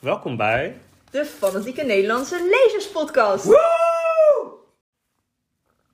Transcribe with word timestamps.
Welkom 0.00 0.36
bij. 0.36 0.76
De 1.10 1.24
Fanatieke 1.24 1.84
Nederlandse 1.84 2.48
Lezerspodcast. 2.50 3.44
Woe! 3.44 4.52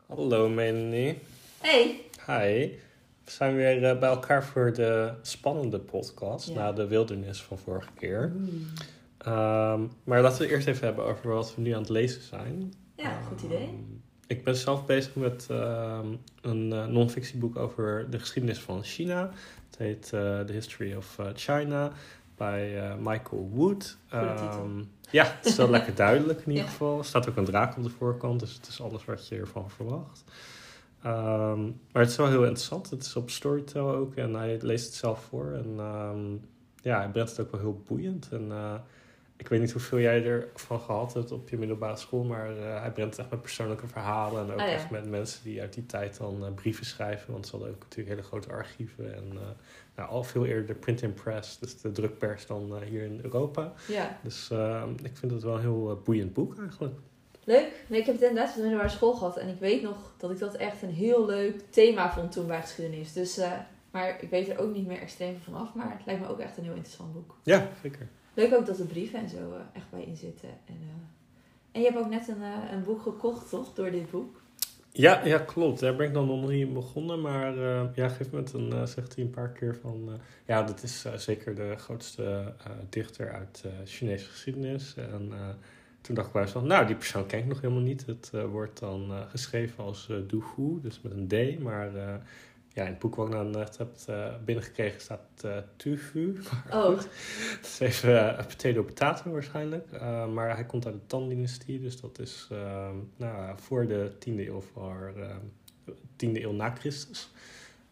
Hallo 0.07 0.49
Melanie. 0.49 1.19
Hey. 1.61 2.01
Hi. 2.27 2.69
We 3.25 3.31
zijn 3.31 3.55
weer 3.57 3.85
eh, 3.85 3.99
bij 3.99 4.09
elkaar 4.09 4.45
voor 4.45 4.73
de 4.73 5.13
spannende 5.23 5.79
podcast 5.79 6.49
Ja. 6.49 6.55
na 6.55 6.73
de 6.73 6.87
wildernis 6.87 7.43
van 7.43 7.59
vorige 7.59 7.89
keer. 7.99 8.33
Ehm, 9.19 9.81
maar 10.05 10.23
laten 10.23 10.41
we 10.43 10.49
eerst 10.49 10.67
even 10.67 10.87
hebben 10.87 11.05
over 11.05 11.29
wat 11.31 11.55
we 11.55 11.61
nu 11.63 11.71
aan 11.73 11.81
het 11.81 11.89
lezen 11.89 12.23
zijn. 12.23 12.73
Ja, 12.97 13.21
goed 13.21 13.43
idee. 13.43 13.59
Ehm, 13.59 13.75
ik 14.27 14.45
ben 14.45 14.57
zelf 14.57 14.87
bezig 14.87 15.15
met 15.15 15.47
ehm, 15.51 16.07
een 16.41 16.73
eh, 16.73 16.87
non-fictieboek 16.87 17.57
over 17.57 18.07
de 18.11 18.19
geschiedenis 18.19 18.59
van 18.59 18.83
China. 18.85 19.31
Het 19.71 19.79
heet 19.79 20.05
eh, 20.13 20.41
The 20.41 20.53
History 20.53 20.95
of 20.95 21.19
China 21.35 21.93
bij 22.37 22.83
eh, 22.91 22.95
Michael 22.99 23.51
Wood. 23.53 23.97
Ehm, 24.09 24.83
ja, 25.11 25.25
het 25.37 25.47
is 25.47 25.57
wel 25.57 25.71
lekker 25.71 25.95
duidelijk 25.95 26.39
in 26.41 26.49
ieder 26.49 26.65
Ja. 26.65 26.71
geval. 26.71 26.99
Er 26.99 27.05
staat 27.05 27.29
ook 27.29 27.37
een 27.37 27.45
draak 27.45 27.77
op 27.77 27.83
de 27.83 27.91
voorkant, 27.91 28.41
dus 28.41 28.55
het 28.55 28.67
is 28.67 28.81
alles 28.81 29.05
wat 29.05 29.29
je 29.29 29.37
ervan 29.37 29.71
verwacht. 29.71 30.25
Ehm, 31.03 31.63
maar 31.65 32.03
het 32.03 32.11
is 32.11 32.17
wel 32.17 32.29
heel 32.29 32.43
interessant. 32.45 32.91
Het 32.91 33.03
is 33.03 33.17
op 33.17 33.31
Storytel 33.31 33.95
ook 33.95 34.15
en 34.15 34.35
hij 34.35 34.59
leest 34.61 34.87
het 34.87 34.95
zelf 34.95 35.21
voor. 35.29 35.53
En 35.53 35.75
ehm, 35.79 36.33
ja, 36.83 36.99
hij 36.99 37.09
brengt 37.09 37.31
het 37.31 37.41
ook 37.41 37.51
wel 37.51 37.61
heel 37.61 37.83
boeiend. 37.87 38.29
En 38.33 38.53
eh, 38.53 38.75
ik 39.37 39.49
weet 39.49 39.61
niet 39.61 39.73
hoeveel 39.73 39.99
jij 40.01 40.25
ervan 40.25 40.81
gehad 40.81 41.15
hebt 41.15 41.33
op 41.33 41.49
je 41.49 41.57
middelbare 41.59 41.97
school, 41.97 42.25
maar 42.25 42.57
eh, 42.57 42.81
hij 42.81 42.91
brengt 42.93 43.19
echt 43.19 43.31
met 43.31 43.41
persoonlijke 43.41 43.87
verhalen. 43.87 44.45
En 44.47 44.53
ook 44.53 44.61
Ah, 44.61 44.67
ja. 44.67 44.73
echt 44.73 44.91
met 44.91 45.09
mensen 45.09 45.43
die 45.45 45.61
uit 45.61 45.73
die 45.73 45.87
tijd 45.87 46.17
dan 46.19 46.45
eh, 46.47 46.53
brieven 46.55 46.87
schrijven. 46.87 47.33
Want 47.33 47.47
ze 47.47 47.51
hadden 47.57 47.71
ook 47.75 47.81
natuurlijk 47.81 48.09
hele 48.09 48.23
grote 48.29 48.51
archieven. 48.53 49.15
En 49.15 49.25
eh, 49.33 49.39
nou, 49.97 50.09
al 50.11 50.23
veel 50.23 50.45
eerder 50.47 50.67
de 50.67 50.75
print 50.75 51.03
and 51.03 51.15
press, 51.15 51.59
dus 51.59 51.81
de 51.81 51.93
drukpers 51.93 52.47
dan 52.47 52.83
hier 52.83 53.03
in 53.03 53.21
Europa. 53.23 53.73
Ja, 53.89 54.19
Dus 54.23 54.51
ehm, 54.51 54.91
ik 55.03 55.17
vind 55.17 55.33
het 55.33 55.43
wel 55.43 55.55
een 55.55 55.61
heel 55.61 56.01
boeiend 56.05 56.33
boek 56.33 56.59
eigenlijk. 56.61 56.95
leuk. 57.45 57.85
Nee, 57.89 57.99
ik 58.01 58.07
heb 58.07 58.15
het 58.15 58.25
inderdaad 58.25 58.51
van 58.53 58.57
de 58.63 58.67
middelbare 58.69 58.95
school 58.97 59.13
gehad. 59.15 59.37
En 59.37 59.49
ik 59.49 59.59
weet 59.61 59.83
nog 59.83 60.13
dat 60.17 60.31
ik 60.31 60.39
dat 60.39 60.55
echt 60.55 60.83
een 60.83 60.91
heel 60.93 61.27
leuk 61.27 61.61
thema 61.71 62.13
vond 62.13 62.33
toen 62.33 62.47
bij 62.47 62.61
geschiedenis. 62.61 63.13
Dus, 63.13 63.41
maar 63.91 64.23
ik 64.23 64.31
weet 64.31 64.49
er 64.49 64.59
ook 64.59 64.73
niet 64.75 64.87
meer 64.87 65.01
extreem 65.01 65.37
van 65.43 65.55
af. 65.55 65.75
Maar 65.75 65.91
het 65.97 66.07
lijkt 66.07 66.21
me 66.21 66.29
ook 66.29 66.39
echt 66.39 66.57
een 66.57 66.65
heel 66.65 66.75
interessant 66.75 67.13
boek. 67.13 67.37
Ja, 67.43 67.69
zeker. 67.83 68.09
Leuk 68.37 68.55
ook 68.55 68.67
dat 68.67 68.77
de 68.77 68.85
brieven 68.85 69.19
en 69.19 69.29
zo 69.29 69.37
eh, 69.37 69.61
echt 69.73 69.91
bij 69.91 70.03
in 70.03 70.17
zitten. 70.17 70.49
En, 70.49 70.77
eh, 70.81 70.97
en 71.77 71.83
je 71.83 71.89
hebt 71.89 71.99
ook 71.99 72.11
net 72.11 72.29
een, 72.29 72.43
eh, 72.43 72.73
een 72.73 72.83
boek 72.83 73.03
gekocht, 73.03 73.49
toch? 73.49 73.75
Door 73.75 73.91
dit 73.91 74.11
boek. 74.11 74.41
Ja, 74.93 75.25
ja, 75.25 75.39
klopt. 75.39 75.81
Daar 75.81 75.97
ben 75.97 76.07
ik 76.07 76.15
dan 76.15 76.27
nog 76.27 76.49
niet 76.49 76.73
begonnen. 76.73 77.21
Maar 77.21 77.59
eh, 77.59 77.89
ja, 77.95 78.05
een 78.05 78.27
moment 78.31 78.53
dan, 78.53 78.73
eh, 78.73 78.87
zegt 78.87 79.15
hij 79.15 79.25
een 79.25 79.31
paar 79.31 79.49
keer 79.49 79.77
van... 79.81 80.21
ja, 80.47 80.63
dat 80.63 80.83
is 80.83 81.05
zeker 81.17 81.55
de 81.55 81.75
grootste 81.77 82.53
dichter 82.89 83.33
uit 83.33 83.65
Chinese 83.85 84.25
geschiedenis. 84.25 84.95
En 84.97 85.33
toen 86.01 86.15
dacht 86.15 86.27
ik 86.27 86.33
bij 86.33 86.43
mezelf, 86.43 86.65
nou, 86.65 86.87
die 86.87 86.97
persoon 86.97 87.27
ken 87.27 87.39
ik 87.39 87.47
nog 87.47 87.61
helemaal 87.61 87.83
niet. 87.83 88.07
Het 88.07 88.31
wordt 88.51 88.81
dan 88.81 89.13
geschreven 89.29 89.85
als 89.85 90.07
Du 90.27 90.43
Hu, 90.57 90.81
dus 90.83 91.01
met 91.01 91.13
een 91.13 91.29
D. 91.29 91.63
Maar 91.63 91.91
ja, 92.77 92.83
in 92.83 92.91
het 92.91 92.99
boek 92.99 93.15
wat 93.15 93.27
ik 93.27 93.33
nou 93.33 93.47
net 93.47 93.79
heb 93.79 93.97
eh, 94.07 94.35
binnengekregen 94.45 95.01
staat 95.01 95.21
eh 95.43 95.57
Tu 95.77 95.99
Hu. 96.13 96.39
Maar 96.43 96.85
Oh. 96.85 96.99
Het 97.57 97.67
is 97.67 97.79
even 97.79 98.11
uh, 98.11 98.47
potato 98.47 98.83
potato 98.83 99.31
waarschijnlijk. 99.31 99.89
Uh, 99.93 100.27
maar 100.27 100.55
hij 100.55 100.65
komt 100.65 100.87
uit 100.87 100.95
de 100.95 101.07
Tang-dynastie. 101.07 101.81
Dus 101.81 102.01
dat 102.01 102.19
is 102.19 102.49
uh, 102.53 102.89
nou, 103.17 103.59
voor 103.59 103.87
de 103.87 104.13
10e 104.19 104.33
eeuw 104.33 104.61
voor 104.61 105.13
uh, 105.17 105.35
10e 105.95 106.43
eeuw 106.43 106.53
na 106.53 106.71
Christus. 106.71 107.31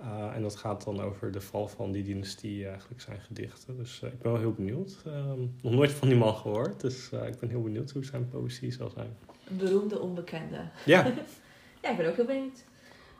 Uh, 0.00 0.34
en 0.34 0.42
dat 0.42 0.56
gaat 0.56 0.84
dan 0.84 1.00
over 1.00 1.32
de 1.32 1.40
val 1.40 1.68
van 1.68 1.92
die 1.92 2.02
dynastie 2.02 2.68
eigenlijk 2.68 3.00
zijn 3.00 3.20
gedichten. 3.20 3.76
Dus 3.76 4.00
uh, 4.04 4.12
ik 4.12 4.18
ben 4.18 4.32
wel 4.32 4.40
heel 4.40 4.52
benieuwd. 4.52 4.96
Um, 5.06 5.54
nog 5.62 5.72
nooit 5.72 5.92
van 5.92 6.08
die 6.08 6.16
man 6.16 6.34
gehoord. 6.34 6.80
Dus 6.80 7.10
uh, 7.14 7.26
ik 7.26 7.38
ben 7.38 7.48
heel 7.48 7.62
benieuwd 7.62 7.90
hoe 7.90 8.04
zijn 8.04 8.28
poëzie 8.28 8.72
zal 8.72 8.90
zijn. 8.90 9.16
een 9.48 9.56
beroemde 9.56 10.00
onbekende. 10.00 10.68
Ja. 10.84 11.06
ja, 11.82 11.90
ik 11.90 11.96
ben 11.96 12.08
ook 12.08 12.16
heel 12.16 12.24
benieuwd. 12.24 12.64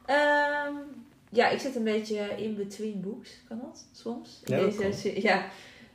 Um, 0.06 1.04
ja, 1.36 1.48
ik 1.48 1.60
zit 1.60 1.76
een 1.76 1.84
beetje 1.84 2.18
in 2.36 2.54
between 2.56 3.00
books. 3.00 3.30
Kan 3.48 3.60
dat 3.62 3.86
soms? 3.92 4.40
Ja, 4.44 4.58
Deze, 4.58 4.82
dat 4.82 5.22
ja. 5.22 5.46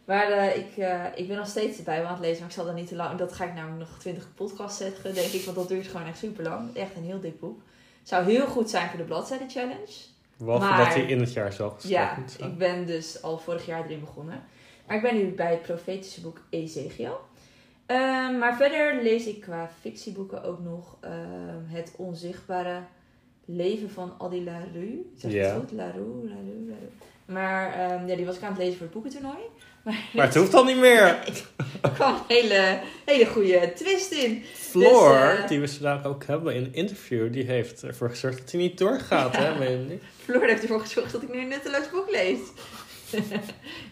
Maar 0.05 0.29
uh, 0.29 0.57
ik, 0.57 0.77
uh, 0.77 1.05
ik 1.16 1.27
ben 1.27 1.38
nog 1.38 1.47
steeds 1.47 1.77
erbij 1.77 2.05
aan 2.05 2.11
het 2.11 2.19
lezen, 2.19 2.39
maar 2.39 2.50
ik 2.50 2.55
zal 2.55 2.66
dat 2.66 2.75
niet 2.75 2.88
te 2.88 2.95
lang. 2.95 3.17
Dat 3.17 3.33
ga 3.33 3.45
ik 3.45 3.53
namelijk 3.53 3.89
nog 3.89 4.00
20 4.00 4.27
podcasts 4.35 4.77
zetten, 4.77 5.13
denk 5.13 5.31
ik, 5.31 5.44
want 5.44 5.57
dat 5.57 5.67
duurt 5.67 5.88
gewoon 5.88 6.07
echt 6.07 6.17
super 6.17 6.44
lang. 6.44 6.75
Echt 6.75 6.95
een 6.95 7.03
heel 7.03 7.19
dik 7.19 7.39
boek. 7.39 7.61
Zou 8.03 8.25
heel 8.25 8.47
goed 8.47 8.69
zijn 8.69 8.89
voor 8.89 8.97
de 8.97 9.05
bladzijde 9.05 9.45
challenge. 9.47 9.94
Behalve 10.38 10.66
maar, 10.66 10.77
dat 10.77 10.94
hij 10.94 11.03
in 11.03 11.19
het 11.19 11.33
jaar 11.33 11.53
zelf 11.53 11.88
Ja, 11.88 12.17
ik 12.38 12.57
ben 12.57 12.85
dus 12.85 13.21
al 13.21 13.38
vorig 13.38 13.66
jaar 13.66 13.85
erin 13.85 14.00
begonnen. 14.00 14.44
Maar 14.88 14.95
ik 14.95 15.01
ben 15.01 15.16
nu 15.16 15.31
bij 15.31 15.51
het 15.51 15.61
profetische 15.61 16.21
boek 16.21 16.41
Ezekiel. 16.50 17.19
Uh, 17.88 18.39
maar 18.39 18.56
verder 18.56 19.03
lees 19.03 19.25
ik 19.25 19.41
qua 19.41 19.69
fictieboeken 19.79 20.44
ook 20.44 20.59
nog 20.59 20.97
uh, 21.03 21.09
Het 21.66 21.94
Onzichtbare 21.97 22.81
Leven 23.52 23.90
van 23.90 24.14
Adi 24.18 24.44
Larue. 24.44 25.12
Zeg 25.16 25.32
je 25.32 25.38
Ja. 25.38 25.44
het 25.46 25.54
goed? 25.60 25.72
Larue, 25.72 26.04
Larue, 26.24 26.66
Larue. 26.68 26.90
Maar 27.26 27.92
um, 28.02 28.08
ja, 28.08 28.16
die 28.16 28.26
was 28.26 28.36
ik 28.36 28.44
aan 28.44 28.50
het 28.50 28.58
lezen 28.58 28.74
voor 28.74 28.82
het 28.86 28.94
boekentoernooi. 28.94 29.38
Maar, 29.84 30.10
Maar 30.14 30.26
het 30.26 30.36
hoeft 30.36 30.54
al 30.54 30.64
niet 30.64 30.78
meer. 30.78 31.04
er 31.82 31.90
kwam 31.94 32.14
een 32.14 32.22
hele, 32.28 32.80
hele 33.06 33.26
goede 33.26 33.72
twist 33.76 34.12
in. 34.12 34.44
Floor, 34.54 35.10
Dus, 35.32 35.40
eh, 35.40 35.48
die 35.48 35.60
we 35.60 35.68
vandaag 35.68 36.06
ook 36.06 36.24
hebben 36.26 36.56
in 36.56 36.64
een 36.64 36.74
interview, 36.74 37.34
die 37.34 37.44
heeft 37.44 37.84
ervoor 37.84 38.10
gezorgd 38.10 38.38
dat 38.38 38.52
hij 38.52 38.62
niet 38.62 38.78
doorgaat, 38.78 39.34
Ja. 39.34 39.40
hè? 39.58 40.00
Floor 40.24 40.46
heeft 40.48 40.62
ervoor 40.62 40.80
gezorgd 40.80 41.12
dat 41.12 41.22
ik 41.22 41.34
nu 41.34 41.42
een 41.42 41.48
nutteloos 41.48 41.90
boek 41.90 42.10
lees. 42.10 42.38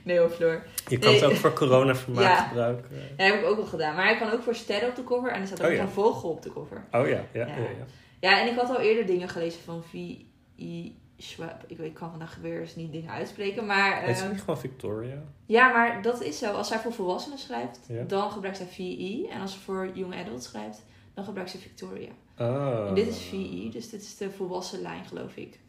nee 0.04 0.20
hoor, 0.20 0.30
Floor. 0.30 0.64
Je 0.88 1.00
kan 1.00 1.14
het 1.14 1.24
ook 1.24 1.36
voor 1.36 1.54
corona-vermaak 1.54 2.24
Ja. 2.24 2.36
gebruiken. 2.48 2.90
Dat 3.18 3.28
heb 3.28 3.40
ik 3.40 3.46
ook 3.46 3.56
wel 3.56 3.66
gedaan. 3.66 3.96
Maar 3.96 4.06
hij 4.06 4.18
kan 4.18 4.32
ook 4.32 4.44
voor 4.44 4.56
sterren 4.56 4.90
op 4.90 4.96
de 4.96 5.04
cover. 5.04 5.32
En 5.32 5.42
er 5.42 5.48
staat 5.48 5.62
ook 5.62 5.68
Oh, 5.70 5.74
ja. 5.76 5.82
een 5.82 5.90
vogel 5.90 6.30
op 6.30 6.42
de 6.42 6.54
cover. 6.54 6.84
Oh 6.92 7.08
ja, 7.08 7.26
ja, 7.34 7.46
ja. 7.46 7.46
Ja. 7.46 7.86
Ja, 8.20 8.42
en 8.42 8.48
ik 8.48 8.56
had 8.60 8.70
al 8.70 8.80
eerder 8.80 9.06
dingen 9.06 9.30
gelezen 9.30 9.62
van 9.62 9.84
V.I. 9.84 10.96
Schwab. 11.20 11.64
Ik, 11.68 11.78
weet, 11.78 11.88
ik 11.88 11.94
kan 11.94 12.10
vandaag 12.10 12.38
weer 12.42 12.60
eens 12.62 12.76
niet 12.76 12.92
dingen 12.92 13.10
uitspreken. 13.12 13.66
Maar 13.66 14.02
Heet 14.04 14.18
ze 14.18 14.24
ehm, 14.24 14.32
niet 14.32 14.40
gewoon 14.40 14.58
Victoria? 14.60 15.24
ja, 15.46 15.72
maar 15.74 16.02
dat 16.02 16.22
is 16.22 16.38
zo. 16.38 16.52
Als 16.52 16.68
zij 16.68 16.80
voor 16.80 16.94
volwassenen 16.94 17.38
schrijft, 17.38 17.80
Ja. 17.88 18.04
dan 18.04 18.32
gebruikt 18.32 18.58
zij 18.58 18.66
V.I. 18.68 19.28
En 19.32 19.42
als 19.42 19.54
ze 19.54 19.60
voor 19.60 19.90
young 19.94 20.16
adult 20.16 20.44
schrijft, 20.44 20.84
dan 21.14 21.24
gebruikt 21.24 21.50
ze 21.52 21.58
Victoria. 21.58 22.10
Oh. 22.40 22.86
En 22.88 22.94
dit 22.96 23.08
is 23.08 23.18
V.I. 23.22 23.70
Dus 23.72 23.90
dit 23.90 24.02
is 24.02 24.18
de 24.18 24.32
volwassen 24.32 24.82
lijn, 24.82 25.06
geloof 25.06 25.36
ik. 25.36 25.60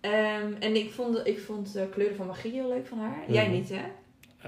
Ehm, 0.00 0.52
en 0.60 0.76
ik 0.76 0.92
vond, 0.92 1.26
ik 1.26 1.38
vond 1.40 1.72
de 1.72 1.88
kleuren 1.88 2.16
van 2.16 2.26
magie 2.26 2.52
heel 2.52 2.68
leuk 2.68 2.86
van 2.86 2.98
haar. 2.98 3.24
Jij 3.32 3.44
Mhm. 3.46 3.52
niet, 3.54 3.68
hè? 3.68 3.82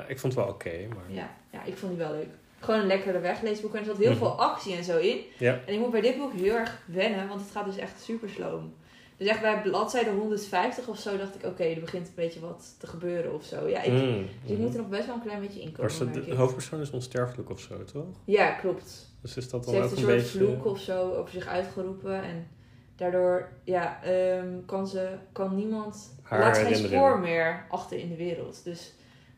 Ik 0.09 0.19
vond 0.19 0.35
het 0.35 0.45
wel 0.45 0.53
oké, 0.53 0.87
maar... 0.89 1.13
Ja, 1.13 1.31
ja, 1.53 1.63
ik 1.65 1.77
vond 1.77 1.93
die 1.97 2.01
wel 2.07 2.13
leuk. 2.13 2.29
Gewoon 2.61 2.81
een 2.81 2.87
lekkere 2.87 3.19
wegleesboek. 3.21 3.73
En 3.75 3.79
er 3.81 3.85
zat 3.87 3.97
heel 3.97 4.11
Mhm. 4.11 4.19
veel 4.19 4.41
actie 4.41 4.77
en 4.77 4.85
zo 4.85 4.99
in. 4.99 5.21
Ja. 5.39 5.61
En 5.67 5.75
ik 5.75 5.79
moet 5.81 5.91
bij 5.91 6.01
dit 6.01 6.17
boek 6.19 6.33
heel 6.33 6.55
erg 6.55 6.83
wennen, 6.87 7.29
want 7.29 7.41
het 7.41 7.51
gaat 7.51 7.65
dus 7.65 7.77
echt 7.77 8.03
super 8.03 8.29
sloom. 8.29 8.75
Dus 9.17 9.29
echt 9.29 9.41
bij 9.41 9.61
bladzijde 9.63 10.11
150 10.11 10.87
of 10.89 10.99
zo 10.99 11.17
dacht 11.17 11.35
ik, 11.35 11.45
oké, 11.47 11.63
er 11.65 11.81
begint 11.81 12.07
een 12.07 12.13
beetje 12.15 12.41
wat 12.41 12.75
te 12.79 12.87
gebeuren 12.87 13.35
of 13.35 13.45
zo. 13.45 13.69
Ja, 13.69 13.83
ik, 13.83 13.93
Mm, 13.93 14.27
dus 14.43 14.51
ik 14.53 14.59
moet 14.59 14.75
er 14.75 14.81
nog 14.81 14.89
best 14.89 15.07
wel 15.07 15.15
een 15.15 15.21
klein 15.23 15.41
beetje 15.41 15.61
in 15.61 15.75
Maar 15.79 15.89
komen. 15.97 16.15
ze- 16.15 16.25
de 16.31 16.35
hoofdpersoon 16.35 16.81
is 16.81 16.91
onsterfelijk 16.91 17.51
of 17.51 17.61
zo, 17.61 17.85
toch? 17.85 18.05
Ja, 18.25 18.51
klopt. 18.51 19.15
Dus 19.23 19.37
is 19.37 19.49
dat 19.51 19.65
Ze 19.65 19.71
dan 19.71 19.81
heeft 19.81 19.93
ook 19.93 19.99
een 19.99 20.05
een 20.05 20.21
soort 20.21 20.33
beetje... 20.33 20.39
vloek 20.55 20.67
of 20.67 20.81
zo 20.81 21.13
over 21.15 21.31
zich 21.33 21.47
uitgeroepen. 21.47 22.23
En 22.23 22.49
daardoor 22.97 23.49
ja, 23.65 24.03
ehm, 24.03 24.49
kan, 24.67 24.87
ze, 24.87 25.09
kan 25.33 25.55
niemand... 25.57 26.15
Haar 26.23 26.41
laat 26.41 26.59
geen 26.59 26.77
spoor 26.77 27.19
meer 27.19 27.67
achter 27.71 27.99
in 27.99 28.09
de 28.09 28.17
wereld. 28.17 28.65
Dus 28.65 28.93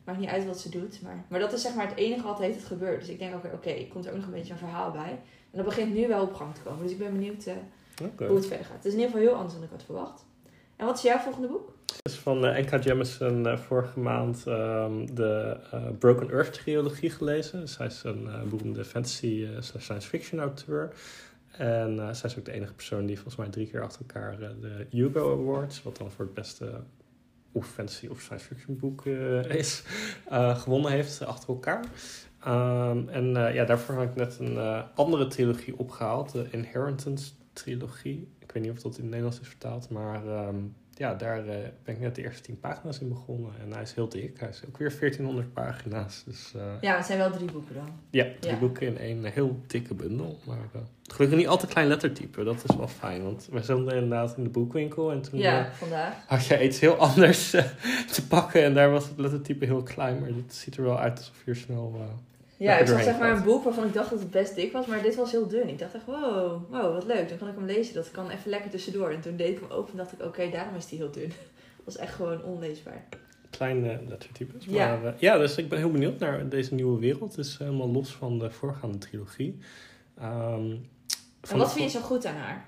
maakt 0.08 0.20
niet 0.20 0.28
uit 0.28 0.46
wat 0.46 0.60
ze 0.60 0.69
doet. 0.69 1.02
Maar, 1.02 1.24
maar 1.28 1.41
dat 1.41 1.52
is 1.52 1.62
zeg 1.62 1.74
maar 1.74 1.88
het 1.88 1.96
enige 1.96 2.22
wat 2.22 2.38
heeft 2.38 2.56
het 2.56 2.66
gebeurd. 2.66 3.00
Dus 3.00 3.08
ik 3.08 3.19
denk, 3.19 3.34
oké, 3.34 3.50
oké, 3.54 3.86
komt 3.92 4.06
er 4.06 4.10
ook 4.10 4.16
nog 4.16 4.26
een 4.26 4.32
beetje 4.32 4.52
een 4.52 4.58
verhaal 4.58 4.91
bij. 4.91 5.10
En 5.50 5.56
dat 5.56 5.64
begint 5.64 5.94
nu 5.94 6.08
wel 6.08 6.22
op 6.22 6.34
gang 6.34 6.54
te 6.54 6.60
komen. 6.60 6.82
Dus 6.82 6.92
ik 6.92 6.98
ben 6.98 7.12
benieuwd 7.12 7.46
eh, 7.46 7.54
hoe 8.26 8.36
het 8.36 8.47
verder 8.47 8.66
gaat. 8.66 8.76
Het 8.76 8.84
is 8.84 8.92
in 8.92 8.98
ieder 8.98 9.10
geval 9.10 9.26
heel 9.26 9.36
anders 9.36 9.54
dan 9.54 9.62
ik 9.62 9.70
had 9.70 9.82
verwacht. 9.82 10.24
En 10.77 10.86
wat 10.86 10.97
is 10.97 11.03
jouw 11.03 11.18
volgende 11.18 11.48
boek? 11.48 11.72
Het 11.86 12.12
is 12.12 12.18
van 12.18 12.47
eh, 12.47 12.65
N.K. 12.65 12.83
Jemisin 12.83 13.47
eh, 13.47 13.59
vorige 13.59 14.00
maand 14.00 14.47
ehm, 14.47 15.06
de 15.15 15.56
Broken 15.98 16.30
Earth 16.30 16.53
trilogie 16.53 17.10
gelezen. 17.10 17.60
Dus 17.60 17.78
hij 17.78 17.86
is 17.86 18.03
een 18.04 18.28
beroemde 18.48 18.84
fantasy 18.84 19.47
science 19.60 20.09
fiction 20.09 20.41
auteur. 20.41 20.92
En 21.50 22.16
zij 22.16 22.30
is 22.30 22.38
ook 22.38 22.44
de 22.44 22.53
enige 22.53 22.74
persoon 22.74 23.06
die 23.06 23.15
volgens 23.15 23.36
mij 23.36 23.48
drie 23.48 23.66
keer 23.66 23.83
achter 23.83 24.00
elkaar 24.00 24.38
de 24.38 24.86
Hugo 24.91 25.33
Awards, 25.33 25.83
wat 25.83 25.97
dan 25.97 26.10
voor 26.10 26.24
het 26.24 26.34
beste 26.34 26.80
of 27.53 27.66
fantasy 27.66 28.06
of 28.06 28.21
science 28.21 28.45
fiction 28.45 28.77
boek 28.77 29.06
eh, 29.06 29.45
is, 29.45 29.83
eh, 30.28 30.59
gewonnen 30.59 30.91
heeft 30.91 31.24
achter 31.24 31.48
elkaar. 31.48 31.84
Ehm, 32.41 33.09
en 33.09 33.47
eh, 33.47 33.54
ja, 33.54 33.65
daarvoor 33.65 33.98
heb 33.98 34.10
ik 34.10 34.16
net 34.16 34.39
een 34.39 34.84
andere 34.95 35.27
trilogie 35.27 35.78
opgehaald, 35.78 36.33
de 36.33 36.47
Inheritance 36.50 37.30
trilogie. 37.53 38.28
Ik 38.39 38.53
weet 38.53 38.62
niet 38.62 38.72
of 38.72 38.78
dat 38.78 38.95
in 38.95 39.00
het 39.00 39.10
Nederlands 39.10 39.41
is 39.41 39.48
vertaald, 39.48 39.91
maar 39.91 40.27
ehm, 40.27 40.56
ja, 40.98 41.15
daar 41.15 41.39
eh, 41.39 41.54
ben 41.84 41.95
ik 41.95 42.00
net 42.00 42.15
de 42.15 42.22
eerste 42.22 42.42
tien 42.42 42.60
pagina's 42.60 42.98
in 42.98 43.09
begonnen. 43.09 43.50
En 43.65 43.72
hij 43.72 43.83
is 43.83 43.92
heel 43.95 44.09
dik. 44.09 44.41
Hij 44.41 44.48
is 44.48 44.62
ook 44.68 44.77
weer 44.78 44.89
1400 44.98 45.53
pagina's. 45.53 46.22
Dus, 46.27 46.53
eh, 46.56 46.62
Ja, 46.80 46.97
het 46.97 47.06
zijn 47.06 47.18
wel 47.18 47.30
drie 47.30 47.53
boeken 47.53 47.74
dan. 47.74 47.89
ja, 48.10 48.27
drie 48.41 48.53
Ja. 48.53 48.59
boeken 48.59 48.86
in 48.86 48.98
één 48.98 49.24
heel 49.24 49.60
dikke 49.66 49.95
bundel. 49.95 50.39
Maar 50.47 50.59
eh, 50.72 50.80
gelukkig 51.03 51.39
niet 51.39 51.48
al 51.48 51.59
te 51.59 51.66
klein 51.66 51.89
lettertype. 51.89 52.45
Dat 52.45 52.65
is 52.68 52.77
wel 52.77 52.89
fijn. 52.89 53.22
Want 53.22 53.48
we 53.50 53.62
stonden 53.62 53.95
inderdaad 53.95 54.36
in 54.36 54.42
de 54.42 54.48
boekwinkel. 54.50 55.12
En 55.12 55.22
toen 55.22 55.39
Ja, 55.39 55.66
eh, 55.66 55.72
vandaag. 55.72 56.15
had 56.27 56.47
je 56.47 56.65
iets 56.65 56.80
heel 56.80 56.95
anders 57.09 57.53
eh, 57.53 57.65
te 58.12 58.27
pakken. 58.27 58.62
En 58.65 58.74
daar 58.74 58.91
was 58.91 59.09
het 59.09 59.18
lettertype 59.18 59.65
heel 59.65 59.83
klein. 59.83 60.21
Maar 60.21 60.33
dit 60.33 60.54
ziet 60.54 60.77
er 60.77 60.83
wel 60.83 60.98
uit 60.98 61.18
alsof 61.18 61.42
je 61.45 61.50
er 61.50 61.56
snel... 61.56 62.00
eh, 62.59 62.66
Ja, 62.66 62.78
ik 62.78 62.87
zag 62.87 63.03
zeg 63.03 63.19
maar 63.19 63.37
een 63.37 63.43
boek 63.43 63.65
waarvan 63.65 63.84
ik 63.87 63.93
dacht 63.93 64.10
dat 64.10 64.19
het 64.19 64.31
best 64.31 64.55
dik 64.55 64.72
was, 64.72 64.87
maar 64.87 65.03
dit 65.03 65.15
was 65.16 65.31
heel 65.31 65.47
dun. 65.49 65.69
Ik 65.69 65.78
dacht 65.78 65.95
echt, 65.95 66.05
wow, 66.05 66.63
wow, 66.71 66.93
wat 66.95 67.05
leuk. 67.05 67.28
Dan 67.28 67.39
kan 67.39 67.49
ik 67.49 67.55
hem 67.55 67.65
lezen. 67.66 67.95
Dat 67.95 68.10
kan 68.10 68.31
even 68.31 68.51
lekker 68.51 68.71
tussendoor. 68.71 69.10
En 69.10 69.21
toen 69.21 69.37
deed 69.37 69.49
ik 69.49 69.60
hem 69.60 69.71
open 69.71 69.91
en 69.91 69.97
dacht 69.97 70.13
ik, 70.13 70.22
oké, 70.22 70.51
daarom 70.51 70.75
is 70.77 70.87
die 70.87 70.99
heel 70.99 71.10
dun. 71.10 71.28
Dat 71.84 71.95
was 71.97 71.97
echt 71.97 72.15
gewoon 72.15 72.43
onleesbaar. 72.43 73.05
kleine 73.51 74.01
lettertypes. 74.09 74.65
Ja. 74.65 74.87
Maar 74.97 75.05
eh, 75.15 75.21
ja, 75.21 75.39
dus 75.39 75.57
ik 75.57 75.69
ben 75.69 75.78
heel 75.78 75.91
benieuwd 75.91 76.19
naar 76.19 76.49
deze 76.49 76.75
nieuwe 76.75 76.99
wereld. 77.01 77.37
Het 77.37 77.47
is 77.47 77.59
helemaal 77.59 77.89
los 77.91 78.10
van 78.10 78.39
de 78.39 78.51
voorgaande 78.51 78.99
trilogie. 78.99 79.59
Ehm, 80.19 80.71
En 81.51 81.59
wat 81.59 81.72
vind 81.72 81.93
je 81.93 81.99
zo 81.99 82.05
goed 82.05 82.27
aan 82.27 82.34
haar? 82.34 82.66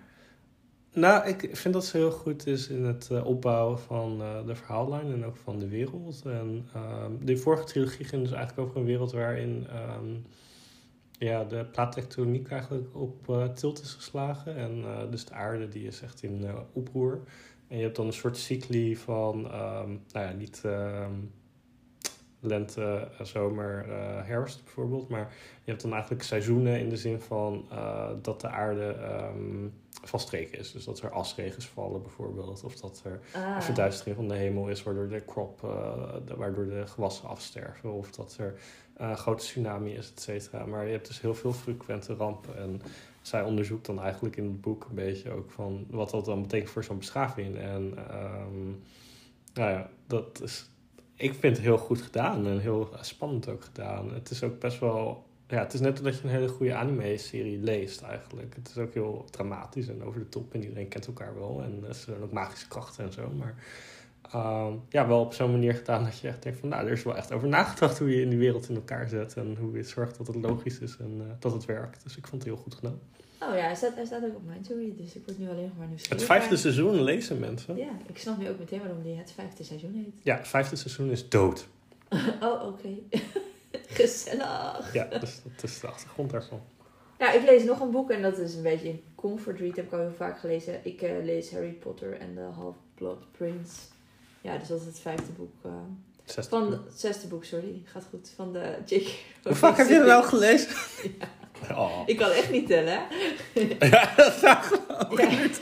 Nou, 0.93 1.29
ik 1.29 1.49
vind 1.53 1.75
dat 1.75 1.85
ze 1.85 1.97
heel 1.97 2.11
goed 2.11 2.47
is 2.47 2.69
in 2.69 2.85
het 2.85 3.09
eh, 3.11 3.27
opbouwen 3.27 3.79
van 3.79 4.21
eh, 4.21 4.47
de 4.47 4.55
verhaallijn 4.55 5.13
en 5.13 5.25
ook 5.25 5.37
van 5.37 5.59
de 5.59 5.69
wereld. 5.69 6.23
En 6.25 6.69
ehm, 6.75 7.13
de 7.21 7.37
vorige 7.37 7.65
trilogie 7.65 8.05
ging 8.05 8.23
dus 8.23 8.33
eigenlijk 8.33 8.69
over 8.69 8.81
een 8.81 8.87
wereld 8.87 9.13
waarin 9.13 9.67
ehm, 9.69 10.17
ja, 11.19 11.45
de 11.45 11.65
plaattectoniek 11.65 12.51
eigenlijk 12.51 12.97
op 12.97 13.29
eh, 13.29 13.49
tilt 13.49 13.83
is 13.83 13.93
geslagen. 13.93 14.57
En 14.57 14.85
dus 15.11 15.25
de 15.25 15.35
aarde 15.35 15.69
die 15.69 15.87
is 15.87 16.03
echt 16.03 16.23
in 16.23 16.45
oproer. 16.73 17.21
En 17.69 17.77
je 17.77 17.83
hebt 17.83 17.97
dan 17.97 18.07
een 18.07 18.13
soort 18.13 18.37
cycli 18.37 18.97
van, 18.97 19.51
ehm, 19.51 19.89
nou 20.13 20.27
ja, 20.27 20.33
niet 20.33 20.63
lente, 22.41 23.09
eh, 23.19 23.25
zomer, 23.25 23.85
eh, 23.89 24.27
herfst 24.27 24.65
bijvoorbeeld. 24.65 25.09
Maar 25.09 25.33
je 25.65 25.71
hebt 25.71 25.83
dan 25.83 25.93
eigenlijk 25.93 26.23
seizoenen 26.23 26.79
in 26.81 26.89
de 26.89 26.97
zin 26.97 27.21
van 27.21 27.67
eh, 27.71 28.09
dat 28.23 28.41
de 28.41 28.49
aarde 28.49 28.87
ehm, 28.93 29.67
van 30.05 30.21
streek 30.21 30.51
is. 30.57 30.73
Dus 30.73 30.85
dat 30.85 31.01
er 31.01 31.11
asregens 31.11 31.67
vallen 31.69 32.03
bijvoorbeeld. 32.03 32.65
Of 32.65 32.75
dat 32.77 33.03
er 33.05 33.21
Ah, 33.35 33.55
een 33.57 33.63
verduistering 33.63 34.17
van 34.17 34.29
de 34.29 34.35
hemel 34.35 34.69
is 34.69 34.83
waardoor 34.83 35.09
de 35.09 35.25
crop, 35.25 35.61
de- 36.27 36.37
waardoor 36.37 36.67
de 36.67 36.87
gewassen 36.87 37.29
afsterven. 37.29 37.93
Of 37.93 38.11
dat 38.11 38.37
er 38.39 38.55
een 38.97 39.17
grote 39.17 39.43
tsunami 39.43 39.93
is, 39.95 40.11
et 40.11 40.21
cetera. 40.21 40.67
Maar 40.67 40.85
je 40.87 40.93
hebt 40.93 41.07
dus 41.07 41.21
heel 41.21 41.35
veel 41.35 41.53
frequente 41.53 42.15
rampen. 42.15 42.57
En 42.57 42.83
zij 43.23 43.43
onderzoekt 43.43 43.87
dan 43.87 44.01
eigenlijk 44.01 44.37
in 44.37 44.45
het 44.45 44.61
boek 44.61 44.85
een 44.89 44.95
beetje 44.95 45.31
ook 45.31 45.51
van 45.51 45.87
wat 45.91 46.11
dat 46.11 46.25
dan 46.25 46.43
betekent 46.43 46.71
voor 46.71 46.85
zo'n 46.85 46.99
beschaving. 46.99 47.59
En 47.59 47.93
ehm, 48.09 48.69
nou 49.55 49.71
ja, 49.71 49.91
dat 50.07 50.41
is, 50.43 50.71
ik 51.21 51.35
vind 51.35 51.57
het 51.57 51.65
heel 51.65 51.79
goed 51.79 52.03
gedaan 52.03 52.47
en 52.47 52.59
heel 52.59 52.89
spannend 53.01 53.49
ook 53.49 53.65
gedaan. 53.65 54.15
Het 54.15 54.31
is 54.31 54.43
ook 54.43 54.59
best 54.59 54.79
wel, 54.79 55.25
ja, 55.49 55.59
het 55.59 55.73
is 55.73 55.81
net 55.81 56.03
dat 56.03 56.19
je 56.19 56.25
een 56.25 56.31
hele 56.31 56.49
goede 56.49 56.75
anime-serie 56.75 57.59
leest 57.59 58.03
eigenlijk. 58.03 58.55
Het 58.55 58.69
is 58.69 58.79
ook 58.79 58.95
heel 58.95 59.25
dramatisch 59.31 59.89
en 59.89 60.05
over 60.05 60.21
de 60.21 60.29
top 60.29 60.55
en 60.55 60.63
iedereen 60.63 60.89
kent 60.89 61.07
elkaar 61.07 61.35
wel. 61.35 61.63
En 61.63 61.85
er 61.89 61.95
zijn 61.95 62.23
ook 62.23 62.33
magische 62.33 62.69
krachten 62.69 63.05
en 63.05 63.13
zo, 63.13 63.31
maar... 63.31 63.55
ehm, 64.33 64.73
ja, 64.89 65.09
wel 65.09 65.21
op 65.21 65.35
zo'n 65.35 65.51
manier 65.51 65.75
gedaan 65.75 66.05
dat 66.05 66.19
je 66.19 66.29
echt 66.29 66.43
denkt 66.43 66.59
van... 66.59 66.69
nou, 66.69 66.87
er 66.87 66.93
is 66.93 67.03
wel 67.03 67.17
echt 67.17 67.33
over 67.33 67.49
nagedacht 67.49 67.99
hoe 67.99 68.17
je 68.17 68.23
in 68.23 68.29
die 68.29 68.39
wereld 68.39 68.69
in 68.69 68.75
elkaar 68.75 69.09
zet... 69.09 69.37
en 69.37 69.57
hoe 69.61 69.77
je 69.77 69.83
zorgt 69.83 70.17
dat 70.17 70.27
het 70.27 70.37
logisch 70.37 70.79
is 70.79 70.97
en 70.97 71.17
eh, 71.21 71.27
dat 71.39 71.53
het 71.53 71.65
werkt. 71.65 72.03
Dus 72.03 72.17
ik 72.17 72.27
vond 72.27 72.43
het 72.43 72.53
heel 72.53 72.63
goed 72.63 72.75
gedaan. 72.75 73.01
Oh 73.43 73.55
ja, 73.55 73.63
hij 73.63 73.75
staat, 73.75 73.95
hij 73.95 74.05
staat 74.05 74.25
ook 74.25 74.37
op 74.37 74.47
mijn 74.47 74.63
to-read, 74.63 74.99
dus 74.99 75.15
ik 75.15 75.23
word 75.27 75.39
nu 75.39 75.49
alleen 75.49 75.65
nog 75.65 75.77
maar 75.79 75.87
nieuwsgierig. 75.87 76.19
Het 76.19 76.27
vijfde 76.27 76.57
seizoen 76.57 77.03
lezen 77.03 77.39
mensen. 77.39 77.77
Ja, 77.77 77.91
ik 78.07 78.19
snap 78.19 78.39
nu 78.39 78.49
ook 78.49 78.59
meteen 78.59 78.79
waarom 78.79 79.03
die 79.03 79.17
het 79.17 79.33
vijfde 79.33 79.65
seizoen 79.65 79.95
heet. 79.95 80.21
Ja, 80.23 80.37
het 80.37 80.49
vijfde 80.49 80.77
seizoen 80.77 81.11
is 81.11 81.29
dood. 81.29 81.67
oh, 82.41 82.67
oké. 82.67 82.89
Gezellig. 83.87 84.93
Ja, 84.93 85.05
dus 85.05 85.41
dat 85.43 85.63
is 85.63 85.81
de 85.81 85.87
achtergrond 85.87 86.31
daarvan. 86.31 86.61
Ja, 87.19 87.33
ik 87.33 87.45
lees 87.45 87.65
nog 87.65 87.81
een 87.81 87.91
boek 87.91 88.11
en 88.11 88.23
dat 88.23 88.39
is 88.39 88.55
een 88.55 88.63
beetje 88.63 88.89
een 88.89 89.03
comfort 89.15 89.59
read, 89.59 89.77
heb 89.77 89.87
ik 89.87 89.93
al 89.93 89.99
heel 89.99 90.13
vaak 90.17 90.39
gelezen. 90.39 90.81
Ik 90.83 91.03
eh, 91.03 91.25
lees 91.25 91.53
Harry 91.53 91.73
Potter 91.73 92.19
en 92.19 92.35
de 92.35 92.41
Half-Blood 92.41 93.33
Prince. 93.33 93.81
Ja, 94.41 94.57
dus 94.59 94.69
dat 94.69 94.81
is 94.81 94.87
het 94.87 94.99
vijfde 95.01 95.33
boek. 95.33 95.53
eh, 95.65 95.71
Zesde. 96.25 96.51
van 96.51 96.71
het 96.73 96.81
zesde 97.01 97.27
boek, 97.27 97.45
sorry. 97.45 97.83
Gaat 97.85 98.07
goed. 98.11 98.33
Van 98.37 98.53
de 98.53 98.75
Jake. 98.85 99.11
Hoe 99.43 99.55
vaak 99.55 99.77
heb 99.77 99.89
je 99.89 99.95
er 99.95 100.07
nou 100.07 100.25
gelezen? 100.25 100.69
Oh. 101.71 102.03
Ik 102.07 102.17
kan 102.17 102.31
echt 102.31 102.51
niet 102.51 102.67
tellen. 102.67 102.93
hè? 102.93 103.07
Ja, 103.91 104.13
dat 104.17 104.33
zou 104.33 104.57
ik 104.57 104.63
geloof 104.63 105.21
Ja. 105.21 105.29
ik. 105.31 105.61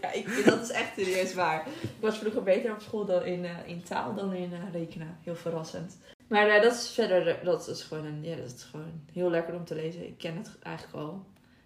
ja, 0.00 0.12
ik, 0.12 0.42
dat 0.44 0.62
is 0.62 0.70
echt 0.70 0.90
serieus 0.96 1.34
waar. 1.34 1.66
Ik 1.82 1.88
was 2.00 2.18
vroeger 2.18 2.42
beter 2.42 2.72
op 2.72 2.80
school 2.80 3.04
dan 3.04 3.24
in, 3.24 3.44
eh, 3.44 3.50
in 3.66 3.82
taal 3.82 4.14
dan 4.14 4.32
in 4.34 4.52
eh, 4.52 4.58
rekenen. 4.72 5.18
Heel 5.22 5.34
verrassend. 5.36 5.96
Maar 6.28 6.48
eh, 6.48 6.62
dat 6.62 6.72
is 6.72 6.90
verder, 6.90 7.38
dat 7.44 7.68
is 7.68 7.82
gewoon 7.82 8.04
een, 8.04 8.22
ja, 8.24 8.36
dat 8.36 8.54
is 8.56 8.62
gewoon 8.62 9.00
heel 9.12 9.30
lekker 9.30 9.54
om 9.54 9.64
te 9.64 9.74
lezen. 9.74 10.06
Ik 10.06 10.18
ken 10.18 10.36
het 10.36 10.50
eigenlijk 10.62 10.96
al. 10.96 11.24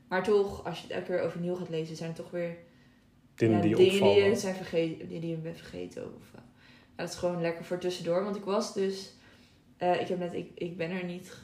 Maar 0.08 0.22
toch, 0.22 0.64
als 0.66 0.76
je 0.76 0.82
het 0.82 0.92
elke 0.92 1.06
keer 1.06 1.14
weer 1.16 1.24
overnieuw 1.24 1.54
gaat 1.54 1.68
lezen, 1.68 1.96
zijn 1.96 2.10
er 2.10 2.16
toch 2.16 2.30
weer 2.30 2.56
Dingen 3.40 3.60
die 3.60 3.76
dingen 3.76 3.92
opvallen. 3.94 4.36
zijn 4.36 4.54
vergeten, 4.54 5.08
die, 5.08 5.20
die 5.20 5.30
je 5.30 5.36
bent 5.36 5.56
vergeten. 5.56 6.02
Of, 6.02 6.34
eh, 6.34 6.40
ja, 6.96 6.96
dat 6.96 7.08
is 7.08 7.14
gewoon 7.14 7.40
lekker 7.40 7.64
voor 7.64 7.78
tussendoor. 7.78 8.24
Want 8.24 8.36
ik 8.36 8.44
was 8.44 8.74
dus, 8.74 9.12
eh, 9.76 10.00
ik 10.00 10.08
heb 10.08 10.18
net, 10.18 10.34
ik, 10.34 10.50
ik 10.54 10.76
ben 10.76 10.90
er 10.90 11.04
niet, 11.04 11.36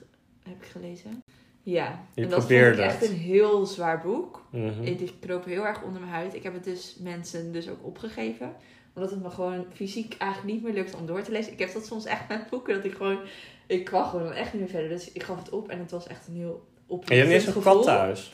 heb 0.42 0.62
ik 0.62 0.68
gelezen? 0.68 1.22
Ja, 1.62 2.06
Je 2.14 2.22
en 2.22 2.28
dat 2.28 2.32
vond 2.32 2.46
probeerde 2.46 2.82
ik 2.82 2.88
echt 2.88 3.08
een 3.08 3.14
heel 3.14 3.66
zwaar 3.66 4.00
boek. 4.00 4.46
Mhm. 4.50 4.84
Het 4.84 4.98
die 4.98 5.12
kroop 5.20 5.44
heel 5.44 5.66
erg 5.66 5.82
onder 5.82 6.00
mijn 6.00 6.12
huid. 6.12 6.34
Ik 6.34 6.42
heb 6.42 6.52
het 6.52 6.64
dus 6.64 6.96
mensen 7.00 7.52
dus 7.52 7.68
ook 7.68 7.84
opgegeven. 7.84 8.56
Omdat 8.94 9.10
het 9.10 9.22
me 9.22 9.30
gewoon 9.30 9.66
fysiek 9.74 10.14
eigenlijk 10.18 10.52
niet 10.52 10.62
meer 10.62 10.72
lukt 10.72 10.94
om 10.94 11.06
door 11.06 11.22
te 11.22 11.30
lezen. 11.30 11.52
Ik 11.52 11.58
heb 11.58 11.72
dat 11.72 11.86
soms 11.86 12.04
echt 12.04 12.28
met 12.28 12.50
boeken. 12.50 12.74
Dat 12.74 12.84
ik 12.84 12.92
gewoon... 12.92 13.18
Ik 13.66 13.84
kwam 13.84 14.04
gewoon 14.04 14.32
echt 14.32 14.52
niet 14.52 14.62
meer 14.62 14.70
verder. 14.70 14.88
Dus 14.88 15.12
ik 15.12 15.22
gaf 15.22 15.38
het 15.38 15.50
op. 15.50 15.68
En 15.68 15.78
het 15.78 15.90
was 15.90 16.06
echt 16.06 16.26
een 16.26 16.34
heel 16.34 16.66
En 16.88 17.16
je 17.16 17.24
hebt 17.24 17.46
niet 17.46 17.62
kat 17.62 17.82
thuis. 17.82 18.32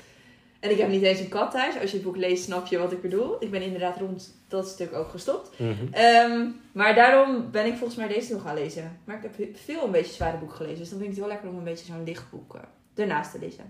En 0.62 0.70
ik 0.70 0.78
heb 0.78 0.88
niet 0.88 1.02
eens 1.02 1.20
een 1.20 1.28
kat 1.28 1.50
thuis. 1.50 1.80
Als 1.80 1.90
je 1.90 1.96
het 1.96 2.06
boek 2.06 2.16
leest, 2.16 2.44
snap 2.44 2.66
je 2.66 2.78
wat 2.78 2.92
ik 2.92 3.02
bedoel. 3.02 3.36
Ik 3.38 3.50
ben 3.50 3.62
inderdaad 3.62 3.98
rond 3.98 4.34
dat 4.48 4.68
stuk 4.68 4.92
ook 4.94 5.08
gestopt. 5.08 5.58
Mhm. 5.58 5.70
Ehm, 5.90 6.46
maar 6.72 6.94
daarom 6.94 7.50
ben 7.50 7.66
ik 7.66 7.76
volgens 7.76 7.98
mij 7.98 8.08
deze 8.08 8.32
nog 8.32 8.42
gaan 8.42 8.54
lezen. 8.54 8.98
Maar 9.04 9.16
ik 9.16 9.22
heb 9.22 9.56
veel 9.64 9.84
een 9.84 9.90
beetje 9.90 10.12
zware 10.12 10.38
boeken 10.38 10.56
gelezen. 10.56 10.78
Dus 10.78 10.88
dan 10.88 10.98
vind 10.98 11.10
ik 11.10 11.16
het 11.16 11.24
heel 11.24 11.34
lekker 11.34 11.50
om 11.50 11.58
een 11.58 11.64
beetje 11.64 11.92
zo'n 11.92 12.04
licht 12.04 12.30
boek 12.30 12.54
eh, 12.54 12.60
ernaast 12.94 13.30
te 13.32 13.38
lezen. 13.38 13.64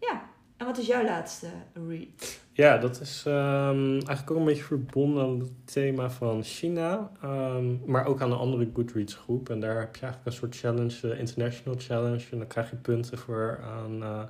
Ja. 0.00 0.22
En 0.56 0.66
wat 0.66 0.78
is 0.78 0.86
jouw 0.86 1.04
laatste 1.04 1.46
read? 1.88 2.40
Ja, 2.52 2.78
dat 2.78 3.00
is 3.00 3.22
ehm, 3.26 3.90
eigenlijk 3.92 4.30
ook 4.30 4.36
een 4.36 4.44
beetje 4.44 4.62
verbonden 4.62 5.22
aan 5.22 5.38
het 5.38 5.72
thema 5.72 6.10
van 6.10 6.42
China. 6.42 7.10
ehm, 7.22 7.90
maar 7.90 8.06
ook 8.06 8.20
aan 8.20 8.32
een 8.32 8.38
andere 8.38 8.70
Goodreads 8.74 9.14
groep. 9.14 9.48
En 9.48 9.60
daar 9.60 9.78
heb 9.80 9.96
je 9.96 10.02
eigenlijk 10.02 10.26
een 10.26 10.40
soort 10.40 10.56
challenge, 10.56 11.00
de 11.00 11.18
International 11.18 11.78
Challenge. 11.78 12.24
En 12.30 12.38
dan 12.38 12.46
krijg 12.46 12.70
je 12.70 12.76
punten 12.76 13.18
voor 13.18 13.58
een 13.86 14.02
eh, 14.02 14.22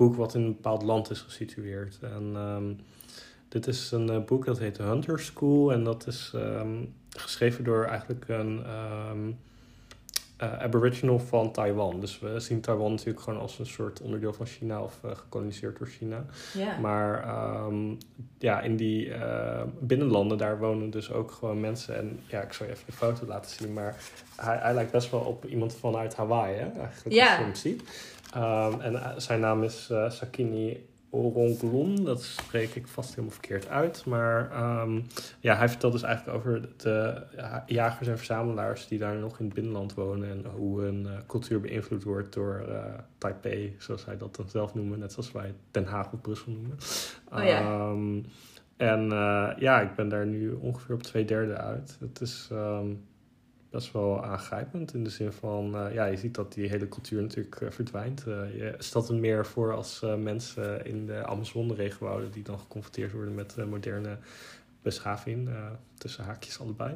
boek 0.00 0.16
wat 0.16 0.34
in 0.34 0.40
een 0.42 0.54
bepaald 0.54 0.82
land 0.82 1.10
is 1.10 1.20
gesitueerd. 1.20 1.98
En 2.00 2.30
ehm, 2.34 2.72
dit 3.48 3.66
is 3.66 3.90
een 3.90 4.10
eh, 4.10 4.24
boek 4.24 4.44
dat 4.44 4.58
heet 4.58 4.74
The 4.74 4.82
Hunter 4.82 5.20
School. 5.20 5.72
En 5.72 5.84
dat 5.84 6.06
is 6.06 6.32
ehm, 6.34 6.76
geschreven 7.16 7.64
door 7.64 7.84
eigenlijk 7.84 8.28
een 8.28 8.64
ehm, 8.64 9.30
eh, 10.36 10.58
aboriginal 10.58 11.18
van 11.18 11.52
Taiwan. 11.52 12.00
Dus 12.00 12.18
we 12.18 12.40
zien 12.40 12.60
Taiwan 12.60 12.90
natuurlijk 12.90 13.20
gewoon 13.20 13.40
als 13.40 13.58
een 13.58 13.66
soort 13.66 14.00
onderdeel 14.00 14.32
van 14.32 14.46
China 14.46 14.82
of 14.82 14.98
eh, 15.04 15.10
gekoloniseerd 15.16 15.78
door 15.78 15.86
China. 15.86 16.24
Maar 16.80 17.24
ja, 18.38 18.60
in 18.60 18.76
die 18.76 19.12
binnenlanden, 19.80 20.38
daar 20.38 20.58
wonen 20.58 20.90
dus 20.90 21.12
ook 21.12 21.30
gewoon 21.30 21.60
mensen. 21.60 21.96
En 21.96 22.20
ja, 22.26 22.40
ik 22.40 22.52
zal 22.52 22.66
je 22.66 22.72
even 22.72 22.86
de 22.86 22.92
foto 22.92 23.26
laten 23.26 23.50
zien. 23.50 23.72
Maar 23.72 23.96
hij, 24.36 24.56
hij 24.56 24.74
lijkt 24.74 24.92
best 24.92 25.10
wel 25.10 25.20
op 25.20 25.44
iemand 25.44 25.74
vanuit 25.74 26.14
Hawaii, 26.14 26.54
hè? 26.54 26.70
Eigenlijk, 26.80 27.14
Ja. 27.16 27.28
als 27.28 27.36
je 27.38 27.42
hem 27.44 27.54
ziet. 27.54 27.82
Ehm, 28.34 28.80
en 28.80 28.94
eh, 28.94 29.10
zijn 29.16 29.40
naam 29.40 29.62
is 29.62 29.90
eh, 29.90 30.10
Sakini 30.10 30.90
Oronglon. 31.10 32.04
Dat 32.04 32.22
spreek 32.22 32.74
ik 32.74 32.86
vast 32.88 33.08
helemaal 33.10 33.30
verkeerd 33.30 33.68
uit. 33.68 34.04
Maar 34.04 34.50
ehm, 34.50 35.00
ja, 35.40 35.56
hij 35.56 35.68
vertelt 35.68 35.92
dus 35.92 36.02
eigenlijk 36.02 36.36
over 36.36 36.68
de 36.76 37.22
ja, 37.36 37.64
jagers 37.66 38.08
en 38.08 38.16
verzamelaars 38.16 38.88
die 38.88 38.98
daar 38.98 39.16
nog 39.16 39.38
in 39.38 39.44
het 39.44 39.54
binnenland 39.54 39.94
wonen. 39.94 40.30
En 40.30 40.44
hoe 40.56 40.80
hun 40.80 41.06
eh, 41.06 41.12
cultuur 41.26 41.60
beïnvloed 41.60 42.02
wordt 42.02 42.32
door 42.34 42.64
eh, 42.68 42.84
Taipei, 43.18 43.74
zoals 43.78 44.04
hij 44.04 44.16
dat 44.16 44.36
dan 44.36 44.48
zelf 44.48 44.74
noemen. 44.74 44.98
Net 44.98 45.12
zoals 45.12 45.32
wij 45.32 45.54
Den 45.70 45.86
Haag 45.86 46.12
of 46.12 46.20
Brussel 46.20 46.52
noemen. 46.52 46.76
Oh 47.32 47.44
ja. 47.44 47.60
Ehm, 47.60 48.22
en 48.76 49.12
eh, 49.12 49.50
ja, 49.58 49.80
ik 49.80 49.94
ben 49.94 50.08
daar 50.08 50.26
nu 50.26 50.52
ongeveer 50.52 50.94
op 50.94 51.02
twee 51.02 51.24
derde 51.24 51.56
uit. 51.56 51.96
Het 52.00 52.20
is 52.20 52.50
best 53.70 53.92
wel 53.92 54.24
aangrijpend 54.24 54.94
in 54.94 55.04
de 55.04 55.10
zin 55.10 55.32
van... 55.32 55.76
eh, 55.76 55.94
ja, 55.94 56.04
je 56.04 56.16
ziet 56.16 56.34
dat 56.34 56.52
die 56.52 56.68
hele 56.68 56.88
cultuur 56.88 57.22
natuurlijk 57.22 57.60
eh, 57.60 57.70
verdwijnt. 57.70 58.26
Eh, 58.26 58.56
je 58.56 58.74
stelt 58.78 59.08
het 59.08 59.18
meer 59.18 59.46
voor 59.46 59.74
als 59.74 60.04
mensen 60.18 60.84
in 60.84 61.06
de 61.06 61.26
Amazone-regenwouden... 61.26 62.30
die 62.30 62.42
dan 62.42 62.58
geconfronteerd 62.58 63.12
worden 63.12 63.34
met 63.34 63.56
moderne 63.68 64.16
beschaving, 64.82 65.48
uh, 65.48 65.54
tussen 65.94 66.24
haakjes 66.24 66.60
allebei. 66.60 66.94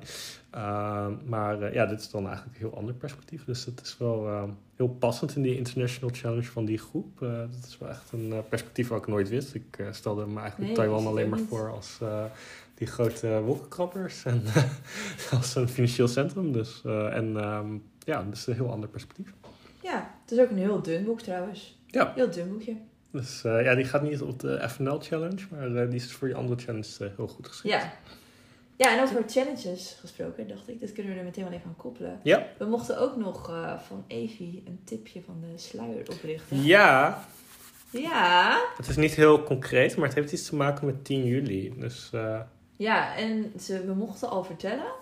Uh, 0.54 1.06
maar 1.26 1.62
uh, 1.62 1.72
ja, 1.72 1.86
dit 1.86 2.00
is 2.00 2.10
dan 2.10 2.26
eigenlijk 2.26 2.56
een 2.56 2.66
heel 2.68 2.76
ander 2.76 2.94
perspectief. 2.94 3.44
Dus 3.44 3.64
het 3.64 3.80
is 3.80 3.98
wel 3.98 4.48
heel 4.76 4.88
passend 4.88 5.36
in 5.36 5.42
die 5.42 5.56
International 5.56 6.14
Challenge 6.14 6.42
van 6.42 6.64
die 6.64 6.78
groep. 6.78 7.18
dat 7.20 7.64
is 7.66 7.78
wel 7.78 7.88
echt 7.88 8.12
een 8.12 8.34
perspectief 8.48 8.88
wat 8.88 8.98
ik 8.98 9.06
nooit 9.06 9.28
wist. 9.28 9.54
Ik 9.54 9.84
stelde 9.90 10.26
me 10.26 10.40
eigenlijk 10.40 10.66
Nee, 10.68 10.74
Taiwan 10.74 11.06
alleen 11.06 11.28
maar 11.28 11.38
voor 11.38 11.70
als 11.70 11.98
die 12.74 12.86
grote 12.86 13.40
wolkenkrabbers 13.40 14.24
en 14.24 14.42
als 15.38 15.54
een 15.54 15.68
financieel 15.68 16.08
centrum. 16.08 16.52
Dus, 16.52 16.82
en 16.84 17.36
ehm, 17.36 17.76
ja, 17.98 18.22
dus 18.22 18.46
een 18.46 18.54
heel 18.54 18.70
ander 18.70 18.88
perspectief. 18.88 19.32
Ja, 19.82 20.14
het 20.22 20.32
is 20.32 20.38
ook 20.38 20.50
een 20.50 20.58
heel 20.58 20.82
dun 20.82 21.04
boek 21.04 21.20
trouwens. 21.20 21.78
Ja. 21.86 22.12
Heel 22.14 22.30
dun 22.30 22.48
boekje. 22.48 22.76
Dus 23.10 23.44
eh, 23.44 23.62
ja, 23.64 23.74
die 23.74 23.84
gaat 23.84 24.02
niet 24.02 24.22
op 24.22 24.40
de 24.40 24.68
FNL 24.68 25.00
Challenge, 25.00 25.40
maar 25.50 25.74
eh, 25.76 25.90
die 25.90 26.00
is 26.00 26.12
voor 26.12 26.28
die 26.28 26.36
andere 26.36 26.60
challenge 26.60 27.04
eh, 27.04 27.10
heel 27.16 27.26
goed 27.28 27.48
geschikt. 27.48 27.74
Ja. 27.74 27.92
Ja, 28.76 28.96
en 28.96 29.02
over 29.02 29.22
challenges 29.26 29.96
gesproken, 30.00 30.48
dacht 30.48 30.68
ik, 30.68 30.80
dit 30.80 30.92
kunnen 30.92 31.12
we 31.12 31.18
er 31.18 31.24
meteen 31.24 31.44
wel 31.44 31.52
even 31.52 31.66
aan 31.66 31.76
koppelen. 31.76 32.20
Ja. 32.22 32.46
We 32.58 32.64
mochten 32.64 32.98
ook 32.98 33.16
nog 33.16 33.48
eh, 33.48 33.78
van 33.78 34.04
Evie 34.06 34.62
een 34.66 34.80
tipje 34.84 35.22
van 35.22 35.40
de 35.40 35.58
sluier 35.58 36.10
oprichten. 36.10 36.62
Ja, 36.62 37.24
Ja. 37.90 38.60
het 38.76 38.88
is 38.88 38.96
niet 38.96 39.14
heel 39.14 39.42
concreet, 39.42 39.96
maar 39.96 40.06
het 40.06 40.14
heeft 40.14 40.32
iets 40.32 40.48
te 40.48 40.56
maken 40.56 40.86
met 40.86 41.04
10 41.04 41.24
juli. 41.24 41.74
Dus 41.78 42.10
eh, 42.12 42.40
Ja, 42.76 43.16
en 43.16 43.52
ze, 43.60 43.84
we 43.86 43.94
mochten 43.94 44.28
al 44.30 44.44
vertellen 44.44 44.92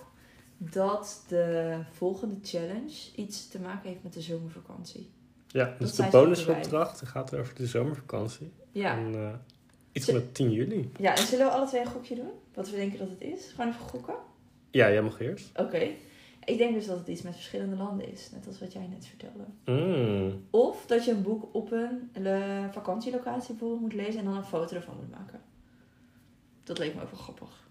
dat 0.57 1.23
de 1.27 1.77
volgende 1.91 2.35
challenge 2.43 3.11
iets 3.15 3.47
te 3.47 3.59
maken 3.59 3.89
heeft 3.89 4.03
met 4.03 4.13
de 4.13 4.21
zomervakantie. 4.21 5.09
ja, 5.47 5.75
dus 5.79 5.95
de 5.95 6.07
bonusopdracht 6.11 7.01
gaat 7.05 7.35
over 7.35 7.55
de 7.55 7.67
zomervakantie. 7.67 8.51
Ja. 8.71 8.97
En 8.97 9.13
eh, 9.15 9.33
iets 9.91 10.05
Ze- 10.05 10.13
met 10.13 10.33
10 10.35 10.51
juli. 10.51 10.91
Ja, 10.99 11.15
en 11.15 11.25
zullen 11.27 11.45
we 11.45 11.51
alle 11.51 11.67
twee 11.67 11.81
een 11.81 11.87
gokje 11.87 12.15
doen? 12.15 12.31
Wat 12.53 12.69
we 12.69 12.75
denken 12.75 12.99
dat 12.99 13.09
het 13.09 13.21
is? 13.21 13.51
Gewoon 13.55 13.67
even 13.71 13.85
gokken? 13.85 14.15
Ja, 14.71 14.91
jij 14.91 15.01
mag 15.01 15.19
eerst. 15.21 15.49
Oké. 15.59 15.87
Ik 16.45 16.57
denk 16.57 16.73
dus 16.73 16.85
dat 16.85 16.97
het 16.97 17.07
iets 17.07 17.21
met 17.21 17.33
verschillende 17.33 17.75
landen 17.75 18.11
is, 18.11 18.29
net 18.31 18.47
als 18.47 18.59
wat 18.59 18.73
jij 18.73 18.87
net 18.87 19.05
vertelde. 19.05 19.43
Mm. 19.65 20.43
Of 20.49 20.85
dat 20.85 21.05
je 21.05 21.11
een 21.11 21.21
boek 21.21 21.47
op 21.51 21.71
een 21.71 22.09
vakantielocatie 22.71 23.49
bijvoorbeeld 23.49 23.81
moet 23.81 23.93
lezen 23.93 24.19
en 24.19 24.25
dan 24.25 24.35
een 24.35 24.43
foto 24.43 24.75
ervan 24.75 24.95
moet 24.95 25.11
maken. 25.11 25.41
Dat 26.63 26.77
leek 26.77 26.95
me 26.95 27.01
ook 27.01 27.11
wel 27.11 27.19
grappig. 27.19 27.62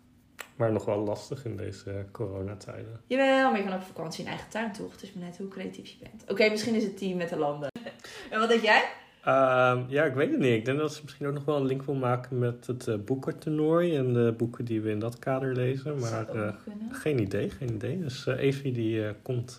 Maar 0.56 0.72
nog 0.72 0.84
wel 0.84 0.98
lastig 0.98 1.44
in 1.44 1.56
deze 1.56 2.04
coronatijden. 2.10 3.00
Jawel, 3.06 3.50
maar 3.50 3.58
je 3.58 3.64
kan 3.64 3.74
ook 3.74 3.80
op 3.80 3.86
vakantie 3.86 4.24
in 4.24 4.30
eigen 4.30 4.48
tuin 4.48 4.72
toch? 4.72 4.92
Het 4.92 5.02
is 5.02 5.12
maar 5.12 5.24
net 5.24 5.38
hoe 5.38 5.48
creatief 5.48 5.88
je 5.88 5.96
bent. 6.00 6.24
Oké, 6.30 6.48
misschien 6.48 6.74
is 6.74 6.84
het 6.84 6.98
team 6.98 7.16
met 7.16 7.28
de 7.28 7.36
landen. 7.36 7.70
en 8.30 8.38
wat 8.38 8.48
denk 8.48 8.62
jij? 8.62 8.84
Ehm, 9.24 9.82
ja, 9.88 10.04
ik 10.04 10.14
weet 10.14 10.30
het 10.30 10.40
niet. 10.40 10.52
Ik 10.52 10.64
denk 10.64 10.78
dat 10.78 10.94
ze 10.94 11.00
misschien 11.02 11.26
ook 11.26 11.34
nog 11.34 11.44
wel 11.44 11.56
een 11.56 11.66
link 11.66 11.82
wil 11.82 11.94
maken 11.94 12.38
met 12.38 12.66
het 12.66 13.04
boekentoernooi 13.04 13.96
en 13.96 14.12
de 14.12 14.34
boeken 14.36 14.64
die 14.64 14.80
we 14.80 14.90
in 14.90 14.98
dat 14.98 15.18
kader 15.18 15.54
lezen. 15.54 15.98
Maar 15.98 16.28
eh, 16.28 16.54
geen 16.90 17.20
idee, 17.20 17.50
geen 17.50 17.74
idee. 17.74 17.98
Dus 17.98 18.26
eh 18.26 18.38
Evie 18.38 18.72
die 18.72 19.12
komt 19.22 19.58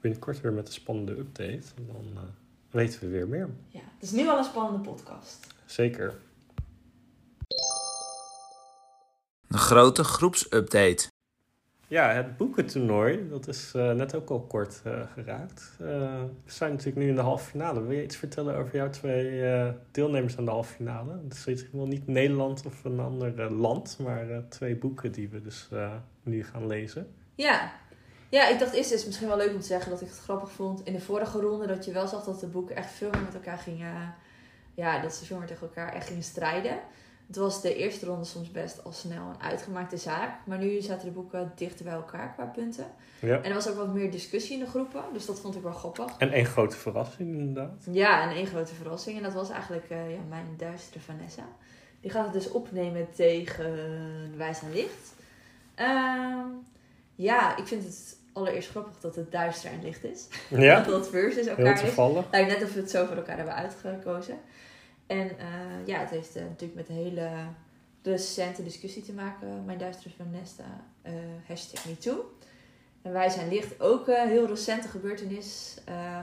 binnenkort 0.00 0.40
weer 0.40 0.52
met 0.52 0.66
een 0.66 0.72
spannende 0.72 1.12
update. 1.12 1.62
En 1.76 1.86
dan 1.92 2.18
weten 2.70 3.00
we 3.00 3.08
weer 3.08 3.28
meer. 3.28 3.48
Ja, 3.68 3.80
het 3.94 4.02
is 4.02 4.10
nu 4.10 4.28
al 4.28 4.38
een 4.38 4.44
spannende 4.44 4.90
podcast. 4.90 5.46
Zeker. 5.64 6.14
Een 9.52 9.58
grote 9.58 10.04
groepsupdate. 10.04 11.10
Ja, 11.88 12.08
het 12.12 12.36
boekentoernooi, 12.36 13.28
dat 13.28 13.48
is 13.48 13.72
eh, 13.74 13.92
net 13.92 14.14
ook 14.14 14.30
al 14.30 14.40
kort 14.40 14.80
eh, 14.84 15.00
geraakt. 15.14 15.70
Eh, 15.80 15.86
we 16.44 16.50
zijn 16.50 16.70
natuurlijk 16.70 16.98
nu 16.98 17.08
in 17.08 17.14
de 17.14 17.20
halve 17.20 17.44
finale. 17.44 17.82
Wil 17.82 17.96
je 17.96 18.02
iets 18.02 18.16
vertellen 18.16 18.56
over 18.56 18.76
jouw 18.76 18.90
twee 18.90 19.50
eh, 19.50 19.68
deelnemers 19.90 20.38
aan 20.38 20.44
de 20.44 20.50
halve 20.50 20.74
finale? 20.74 21.20
Het 21.28 21.46
is 21.46 21.62
geval 21.62 21.86
niet 21.86 22.06
Nederland 22.06 22.66
of 22.66 22.84
een 22.84 23.00
ander 23.00 23.52
land, 23.52 23.98
maar 23.98 24.30
eh, 24.30 24.38
twee 24.48 24.76
boeken 24.76 25.12
die 25.12 25.28
we 25.28 25.42
dus 25.42 25.68
eh, 25.72 25.92
nu 26.22 26.44
gaan 26.44 26.66
lezen. 26.66 27.14
Ja. 27.34 27.72
Ja, 28.28 28.48
ik 28.48 28.58
dacht 28.58 28.72
eerst 28.72 28.90
is 28.92 28.96
het 28.98 29.06
misschien 29.06 29.28
wel 29.28 29.36
leuk 29.36 29.52
om 29.52 29.60
te 29.60 29.66
zeggen 29.66 29.90
dat 29.90 30.00
ik 30.00 30.08
het 30.08 30.18
grappig 30.18 30.50
vond 30.50 30.84
in 30.84 30.92
de 30.92 31.00
vorige 31.00 31.40
ronde 31.40 31.66
dat 31.66 31.84
je 31.84 31.92
wel 31.92 32.06
zag 32.06 32.24
dat 32.24 32.40
de 32.40 32.46
boeken 32.46 32.76
echt 32.76 32.92
veel 32.92 33.10
meer 33.10 33.22
met 33.22 33.34
elkaar 33.34 33.58
gingen. 33.58 34.14
Ja, 34.74 35.00
dat 35.00 35.14
ze 35.14 35.24
veel 35.24 35.38
meer 35.38 35.46
tegen 35.46 35.66
elkaar 35.66 35.92
echt 35.92 36.06
gingen 36.06 36.22
strijden. 36.22 36.78
Het 37.32 37.40
was 37.40 37.60
de 37.62 37.76
eerste 37.76 38.06
ronde 38.06 38.24
soms 38.24 38.50
best 38.50 38.84
al 38.84 38.92
snel 38.92 39.22
een 39.28 39.42
uitgemaakte 39.42 39.96
zaak. 39.96 40.30
Maar 40.46 40.58
nu 40.58 40.80
zaten 40.80 41.04
de 41.04 41.10
boeken 41.10 41.52
dichter 41.54 41.84
bij 41.84 41.94
elkaar 41.94 42.32
qua 42.32 42.44
punten. 42.44 42.86
Ja. 43.20 43.36
En 43.36 43.44
er 43.44 43.54
was 43.54 43.68
ook 43.68 43.76
wat 43.76 43.94
meer 43.94 44.10
discussie 44.10 44.54
in 44.54 44.64
de 44.64 44.70
groepen. 44.70 45.02
Dus 45.12 45.26
dat 45.26 45.40
vond 45.40 45.54
ik 45.56 45.62
wel 45.62 45.72
grappig. 45.72 46.16
En 46.18 46.32
één 46.32 46.44
grote 46.46 46.76
verrassing 46.76 47.34
inderdaad. 47.34 47.84
Ja, 47.90 48.22
en 48.22 48.36
één 48.36 48.46
grote 48.46 48.74
verrassing. 48.74 49.16
En 49.16 49.22
dat 49.22 49.32
was 49.32 49.50
eigenlijk 49.50 49.90
eh, 49.90 50.10
ja, 50.10 50.18
mijn 50.28 50.46
duistere 50.56 51.00
Vanessa. 51.00 51.42
Die 52.00 52.10
gaat 52.10 52.24
het 52.24 52.32
dus 52.32 52.50
opnemen 52.50 53.06
tegen 53.14 54.36
Wijs 54.36 54.62
en 54.62 54.72
Licht. 54.72 55.14
Ehm, 55.74 56.46
ja, 57.14 57.56
ik 57.56 57.66
vind 57.66 57.84
het 57.84 58.16
allereerst 58.32 58.68
grappig 58.68 59.00
dat 59.00 59.16
het 59.16 59.32
duister 59.32 59.70
en 59.70 59.82
licht 59.82 60.04
is. 60.04 60.28
Ja, 60.48 60.76
Dat 60.84 60.84
dat 60.84 61.08
versus 61.08 61.46
heel 61.46 61.56
elkaar 61.56 61.74
is. 61.74 61.80
toevallig. 61.80 62.24
Lijkt 62.30 62.48
net 62.48 62.62
of 62.62 62.74
we 62.74 62.80
het 62.80 62.90
zo 62.90 63.06
voor 63.06 63.16
elkaar 63.16 63.36
hebben 63.36 63.54
uitgekozen. 63.54 64.38
En 65.06 65.38
eh, 65.38 65.86
ja, 65.86 65.98
het 65.98 66.10
heeft 66.10 66.36
eh, 66.36 66.42
natuurlijk 66.42 66.74
met 66.74 66.88
een 66.88 67.04
hele 67.04 67.30
recente 68.02 68.62
discussie 68.62 69.02
te 69.02 69.12
maken. 69.12 69.64
Mijn 69.64 69.78
duistere 69.78 70.14
Vanessa, 70.16 70.84
eh 71.02 71.12
hashtag 71.46 71.84
MeToo. 71.84 72.32
En 73.02 73.12
wij 73.12 73.28
zijn 73.28 73.48
licht 73.48 73.80
ook 73.80 74.08
een 74.08 74.28
heel 74.28 74.46
recente 74.46 74.88
gebeurtenis 74.88 75.76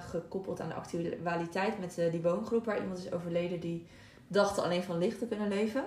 gekoppeld 0.10 0.62
aan 0.62 0.68
de 0.68 0.74
actualiteit 0.74 1.80
met 1.80 2.12
die 2.12 2.22
woongroep 2.22 2.66
waar 2.66 2.82
iemand 2.82 2.98
is 2.98 3.12
overleden 3.12 3.60
die 3.60 3.86
dachten 4.28 4.64
alleen 4.64 4.84
van 4.84 4.98
licht 4.98 5.20
te 5.20 5.28
kunnen 5.28 5.48
leven. 5.48 5.84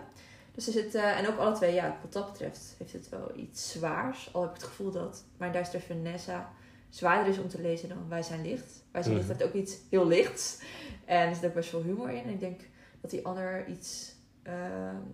Dus 0.54 0.64
zit, 0.64 0.94
eh, 0.94 1.18
en 1.18 1.28
ook 1.28 1.38
alle 1.38 1.54
twee, 1.54 1.74
ja, 1.74 1.98
wat 2.02 2.12
dat 2.12 2.32
betreft 2.32 2.74
heeft 2.78 2.92
het 2.92 3.08
wel 3.08 3.32
iets 3.36 3.72
zwaars. 3.72 4.28
Al 4.32 4.40
heb 4.42 4.50
ik 4.50 4.56
het 4.56 4.64
gevoel 4.64 4.90
dat 4.90 5.24
mijn 5.36 5.52
duistere 5.52 5.82
Vanessa 5.82 6.52
zwaarder 6.88 7.32
is 7.32 7.38
om 7.38 7.48
te 7.48 7.60
lezen 7.60 7.88
dan 7.88 8.08
Wij 8.08 8.22
zijn 8.22 8.42
licht. 8.42 8.84
Wij 8.90 9.02
zijn 9.02 9.14
licht 9.14 9.28
Mhm. 9.28 9.36
heeft 9.38 9.48
ook 9.48 9.62
iets 9.62 9.76
heel 9.90 10.06
lichts. 10.06 10.58
En 11.04 11.28
er 11.28 11.34
zit 11.34 11.44
ook 11.44 11.54
best 11.54 11.68
veel 11.68 11.82
humor 11.82 12.10
in. 12.10 12.22
En 12.24 12.30
ik 12.30 12.40
denk 12.40 12.60
dat 13.02 13.10
die 13.10 13.26
ander 13.26 13.66
iets... 13.68 14.14
eh, 14.42 14.52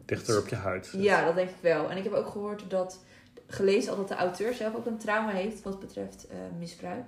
Dichter 0.05 0.35
iets- 0.35 0.45
op 0.45 0.49
je 0.49 0.57
huid. 0.57 0.87
zit. 0.87 1.03
ja, 1.03 1.25
dat 1.25 1.35
denk 1.35 1.49
ik 1.49 1.57
wel. 1.61 1.91
En 1.91 1.97
ik 1.97 2.05
heb 2.05 2.13
ook 2.13 2.29
gehoord 2.29 2.71
dat, 2.71 2.99
gelezen 3.47 3.91
al 3.93 3.97
dat 3.99 4.09
de 4.09 4.15
auteur 4.15 4.55
zelf 4.55 4.75
ook 4.75 4.87
een 4.87 4.99
trauma 4.99 5.31
heeft 5.31 5.63
wat 5.63 5.81
betreft 5.81 6.27
eh, 6.27 6.37
misbruik. 6.59 7.05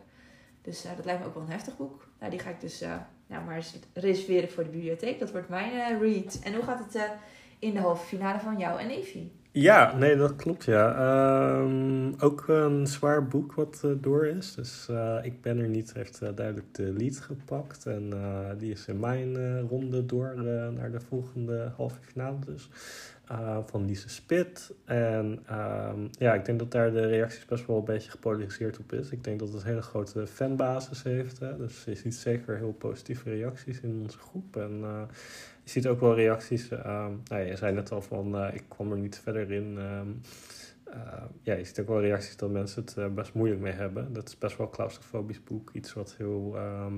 Dus 0.62 0.84
eh, 0.84 0.90
dat 0.96 1.04
lijkt 1.04 1.20
me 1.20 1.26
ook 1.26 1.34
wel 1.34 1.42
een 1.42 1.50
heftig 1.50 1.76
boek. 1.76 2.08
Nou, 2.18 2.30
die 2.30 2.40
ga 2.40 2.50
ik 2.50 2.60
dus 2.60 2.80
eh, 2.80 2.94
nou, 3.26 3.44
maar 3.44 3.64
reserveren 3.92 4.50
voor 4.50 4.64
de 4.64 4.70
bibliotheek. 4.70 5.18
Dat 5.18 5.30
wordt 5.30 5.49
mijn 5.49 5.99
read. 6.00 6.38
En 6.42 6.54
hoe 6.54 6.64
gaat 6.64 6.92
het 6.92 7.10
in 7.58 7.72
de 7.75 7.80
halve 7.80 8.06
finale 8.06 8.40
van 8.40 8.58
jou 8.58 8.80
en 8.80 8.90
Evie? 8.90 9.39
Ja, 9.52 9.97
nee, 9.97 10.16
dat 10.16 10.37
klopt, 10.37 10.64
ja. 10.64 10.95
Ehm, 10.95 12.12
ook 12.19 12.49
een 12.49 12.87
zwaar 12.87 13.26
boek 13.26 13.54
wat 13.54 13.80
eh, 13.85 13.90
door 13.97 14.26
is. 14.26 14.54
Dus 14.54 14.88
eh, 14.88 15.19
Ik 15.23 15.40
ben 15.40 15.59
er 15.59 15.69
niet 15.69 15.92
heeft 15.95 16.23
eh, 16.23 16.28
duidelijk 16.35 16.75
de 16.75 16.92
lead 16.92 17.16
gepakt. 17.16 17.87
En 17.87 18.12
die 18.59 18.73
is 18.73 18.87
in 18.87 18.99
mijn 18.99 19.61
ronde 19.61 20.07
door 20.07 20.35
naar 20.73 20.90
de 20.90 21.00
volgende 21.00 21.73
halve 21.76 22.00
finale 22.00 22.37
dus. 22.47 22.71
Van 23.66 23.87
Lise 23.87 24.09
Spit. 24.09 24.73
En 24.85 25.38
ehm, 25.47 25.99
ja, 26.11 26.35
ik 26.35 26.45
denk 26.45 26.59
dat 26.59 26.71
daar 26.71 26.92
de 26.92 27.07
reacties 27.07 27.45
best 27.45 27.66
wel 27.66 27.76
een 27.76 27.85
beetje 27.85 28.11
gepolariseerd 28.11 28.78
op 28.78 28.92
is. 28.92 29.11
Ik 29.11 29.25
denk 29.25 29.38
dat 29.38 29.49
het 29.49 29.62
een 29.62 29.69
hele 29.69 29.83
grote 29.83 30.26
fanbasis 30.26 31.02
heeft. 31.02 31.38
Hè? 31.38 31.57
Dus 31.57 31.85
je 31.85 31.95
ziet 31.95 32.14
zeker 32.14 32.57
heel 32.57 32.73
positieve 32.73 33.30
reacties 33.30 33.80
in 33.80 34.00
onze 34.02 34.19
groep. 34.19 34.57
En 34.57 34.85
je 35.72 35.80
ziet 35.80 35.86
ook 35.90 36.00
wel 36.00 36.14
reacties. 36.14 36.68
ehm 36.70 37.12
nou, 37.24 37.42
je 37.42 37.56
zei 37.56 37.74
net 37.74 37.92
al 37.92 38.02
van, 38.02 38.36
eh, 38.36 38.54
ik 38.54 38.64
kwam 38.68 38.92
er 38.92 38.98
niet 38.98 39.18
verder 39.18 39.50
in. 39.50 39.78
ehm, 39.78 40.08
eh, 40.84 41.22
ja, 41.42 41.54
je 41.54 41.64
ziet 41.64 41.80
ook 41.80 41.88
wel 41.88 42.00
reacties 42.00 42.36
dat 42.36 42.50
mensen 42.50 42.82
het 42.82 42.96
eh, 42.96 43.06
best 43.08 43.34
moeilijk 43.34 43.60
mee 43.60 43.72
hebben. 43.72 44.12
Dat 44.12 44.28
is 44.28 44.38
best 44.38 44.56
wel 44.56 44.66
een 44.66 44.72
claustrofobisch 44.72 45.44
boek. 45.44 45.70
Iets 45.72 45.92
wat 45.92 46.14
heel 46.16 46.56
ehm, 46.56 46.94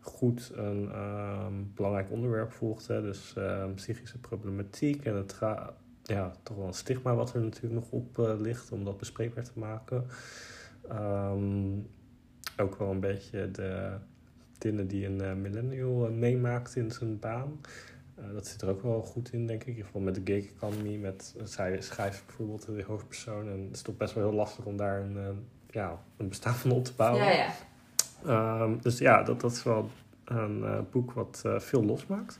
goed 0.00 0.52
een 0.54 0.90
belangrijk 1.74 2.10
onderwerp 2.10 2.52
volgt. 2.52 2.86
Hè? 2.86 3.02
Dus 3.02 3.34
psychische 3.74 4.18
problematiek 4.18 5.04
en 5.04 5.14
het 5.14 5.32
ga- 5.32 5.74
ja, 6.02 6.32
toch 6.42 6.56
wel 6.56 6.66
een 6.66 6.72
stigma 6.72 7.14
wat 7.14 7.34
er 7.34 7.40
natuurlijk 7.40 7.74
nog 7.74 7.90
op 7.90 8.36
ligt 8.38 8.72
om 8.72 8.84
dat 8.84 8.96
bespreekbaar 8.98 9.44
te 9.44 9.58
maken. 9.58 10.04
Ook 12.56 12.76
wel 12.76 12.90
een 12.90 13.00
beetje 13.00 13.50
de 13.50 13.92
dingen 14.58 14.86
die 14.86 15.06
een 15.06 15.40
millennial 15.40 16.10
meemaakt 16.10 16.76
in 16.76 16.90
zijn 16.90 17.18
baan. 17.18 17.60
Eh, 18.16 18.24
dat 18.32 18.46
zit 18.46 18.62
er 18.62 18.68
ook 18.68 18.82
wel 18.82 19.02
goed 19.02 19.32
in, 19.32 19.46
denk 19.46 19.60
ik. 19.60 19.66
In 19.66 19.72
ieder 19.72 19.86
geval 19.86 20.00
met 20.00 20.14
de 20.14 20.20
gig 20.24 20.50
economy. 20.50 20.96
Met, 20.96 21.34
zij 21.44 21.80
schrijft 21.80 22.26
bijvoorbeeld 22.26 22.66
de 22.66 22.84
hoofdpersoon. 22.86 23.48
En 23.48 23.64
het 23.64 23.76
is 23.76 23.82
toch 23.82 23.96
best 23.96 24.14
wel 24.14 24.28
heel 24.28 24.36
lastig 24.36 24.64
om 24.64 24.76
daar 24.76 25.00
een, 25.00 25.16
eh, 25.16 25.28
ja, 25.70 25.98
een 26.16 26.28
bestaan 26.28 26.54
van 26.54 26.70
op 26.70 26.84
te 26.84 26.92
bouwen. 26.96 27.24
Ja, 27.24 27.30
ja. 27.30 27.50
Ehm, 28.26 28.78
dus 28.80 28.98
ja, 28.98 29.22
dat, 29.22 29.40
dat 29.40 29.52
is 29.52 29.62
wel 29.62 29.90
een 30.24 30.64
eh, 30.64 30.78
boek 30.90 31.12
wat 31.12 31.42
eh, 31.44 31.58
veel 31.58 31.84
losmaakt. 31.84 32.38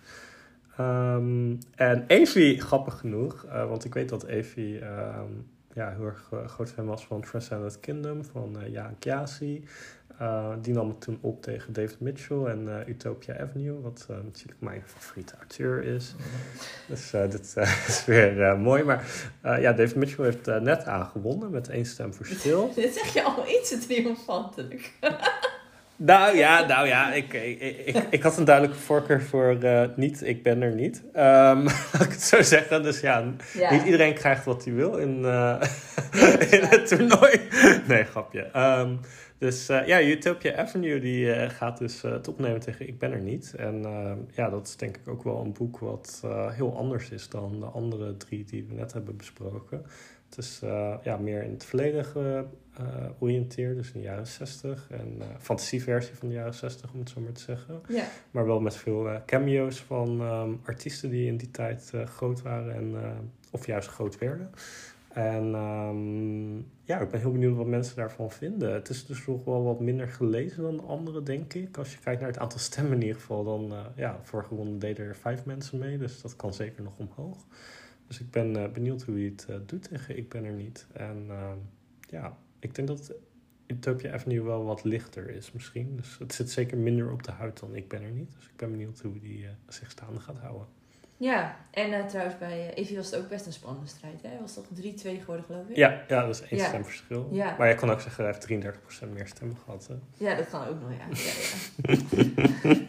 Ehm, 0.76 1.54
en 1.74 2.04
Evie, 2.06 2.60
grappig 2.60 2.98
genoeg, 2.98 3.44
eh, 3.44 3.68
want 3.68 3.84
ik 3.84 3.94
weet 3.94 4.08
dat 4.08 4.24
Evie 4.24 4.78
ehm, 4.78 5.30
ja, 5.72 5.90
heel 5.90 6.04
erg 6.04 6.28
eh, 6.32 6.46
groot 6.46 6.70
fan 6.70 6.86
was 6.86 7.06
van 7.06 7.20
Transcendent 7.20 7.80
Kingdom 7.80 8.24
van 8.24 8.60
eh 8.60 8.72
Jaan 8.72 8.98
Kiasi. 8.98 9.64
Eh, 10.18 10.48
die 10.62 10.74
nam 10.74 10.90
ik 10.90 11.00
toen 11.00 11.18
op 11.20 11.42
tegen 11.42 11.72
David 11.72 12.00
Mitchell 12.00 12.44
en 12.44 12.68
eh, 12.68 12.88
Utopia 12.88 13.38
Avenue, 13.40 13.80
wat 13.80 14.06
eh, 14.10 14.16
natuurlijk 14.24 14.60
mijn 14.60 14.82
favoriete 14.86 15.34
auteur 15.38 15.84
is. 15.84 16.14
Dus 16.88 17.10
dit 17.34 17.56
is 17.86 18.04
weer 18.04 18.58
mooi. 18.58 18.82
Maar 18.82 19.04
ja, 19.42 19.72
David 19.72 19.94
Mitchell 19.94 20.24
heeft 20.24 20.46
net 20.46 20.84
aangewonnen 20.84 21.50
met 21.50 21.68
één 21.68 21.86
stem 21.86 22.14
verschil. 22.14 22.72
Dit 22.74 22.94
zeg 22.94 23.12
je 23.14 23.22
al 23.22 23.44
iets 23.48 23.68
te 23.68 23.78
triomfantelijk. 23.78 24.92
Nou 25.98 26.36
ja, 26.36 26.66
nou 26.66 26.86
ja, 26.86 27.12
ik, 27.12 27.32
ik, 27.32 27.60
ik, 27.86 28.04
ik 28.10 28.22
had 28.22 28.36
een 28.38 28.44
duidelijke 28.44 28.80
voorkeur 28.82 29.22
voor 29.22 29.56
niet, 29.94 30.22
ik 30.22 30.42
ben 30.42 30.62
er 30.62 30.74
niet. 30.74 31.02
Laat 31.12 32.02
ik 32.02 32.10
het 32.10 32.22
zo 32.22 32.42
zeggen. 32.42 32.82
Dus 32.82 33.00
ja, 33.00 33.24
Ja. 33.52 33.72
niet 33.72 33.84
iedereen 33.84 34.14
krijgt 34.14 34.44
wat 34.44 34.64
hij 34.64 34.74
wil 34.74 34.96
in, 34.96 35.20
Nee, 35.20 36.48
in 36.50 36.64
het 36.64 36.88
toernooi. 36.88 37.40
Nee, 37.86 38.04
grapje. 38.04 38.40
Ehm, 38.42 38.96
dus 39.38 39.68
eh, 39.68 39.86
ja, 39.86 40.02
Utopia 40.02 40.56
Avenue 40.56 41.00
die 41.00 41.32
eh, 41.32 41.50
gaat 41.50 41.78
dus 41.78 42.02
eh, 42.02 42.12
het 42.12 42.28
opnemen 42.28 42.60
tegen 42.60 42.88
Ik 42.88 42.98
ben 42.98 43.12
er 43.12 43.20
niet. 43.20 43.54
En 43.54 43.84
ja, 44.34 44.50
dat 44.50 44.66
is 44.66 44.76
denk 44.76 44.96
ik 44.96 45.08
ook 45.08 45.22
wel 45.22 45.40
een 45.40 45.52
boek 45.52 45.78
wat 45.78 46.22
heel 46.50 46.76
anders 46.76 47.10
is 47.10 47.28
dan 47.28 47.60
de 47.60 47.66
andere 47.66 48.16
drie 48.16 48.44
die 48.44 48.64
we 48.64 48.74
net 48.74 48.92
hebben 48.92 49.16
besproken. 49.16 49.86
Het 50.28 50.38
is 50.38 50.60
ja, 51.02 51.16
meer 51.16 51.42
in 51.42 51.50
het 51.50 51.64
verleden 51.64 52.04
georiënteerd, 52.04 53.76
dus 53.76 53.92
in 53.92 54.00
de 54.00 54.06
jaren 54.06 54.26
60. 54.26 54.86
En 54.90 55.22
fantasieversie 55.38 56.14
van 56.14 56.28
de 56.28 56.34
jaren 56.34 56.54
60, 56.54 56.92
om 56.92 56.98
het 56.98 57.08
zo 57.08 57.20
maar 57.20 57.32
te 57.32 57.40
zeggen. 57.40 57.80
Ja. 57.88 58.04
Maar 58.30 58.46
wel 58.46 58.60
met 58.60 58.76
veel 58.76 59.20
cameo's 59.26 59.80
van 59.80 60.20
ehm, 60.20 60.50
artiesten 60.64 61.10
die 61.10 61.26
in 61.26 61.36
die 61.36 61.50
tijd 61.50 61.92
groot 62.04 62.42
waren 62.42 62.74
en, 62.74 62.94
of 63.50 63.66
juist 63.66 63.88
groot 63.88 64.18
werden. 64.18 64.50
En 65.16 65.54
ehm, 65.54 66.56
ja, 66.84 67.00
ik 67.00 67.08
ben 67.08 67.20
heel 67.20 67.32
benieuwd 67.32 67.56
wat 67.56 67.66
mensen 67.66 67.96
daarvan 67.96 68.30
vinden. 68.30 68.74
Het 68.74 68.88
is 68.88 69.06
dus 69.06 69.26
nog 69.26 69.44
wel 69.44 69.64
wat 69.64 69.80
minder 69.80 70.08
gelezen 70.08 70.62
dan 70.62 70.76
de 70.76 70.82
andere, 70.82 71.22
denk 71.22 71.54
ik. 71.54 71.76
Als 71.76 71.92
je 71.92 71.98
kijkt 71.98 72.20
naar 72.20 72.30
het 72.30 72.38
aantal 72.38 72.58
stemmen 72.58 72.92
in 72.92 73.00
ieder 73.00 73.20
geval, 73.20 73.44
dan 73.44 73.72
uh, 73.72 73.86
ja, 73.94 74.20
vorige 74.22 74.54
ronde 74.54 74.78
deden 74.78 75.06
er 75.06 75.16
vijf 75.16 75.44
mensen 75.44 75.78
mee. 75.78 75.98
Dus 75.98 76.20
dat 76.20 76.36
kan 76.36 76.54
zeker 76.54 76.82
nog 76.82 76.98
omhoog. 76.98 77.44
Dus 78.06 78.20
ik 78.20 78.30
ben 78.30 78.56
uh, 78.56 78.68
benieuwd 78.68 79.02
hoe 79.02 79.14
hij 79.14 79.24
het 79.24 79.46
uh, 79.50 79.56
doet 79.66 79.88
tegen 79.88 80.16
Ik 80.16 80.28
Ben 80.28 80.44
Er 80.44 80.52
Niet. 80.52 80.86
En 80.92 81.24
ehm, 81.28 81.58
ja, 82.10 82.36
ik 82.58 82.74
denk 82.74 82.88
dat 82.88 83.14
Utopia 83.66 84.12
Avenue 84.12 84.42
wel 84.42 84.64
wat 84.64 84.84
lichter 84.84 85.30
is 85.30 85.52
misschien. 85.52 85.96
Dus 85.96 86.18
het 86.18 86.34
zit 86.34 86.50
zeker 86.50 86.78
minder 86.78 87.12
op 87.12 87.22
de 87.22 87.32
huid 87.32 87.60
dan 87.60 87.74
Ik 87.74 87.88
Ben 87.88 88.02
Er 88.02 88.10
Niet. 88.10 88.32
Dus 88.36 88.44
ik 88.44 88.56
ben 88.56 88.70
benieuwd 88.70 89.00
hoe 89.00 89.18
die 89.20 89.46
zich 89.68 89.90
staande 89.90 90.20
gaat 90.20 90.38
houden. 90.38 90.66
Ja, 91.18 91.56
en 91.70 91.90
uh, 91.90 92.04
trouwens 92.04 92.38
bij 92.38 92.58
uh, 92.58 92.76
Evie 92.76 92.96
was 92.96 93.10
het 93.10 93.20
ook 93.20 93.28
best 93.28 93.46
een 93.46 93.52
spannende 93.52 93.88
strijd. 93.88 94.22
Hè? 94.22 94.28
Was 94.40 94.54
toch 94.54 94.64
3-2 94.64 94.74
geworden, 95.02 95.44
geloof 95.44 95.68
ik? 95.68 95.76
Ja, 95.76 96.02
ja 96.08 96.26
dat 96.26 96.34
is 96.34 96.48
één 96.48 96.60
Ja. 96.60 96.66
stemverschil. 96.66 97.28
Ja. 97.32 97.54
Maar 97.58 97.68
je 97.68 97.74
kan 97.74 97.90
ook 97.90 98.00
zeggen, 98.00 98.24
hij 98.24 98.32
heeft 98.32 98.46
33% 99.06 99.12
meer 99.12 99.26
stemmen 99.26 99.56
gehad. 99.64 99.86
Hè? 99.86 100.24
Ja, 100.24 100.34
dat 100.34 100.48
kan 100.48 100.66
ook 100.66 100.80
nog, 100.80 100.90
ja. 100.90 101.06
ja, 101.12 102.72
ja. 102.72 102.76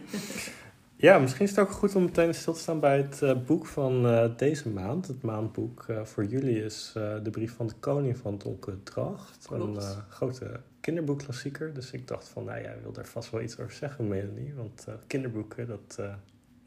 Ja, 1.00 1.18
misschien 1.18 1.44
is 1.44 1.50
het 1.50 1.58
ook 1.60 1.70
goed 1.70 1.94
om 1.94 2.04
meteen 2.04 2.34
stil 2.34 2.52
te 2.52 2.60
staan 2.60 2.80
bij 2.80 2.96
het 2.96 3.20
uh, 3.22 3.36
boek 3.46 3.66
van 3.66 4.02
deze 4.36 4.68
maand. 4.68 5.06
Het 5.06 5.22
maandboek 5.22 5.86
voor 6.02 6.24
jullie 6.24 6.64
is 6.64 6.90
De 6.94 7.30
Brief 7.30 7.54
van 7.54 7.66
de 7.66 7.74
Koning 7.80 8.16
van 8.16 8.38
Donke 8.38 8.82
Dracht. 8.82 9.48
Een 9.50 9.76
grote 10.08 10.60
kinderboekklassieker. 10.80 11.74
Dus 11.74 11.90
ik 11.90 12.08
dacht 12.08 12.28
van, 12.28 12.44
nou 12.44 12.60
jij 12.62 12.76
wil 12.82 12.92
daar 12.92 13.06
vast 13.06 13.30
wel 13.30 13.40
iets 13.40 13.58
over 13.58 13.72
zeggen, 13.72 14.08
Melanie. 14.08 14.54
Want 14.54 14.86
kinderboeken, 15.06 15.66
dat 15.66 15.98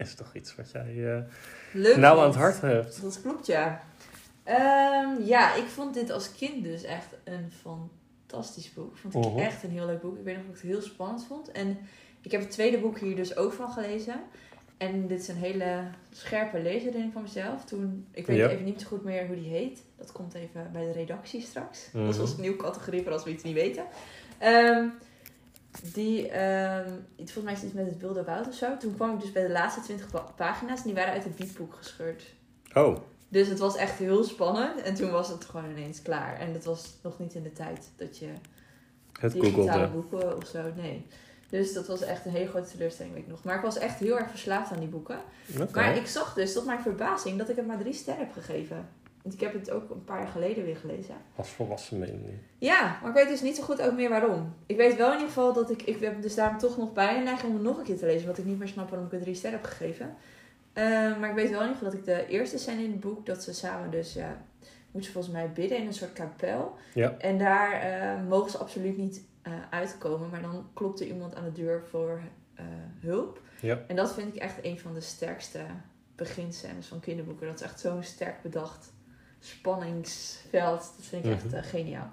is 0.07 0.15
toch 0.15 0.35
iets 0.35 0.55
wat 0.55 0.71
jij 0.71 1.25
Leuk, 1.73 1.97
nou 1.97 2.19
aan 2.19 2.25
het 2.25 2.35
hart 2.35 2.61
hebt. 2.61 3.01
Dat 3.01 3.21
klopt, 3.21 3.45
ja. 3.45 3.83
Um, 4.45 5.23
ja, 5.25 5.55
ik 5.55 5.65
vond 5.65 5.93
dit 5.93 6.09
als 6.09 6.31
kind 6.35 6.63
dus 6.63 6.83
echt 6.83 7.07
een 7.23 7.51
fantastisch 7.61 8.73
boek. 8.73 8.97
Vond 8.97 9.25
ik 9.25 9.31
-huh. 9.31 9.45
echt 9.45 9.63
een 9.63 9.71
heel 9.71 9.85
leuk 9.85 10.01
boek. 10.01 10.17
Ik 10.17 10.23
weet 10.23 10.35
nog 10.35 10.45
dat 10.45 10.55
ik 10.55 10.61
het 10.61 10.71
heel 10.71 10.81
spannend 10.81 11.25
vond. 11.25 11.51
En 11.51 11.77
ik 12.21 12.31
heb 12.31 12.41
het 12.41 12.51
tweede 12.51 12.77
boek 12.77 12.99
hier 12.99 13.15
dus 13.15 13.35
ook 13.35 13.53
van 13.53 13.71
gelezen. 13.71 14.21
En 14.77 15.07
dit 15.07 15.19
is 15.19 15.27
een 15.27 15.35
hele 15.35 15.83
scherpe 16.11 16.61
lezering 16.61 17.13
van 17.13 17.21
mezelf. 17.21 17.65
Toen, 17.65 18.07
ik 18.11 18.25
weet 18.25 18.37
Ja. 18.37 18.49
even 18.49 18.63
niet 18.63 18.81
zo 18.81 18.87
goed 18.87 19.03
meer 19.03 19.27
hoe 19.27 19.35
die 19.35 19.49
heet. 19.49 19.83
Dat 19.97 20.11
komt 20.11 20.33
even 20.33 20.69
bij 20.73 20.85
de 20.85 20.91
redactie 20.91 21.41
straks. 21.41 21.89
Mhm. 21.93 22.05
Dat 22.05 22.13
is 22.13 22.19
onze 22.19 22.39
nieuwe 22.39 22.57
categorie 22.57 23.03
voor 23.03 23.11
als 23.11 23.23
we 23.23 23.29
iets 23.29 23.43
niet 23.43 23.53
weten. 23.53 23.85
Ehm, 24.37 24.87
die, 25.93 26.27
ehm, 26.29 26.89
volgens 27.17 27.43
mij 27.43 27.53
is 27.53 27.59
het 27.59 27.67
iets 27.69 27.73
met 27.79 27.85
het 27.89 27.99
wilde 27.99 28.23
woud 28.23 28.47
of 28.47 28.53
zo. 28.53 28.77
Toen 28.77 28.95
kwam 28.95 29.13
ik 29.13 29.19
dus 29.21 29.31
bij 29.31 29.43
de 29.47 29.51
laatste 29.51 29.81
20 29.81 30.07
pa- 30.11 30.19
pagina's. 30.35 30.77
En 30.79 30.85
die 30.85 30.93
waren 30.93 31.13
uit 31.13 31.23
het 31.23 31.35
biedboek 31.35 31.73
gescheurd. 31.75 32.23
Oh, 32.73 32.97
Dus 33.27 33.47
het 33.47 33.59
was 33.59 33.75
echt 33.75 33.97
heel 33.97 34.23
spannend. 34.23 34.81
En 34.81 34.93
toen 34.95 35.11
was 35.11 35.27
het 35.29 35.45
gewoon 35.45 35.69
ineens 35.69 36.01
klaar. 36.01 36.39
En 36.39 36.53
dat 36.53 36.63
was 36.63 36.93
nog 37.03 37.19
niet 37.19 37.33
in 37.33 37.43
de 37.43 37.53
tijd 37.53 37.89
dat 37.95 38.17
je 38.17 38.27
het 39.19 39.31
digitale 39.33 39.65
googelde. 39.87 39.87
boeken 39.87 40.37
of 40.37 40.45
zo, 40.47 40.61
nee. 40.75 41.05
Dus 41.49 41.73
dat 41.73 41.87
was 41.87 42.01
echt 42.01 42.25
een 42.25 42.31
hele 42.31 42.49
grote 42.49 42.69
teleurstelling, 42.71 43.13
weet 43.13 43.23
ik 43.23 43.29
nog. 43.29 43.43
Maar 43.43 43.55
ik 43.55 43.61
was 43.61 43.77
echt 43.77 43.99
heel 43.99 44.17
erg 44.19 44.29
verslaafd 44.29 44.71
aan 44.71 44.79
die 44.79 44.87
boeken. 44.87 45.19
Maar 45.73 45.95
ik 45.95 46.07
zag 46.07 46.33
dus, 46.33 46.53
tot 46.53 46.65
mijn 46.65 46.81
verbazing, 46.81 47.37
dat 47.37 47.49
ik 47.49 47.55
het 47.55 47.67
maar 47.67 47.77
drie 47.77 47.93
sterren 47.93 48.23
heb 48.25 48.33
gegeven. 48.33 48.89
Want 49.21 49.33
ik 49.33 49.39
heb 49.39 49.53
het 49.53 49.71
ook 49.71 49.89
een 49.89 50.03
paar 50.03 50.19
jaar 50.19 50.27
geleden 50.27 50.63
weer 50.63 50.75
gelezen. 50.75 51.15
Als 51.35 51.49
volwassen 51.49 51.99
Melanie. 51.99 52.39
Ja, 52.57 52.99
maar 53.01 53.09
ik 53.09 53.15
weet 53.15 53.27
dus 53.27 53.41
niet 53.41 53.55
zo 53.55 53.63
goed 53.63 53.81
ook 53.81 53.93
meer 53.93 54.09
waarom. 54.09 54.53
Ik 54.65 54.77
weet 54.77 54.95
wel 54.95 55.07
in 55.07 55.13
ieder 55.13 55.27
geval 55.27 55.53
dat 55.53 55.71
ik... 55.71 55.81
Ik 55.81 55.99
heb 55.99 56.21
dus 56.21 56.35
daarom 56.35 56.57
toch 56.57 56.77
nog 56.77 56.93
bij 56.93 57.17
een 57.17 57.23
neiging 57.23 57.49
om 57.49 57.57
het 57.57 57.67
nog 57.67 57.77
een 57.77 57.83
keer 57.83 57.97
te 57.97 58.05
lezen. 58.05 58.21
Omdat 58.21 58.37
ik 58.37 58.45
niet 58.45 58.59
meer 58.59 58.67
snap 58.67 58.89
waarom 58.89 59.05
ik 59.07 59.13
het 59.13 59.21
drie 59.21 59.35
sterren 59.35 59.59
heb 59.59 59.69
gegeven. 59.69 60.15
Uh, 60.73 60.83
maar 61.19 61.29
ik 61.29 61.35
weet 61.35 61.49
wel 61.49 61.61
in 61.61 61.67
ieder 61.67 61.77
geval 61.77 61.89
dat 61.89 61.93
ik 61.93 62.05
de 62.05 62.27
eerste 62.27 62.57
scène 62.57 62.83
in 62.83 62.91
het 62.91 62.99
boek... 62.99 63.25
Dat 63.25 63.43
ze 63.43 63.53
samen 63.53 63.91
dus, 63.91 64.13
ja... 64.13 64.45
Moeten 64.91 65.11
ze 65.11 65.17
volgens 65.17 65.33
mij 65.33 65.51
bidden 65.51 65.77
in 65.77 65.87
een 65.87 65.93
soort 65.93 66.13
kapel. 66.13 66.75
Ja. 66.93 67.15
En 67.17 67.37
daar 67.37 67.85
uh, 67.85 68.27
mogen 68.29 68.51
ze 68.51 68.57
absoluut 68.57 68.97
niet 68.97 69.23
uh, 69.47 69.53
uitkomen. 69.69 70.29
Maar 70.29 70.41
dan 70.41 70.69
klopt 70.73 70.99
er 70.99 71.07
iemand 71.07 71.35
aan 71.35 71.43
de 71.43 71.51
deur 71.51 71.83
voor 71.89 72.21
hulp. 72.99 73.41
Ja. 73.61 73.79
En 73.87 73.95
dat 73.95 74.13
vind 74.13 74.35
ik 74.35 74.41
echt 74.41 74.55
een 74.61 74.79
van 74.79 74.93
de 74.93 75.01
sterkste 75.01 75.59
beginscènes 76.15 76.87
van 76.87 76.99
kinderboeken. 76.99 77.47
Dat 77.47 77.55
is 77.55 77.61
echt 77.61 77.79
zo'n 77.79 78.03
sterk 78.03 78.41
bedacht 78.41 78.91
spanningsveld. 79.41 80.79
Dat 80.97 81.05
vind 81.05 81.25
ik 81.25 81.31
echt 81.31 81.45
Mhm. 81.45 81.55
uh, 81.55 81.63
geniaal. 81.63 82.11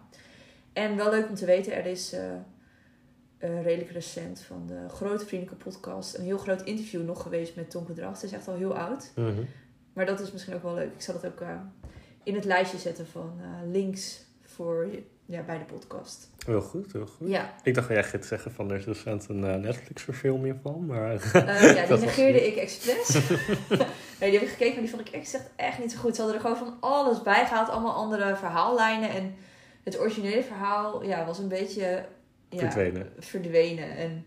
En 0.72 0.96
wel 0.96 1.10
leuk 1.10 1.28
om 1.28 1.34
te 1.34 1.44
weten, 1.46 1.74
er 1.74 1.86
is 1.86 2.14
uh, 2.14 3.62
redelijk 3.62 3.90
recent 3.90 4.40
van 4.40 4.66
de 4.66 4.88
Grote 4.88 5.26
Vriendelijke 5.26 5.64
Podcast 5.64 6.14
een 6.14 6.24
heel 6.24 6.38
groot 6.38 6.62
interview 6.62 7.04
nog 7.04 7.22
geweest 7.22 7.56
met 7.56 7.70
Tonke 7.70 7.92
Dracht. 7.92 8.20
Het 8.22 8.30
is 8.30 8.36
echt 8.36 8.48
al 8.48 8.54
heel 8.56 8.76
oud. 8.78 9.10
-hmm. 9.14 9.46
Maar 9.92 10.06
dat 10.06 10.20
is 10.20 10.32
misschien 10.32 10.54
ook 10.54 10.62
wel 10.62 10.74
leuk. 10.74 10.92
Ik 10.94 11.00
zal 11.00 11.14
het 11.14 11.26
ook 11.26 11.40
uh, 11.40 11.60
in 12.22 12.34
het 12.34 12.44
lijstje 12.44 12.78
zetten 12.78 13.06
van 13.06 13.40
links 13.70 14.24
voor 14.42 14.88
ja, 15.26 15.42
bij 15.42 15.58
de 15.58 15.64
podcast. 15.64 16.30
Heel 16.46 16.60
goed, 16.60 16.92
heel 16.92 17.06
goed. 17.06 17.28
Ja. 17.28 17.54
Ik 17.62 17.74
dacht, 17.74 17.88
jij 17.88 18.04
gaat 18.04 18.26
zeggen 18.26 18.52
van 18.52 18.70
er 18.70 18.76
is 18.76 18.84
recent 18.84 19.28
een 19.28 19.40
Netflix-verfilming 19.60 20.58
van, 20.62 20.86
maar... 20.86 21.12
Ja, 21.32 21.86
die 21.86 21.96
negeerde 21.98 22.46
ik 22.46 22.56
expres. 22.56 23.18
nee, 24.20 24.30
die 24.30 24.38
heb 24.38 24.48
ik 24.48 24.54
gekeken, 24.54 24.72
maar 24.72 24.82
die 24.82 24.90
vond 24.90 25.08
ik 25.08 25.14
echt, 25.14 25.50
echt 25.56 25.78
niet 25.78 25.92
zo 25.92 25.98
goed. 25.98 26.14
Ze 26.14 26.22
hadden 26.22 26.40
er 26.40 26.46
gewoon 26.46 26.66
van 26.66 26.76
alles 26.80 27.22
bij 27.22 27.46
gehaald, 27.46 27.68
allemaal 27.68 27.94
andere 27.94 28.36
verhaallijnen. 28.36 29.10
En 29.10 29.34
het 29.84 29.98
originele 29.98 30.42
verhaal 30.42 31.04
ja, 31.04 31.26
was 31.26 31.38
een 31.38 31.48
beetje... 31.48 32.04
Ja, 32.48 32.58
verdwenen. 32.58 33.12
Verdwenen. 33.18 33.96
En 33.96 34.24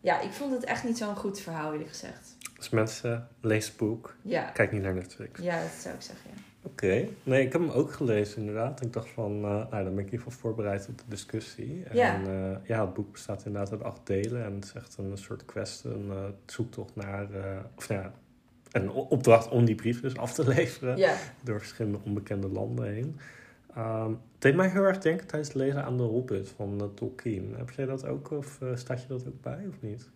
ja, 0.00 0.20
ik 0.20 0.30
vond 0.30 0.52
het 0.52 0.64
echt 0.64 0.84
niet 0.84 0.98
zo'n 0.98 1.16
goed 1.16 1.40
verhaal, 1.40 1.72
eerlijk 1.72 1.88
gezegd. 1.88 2.36
Dus 2.56 2.68
mensen, 2.68 3.28
lees 3.40 3.66
het 3.66 3.76
boek. 3.76 4.16
Ja. 4.22 4.42
Kijk 4.42 4.72
niet 4.72 4.82
naar 4.82 4.94
Netflix. 4.94 5.40
Ja, 5.40 5.60
dat 5.60 5.70
zou 5.70 5.94
ik 5.94 6.02
zeggen, 6.02 6.30
ja. 6.34 6.40
Oké. 6.62 6.84
Okay. 6.84 7.10
Nee, 7.22 7.44
ik 7.44 7.52
heb 7.52 7.60
hem 7.60 7.70
ook 7.70 7.92
gelezen 7.92 8.38
inderdaad. 8.38 8.82
Ik 8.82 8.92
dacht 8.92 9.08
van, 9.08 9.36
uh, 9.36 9.42
nou, 9.42 9.70
dan 9.70 9.84
ben 9.84 9.98
ik 9.98 9.98
in 9.98 10.04
ieder 10.04 10.18
geval 10.18 10.32
voorbereid 10.32 10.88
op 10.88 10.98
de 10.98 11.04
discussie. 11.08 11.84
Ja. 11.92 12.14
En 12.14 12.28
uh, 12.28 12.56
ja, 12.68 12.80
het 12.84 12.94
boek 12.94 13.12
bestaat 13.12 13.44
inderdaad 13.44 13.70
uit 13.72 13.82
acht 13.82 14.06
delen. 14.06 14.44
En 14.44 14.54
het 14.54 14.64
is 14.64 14.72
echt 14.72 14.96
een 14.98 15.18
soort 15.18 15.44
quest, 15.44 15.84
een 15.84 16.06
uh, 16.08 16.24
zoektocht 16.46 16.96
naar, 16.96 17.26
of 17.76 17.88
nou 17.88 18.02
ja, 18.02 18.12
een 18.82 18.90
opdracht 18.90 19.48
om 19.48 19.64
die 19.64 19.74
brief 19.74 20.00
dus 20.00 20.16
af 20.16 20.32
te 20.32 20.48
leveren. 20.54 21.16
Door 21.42 21.58
verschillende 21.58 21.98
onbekende 22.04 22.48
landen 22.48 22.86
heen. 22.86 23.18
Um, 23.78 24.08
het 24.08 24.42
deed 24.42 24.54
mij 24.54 24.68
heel 24.68 24.82
erg 24.82 24.98
denken 24.98 25.26
tijdens 25.26 25.52
het 25.52 25.62
lezen 25.62 25.84
aan 25.84 25.96
de 25.96 26.02
Hobbit 26.02 26.48
van 26.48 26.78
uh, 26.82 26.88
Tolkien. 26.94 27.54
Heb 27.56 27.70
jij 27.70 27.86
dat 27.86 28.06
ook 28.06 28.30
of 28.30 28.58
uh, 28.62 28.76
staat 28.76 29.02
je 29.02 29.08
dat 29.08 29.26
ook 29.26 29.40
bij 29.40 29.64
of 29.68 29.74
niet? 29.80 30.08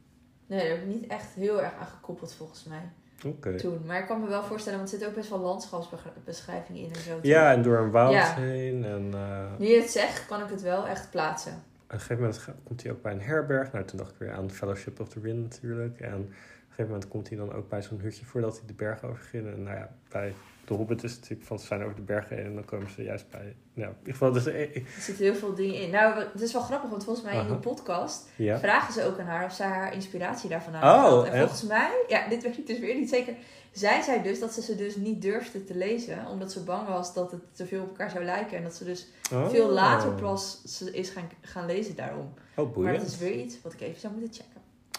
Nee, 0.46 0.59
daar 0.59 0.68
heb 0.68 0.79
ik 0.79 0.87
niet 0.87 1.07
echt 1.07 1.35
heel 1.35 1.62
erg 1.62 1.73
aan 1.81 1.87
gekoppeld 1.87 2.35
volgens 2.35 2.64
mij. 2.64 2.83
Okay. 3.27 3.57
Toen. 3.57 3.81
Maar 3.87 3.99
ik 4.01 4.07
kan 4.07 4.20
me 4.20 4.29
wel 4.29 4.42
voorstellen, 4.42 4.79
want 4.79 4.92
er 4.92 4.99
zit 4.99 5.09
ook 5.09 5.14
best 5.14 5.29
wel 5.29 5.38
landschapsbeschrijving 5.38 6.79
in 6.79 6.92
en 6.92 7.01
zo. 7.01 7.18
Ja, 7.23 7.53
en 7.53 7.62
door 7.62 7.79
een 7.79 7.90
woud 7.90 8.12
ja. 8.12 8.35
heen. 8.35 8.85
En, 8.85 9.11
uh, 9.14 9.44
nu 9.59 9.66
je 9.66 9.81
het 9.81 9.90
zegt, 9.90 10.27
kan 10.27 10.42
ik 10.42 10.51
het 10.51 10.62
wel 10.62 10.87
echt 10.87 11.11
plaatsen. 11.11 11.53
Op 11.53 11.92
een 11.92 12.01
gegeven 12.01 12.23
moment 12.23 12.44
komt 12.64 12.83
hij 12.83 12.92
ook 12.92 13.03
bij 13.03 13.12
een 13.12 13.20
herberg. 13.20 13.73
Nou, 13.73 13.85
toen 13.85 13.99
dacht 13.99 14.11
ik 14.11 14.18
weer 14.18 14.33
aan 14.33 14.51
Fellowship 14.51 15.01
of 15.01 15.09
the 15.09 15.20
Ring 15.20 15.42
natuurlijk. 15.42 16.01
En 16.01 16.33
gegeven 16.81 16.93
moment 16.93 17.09
komt 17.09 17.29
hij 17.29 17.38
dan 17.38 17.53
ook 17.53 17.69
bij 17.69 17.83
zo'n 17.83 18.01
hutje 18.01 18.25
voordat 18.25 18.57
hij 18.59 18.66
de 18.66 18.73
berg 18.75 19.05
overging. 19.05 19.47
En 19.47 19.62
nou 19.62 19.77
ja, 19.77 19.90
bij 20.09 20.35
de 20.64 20.75
Hobbit 20.75 21.03
is 21.05 21.14
natuurlijk 21.14 21.45
van 21.49 21.59
ze 21.59 21.66
zijn 21.66 21.83
over 21.83 21.95
de 21.97 22.03
bergen 22.03 22.37
heen 22.37 22.45
en 22.47 22.55
dan 22.55 22.64
komen 22.64 22.90
ze 22.90 23.03
juist 23.03 23.31
bij. 23.31 23.57
Nou, 23.75 23.90
in 23.90 23.97
ieder 23.99 24.12
geval, 24.12 24.33
dus, 24.33 24.47
eh, 24.47 24.62
eh, 24.62 24.77
Er 24.77 24.83
zitten 25.01 25.25
heel 25.25 25.35
veel 25.35 25.55
dingen 25.55 25.75
in. 25.81 25.90
Nou, 25.90 26.19
het 26.33 26.40
is 26.40 26.53
wel 26.53 26.62
grappig, 26.62 26.90
want 26.90 27.05
volgens 27.05 27.25
mij 27.27 27.40
in 27.40 27.49
de 27.49 27.55
podcast 27.55 28.29
ja. 28.37 28.59
vragen 28.59 28.93
ze 28.93 29.05
ook 29.05 29.19
aan 29.19 29.27
haar 29.27 29.45
of 29.45 29.53
zij 29.53 29.66
haar 29.66 29.95
inspiratie 29.95 30.49
daarvan 30.49 30.75
Oh, 30.75 30.81
haalt. 30.81 31.25
en 31.27 31.33
echt? 31.33 31.38
volgens 31.40 31.62
mij, 31.69 31.90
ja, 32.09 32.29
dit 32.29 32.43
weet 32.43 32.59
ik 32.59 32.66
dus 32.66 32.79
weer 32.79 32.95
niet 32.95 33.09
zeker. 33.09 33.35
Zij 33.73 34.03
zei 34.03 34.23
dus 34.23 34.40
dat 34.40 34.53
ze 34.53 34.62
ze 34.62 34.77
dus 34.77 34.97
niet 34.97 35.23
durfde 35.23 35.64
te 35.64 35.75
lezen, 35.77 36.27
omdat 36.27 36.53
ze 36.53 36.62
bang 36.64 36.88
was 36.88 37.14
dat 37.14 37.31
het 37.31 37.40
te 37.53 37.66
veel 37.66 37.83
op 37.83 37.88
elkaar 37.88 38.11
zou 38.11 38.25
lijken. 38.25 38.57
En 38.57 38.62
dat 38.62 38.75
ze 38.75 38.85
dus 38.85 39.07
Oh. 39.33 39.49
veel 39.49 39.69
later 39.71 40.11
pas 40.11 40.62
ze 40.64 40.93
is 40.93 41.11
gaan, 41.11 41.31
gaan 41.40 41.66
lezen 41.66 41.97
daarom. 41.97 42.21
Oh, 42.21 42.57
Maar 42.57 42.64
dat 42.64 42.73
boeiend. 42.73 43.03
is 43.03 43.19
weer 43.19 43.33
iets 43.35 43.62
wat 43.62 43.73
ik 43.73 43.81
even 43.81 44.01
zou 44.01 44.12
moeten 44.14 44.33
checken. 44.35 44.50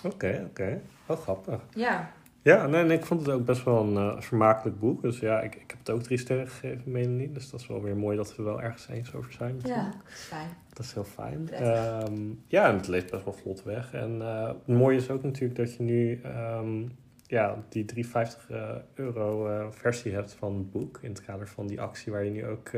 Oké, 0.03 0.45
oké. 0.49 0.81
Oh, 1.07 1.17
grappig. 1.17 1.61
Ja, 1.75 2.11
Ja, 2.43 2.67
nee, 2.67 2.83
nee, 2.83 2.97
ik 2.97 3.05
vond 3.05 3.25
het 3.25 3.35
ook 3.35 3.45
best 3.45 3.63
wel 3.63 3.83
een 3.83 3.97
eh, 3.97 4.21
vermakelijk 4.21 4.79
boek. 4.79 5.01
Dus 5.01 5.19
ja, 5.19 5.41
ik, 5.41 5.55
ik 5.55 5.69
heb 5.69 5.79
het 5.79 5.89
ook 5.89 6.01
drie 6.03 6.17
sterren 6.17 6.47
gegeven, 6.47 6.91
Melanie. 6.91 7.31
Dus 7.31 7.49
dat 7.49 7.59
is 7.59 7.67
wel 7.67 7.81
weer 7.81 7.97
mooi 7.97 8.17
dat 8.17 8.35
we 8.35 8.43
wel 8.43 8.61
ergens 8.61 8.87
eens 8.87 9.13
over 9.13 9.31
zijn. 9.31 9.59
ja, 9.63 9.67
natuurlijk. 9.67 10.03
dat 10.03 10.13
is 10.13 10.23
fijn. 10.23 10.47
Dat 10.73 10.85
is 10.85 10.93
heel 10.93 11.03
fijn. 11.03 11.49
Ehm, 11.49 12.19
ja, 12.47 12.67
en 12.69 12.75
het 12.75 12.87
leest 12.87 13.11
best 13.11 13.23
wel 13.23 13.33
vlot 13.33 13.63
weg. 13.63 13.93
En 13.93 14.21
eh, 14.21 14.47
het 14.47 14.67
mooie 14.67 14.97
is 14.97 15.09
ook 15.09 15.23
natuurlijk 15.23 15.55
dat 15.59 15.75
je 15.75 15.83
nu 15.83 16.21
ehm, 16.23 16.81
ja, 17.27 17.63
die 17.69 17.85
350 17.85 18.49
eh, 18.49 18.75
euro 18.93 19.67
versie 19.71 20.13
hebt 20.13 20.33
van 20.33 20.55
het 20.57 20.71
boek. 20.71 20.99
In 21.01 21.09
het 21.09 21.25
kader 21.25 21.47
van 21.47 21.67
die 21.67 21.81
actie 21.81 22.11
waar 22.11 22.23
je 22.23 22.31
nu 22.31 22.47
ook 22.47 22.69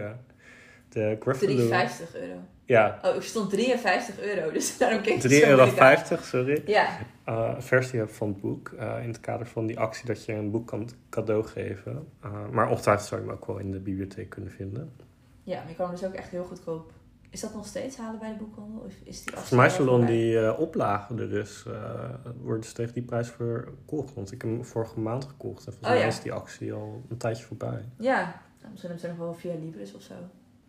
de 0.93 1.17
Gruffalo... 1.19 1.51
3,50 1.53 2.15
euro. 2.21 2.39
Ja, 2.65 2.99
Oh, 3.03 3.15
er 3.15 3.23
stond 3.23 3.49
53 3.49 4.19
euro, 4.21 4.51
dus 4.51 4.77
daarom 4.77 5.01
keek 5.01 5.23
ik 5.23 5.31
3,50 5.31 5.37
zo 5.37 5.47
euro, 5.49 5.69
sorry. 6.21 6.63
Ja, 6.65 6.87
eh, 7.25 7.55
versie 7.59 7.99
hebt 7.99 8.11
van 8.13 8.27
het 8.27 8.41
boek. 8.41 8.69
eh, 8.77 8.99
in 9.01 9.07
het 9.07 9.19
kader 9.19 9.47
van 9.47 9.65
die 9.65 9.79
actie 9.79 10.05
dat 10.05 10.25
je 10.25 10.33
een 10.33 10.51
boek 10.51 10.67
kan 10.67 10.89
cadeau 11.09 11.43
geven. 11.43 12.07
Eh, 12.21 12.31
maar 12.51 12.69
ongetwijfeld 12.69 13.07
zou 13.07 13.21
je 13.21 13.27
hem 13.27 13.35
ook 13.35 13.45
wel 13.45 13.57
in 13.57 13.71
de 13.71 13.79
bibliotheek 13.79 14.29
kunnen 14.29 14.51
vinden. 14.51 14.91
ja, 15.43 15.59
maar 15.59 15.69
je 15.69 15.75
kan 15.75 15.85
hem 15.85 15.95
dus 15.95 16.05
ook 16.05 16.13
echt 16.13 16.29
heel 16.29 16.43
goedkoop. 16.43 16.91
Is 17.29 17.39
dat 17.41 17.53
nog 17.53 17.65
steeds 17.65 17.97
halen 17.97 18.19
bij 18.19 18.29
de 18.29 18.35
boekhandel? 18.43 18.79
Of 18.85 18.93
is 19.03 19.23
die 19.23 19.31
Volgens 19.33 19.51
mij 19.53 19.69
zullen 19.69 20.05
die 20.05 20.39
eh, 20.39 20.59
oplagen 20.59 21.19
er 21.19 21.29
dus, 21.29 21.65
eh, 21.67 22.09
worden 22.41 22.61
dus 22.61 22.73
tegen 22.73 22.93
die 22.93 23.03
prijs 23.03 23.29
verkocht. 23.29 24.13
Want 24.13 24.31
ik 24.31 24.41
heb 24.41 24.51
hem 24.51 24.65
vorige 24.65 24.99
maand 24.99 25.25
gekocht. 25.25 25.65
En 25.65 25.71
volgens 25.73 25.85
Oh, 25.85 25.89
mij 25.93 25.99
ja. 26.01 26.05
is 26.07 26.21
die 26.21 26.31
actie 26.33 26.73
al 26.73 27.01
een 27.09 27.17
tijdje 27.17 27.43
voorbij. 27.45 27.85
Ja, 27.99 28.15
nou, 28.59 28.71
misschien 28.71 28.89
hebben 28.91 28.99
ze 28.99 29.07
nog 29.07 29.17
wel 29.17 29.33
via 29.33 29.53
Libris 29.63 29.93
of 29.95 30.01
zo. 30.01 30.13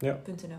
Ja. 0.04 0.20
.nl. 0.26 0.56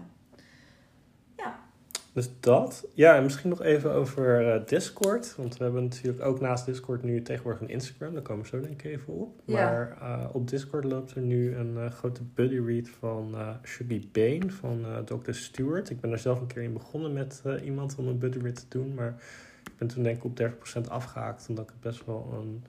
Dus 2.15 2.29
dat. 2.39 2.87
Ja, 2.93 3.15
en 3.15 3.23
misschien 3.23 3.49
nog 3.49 3.61
even 3.61 3.91
over 3.91 4.53
eh, 4.53 4.65
Discord. 4.65 5.35
Want 5.35 5.57
we 5.57 5.63
hebben 5.63 5.83
natuurlijk 5.83 6.25
ook 6.25 6.39
naast 6.39 6.65
Discord 6.65 7.03
nu 7.03 7.21
tegenwoordig 7.21 7.61
een 7.61 7.69
Instagram. 7.69 8.13
Daar 8.13 8.21
komen 8.21 8.43
we 8.43 8.49
zo 8.49 8.59
denk 8.59 8.81
ik 8.81 8.91
even 8.91 9.13
op. 9.13 9.41
Ja. 9.45 9.55
Maar 9.55 9.97
eh, 10.01 10.35
op 10.35 10.49
Discord 10.49 10.83
loopt 10.83 11.15
er 11.15 11.21
nu 11.21 11.55
een 11.55 11.77
eh, 11.77 11.91
grote 11.91 12.21
buddy 12.23 12.59
read 12.59 12.89
van 12.89 13.35
Shuggy 13.63 14.07
Bane 14.11 14.51
van 14.51 14.85
Dr. 15.05 15.31
Stewart. 15.31 15.89
Ik 15.89 15.99
ben 16.01 16.11
er 16.11 16.19
zelf 16.19 16.41
een 16.41 16.47
keer 16.47 16.63
in 16.63 16.73
begonnen 16.73 17.13
met 17.13 17.43
iemand 17.63 17.95
om 17.97 18.07
een 18.07 18.19
buddy 18.19 18.39
read 18.39 18.55
te 18.55 18.77
doen. 18.77 18.93
Maar 18.93 19.15
ik 19.63 19.77
ben 19.77 19.87
toen 19.87 20.03
denk 20.03 20.17
ik 20.17 20.23
op 20.23 20.39
30% 20.39 20.89
afgehaakt. 20.89 21.45
Omdat 21.49 21.63
ik 21.63 21.69
het 21.69 21.81
best 21.81 22.05
wel 22.05 22.29
een... 22.33 22.63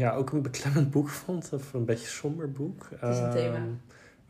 Ja, 0.00 0.14
ook 0.14 0.32
een 0.32 0.42
beklemmend 0.42 0.90
boek 0.90 1.08
vond. 1.08 1.52
Of 1.52 1.72
een 1.72 1.84
beetje 1.84 2.06
somber 2.06 2.50
boek. 2.52 2.88
Het 2.96 3.14
is 3.14 3.18
een 3.18 3.30
thema. 3.30 3.56
Ehm, 3.56 3.70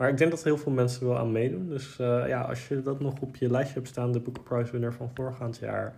maar 0.03 0.11
ik 0.11 0.19
denk 0.19 0.31
dat 0.31 0.45
heel 0.45 0.59
veel 0.59 0.73
mensen 0.73 1.07
wel 1.07 1.19
aan 1.19 1.33
meedoen. 1.33 1.69
Dus 1.69 1.99
eh, 1.99 2.25
ja, 2.27 2.41
als 2.41 2.69
je 2.69 2.83
dat 2.83 3.01
nog 3.01 3.21
op 3.21 3.37
je 3.37 3.51
lijstje 3.51 3.75
hebt 3.75 3.89
staan, 3.89 4.13
de 4.13 4.21
Booker 4.21 4.43
Prize 4.43 4.73
winner 4.73 4.93
van 4.95 5.11
voorgaand 5.15 5.57
jaar. 5.57 5.95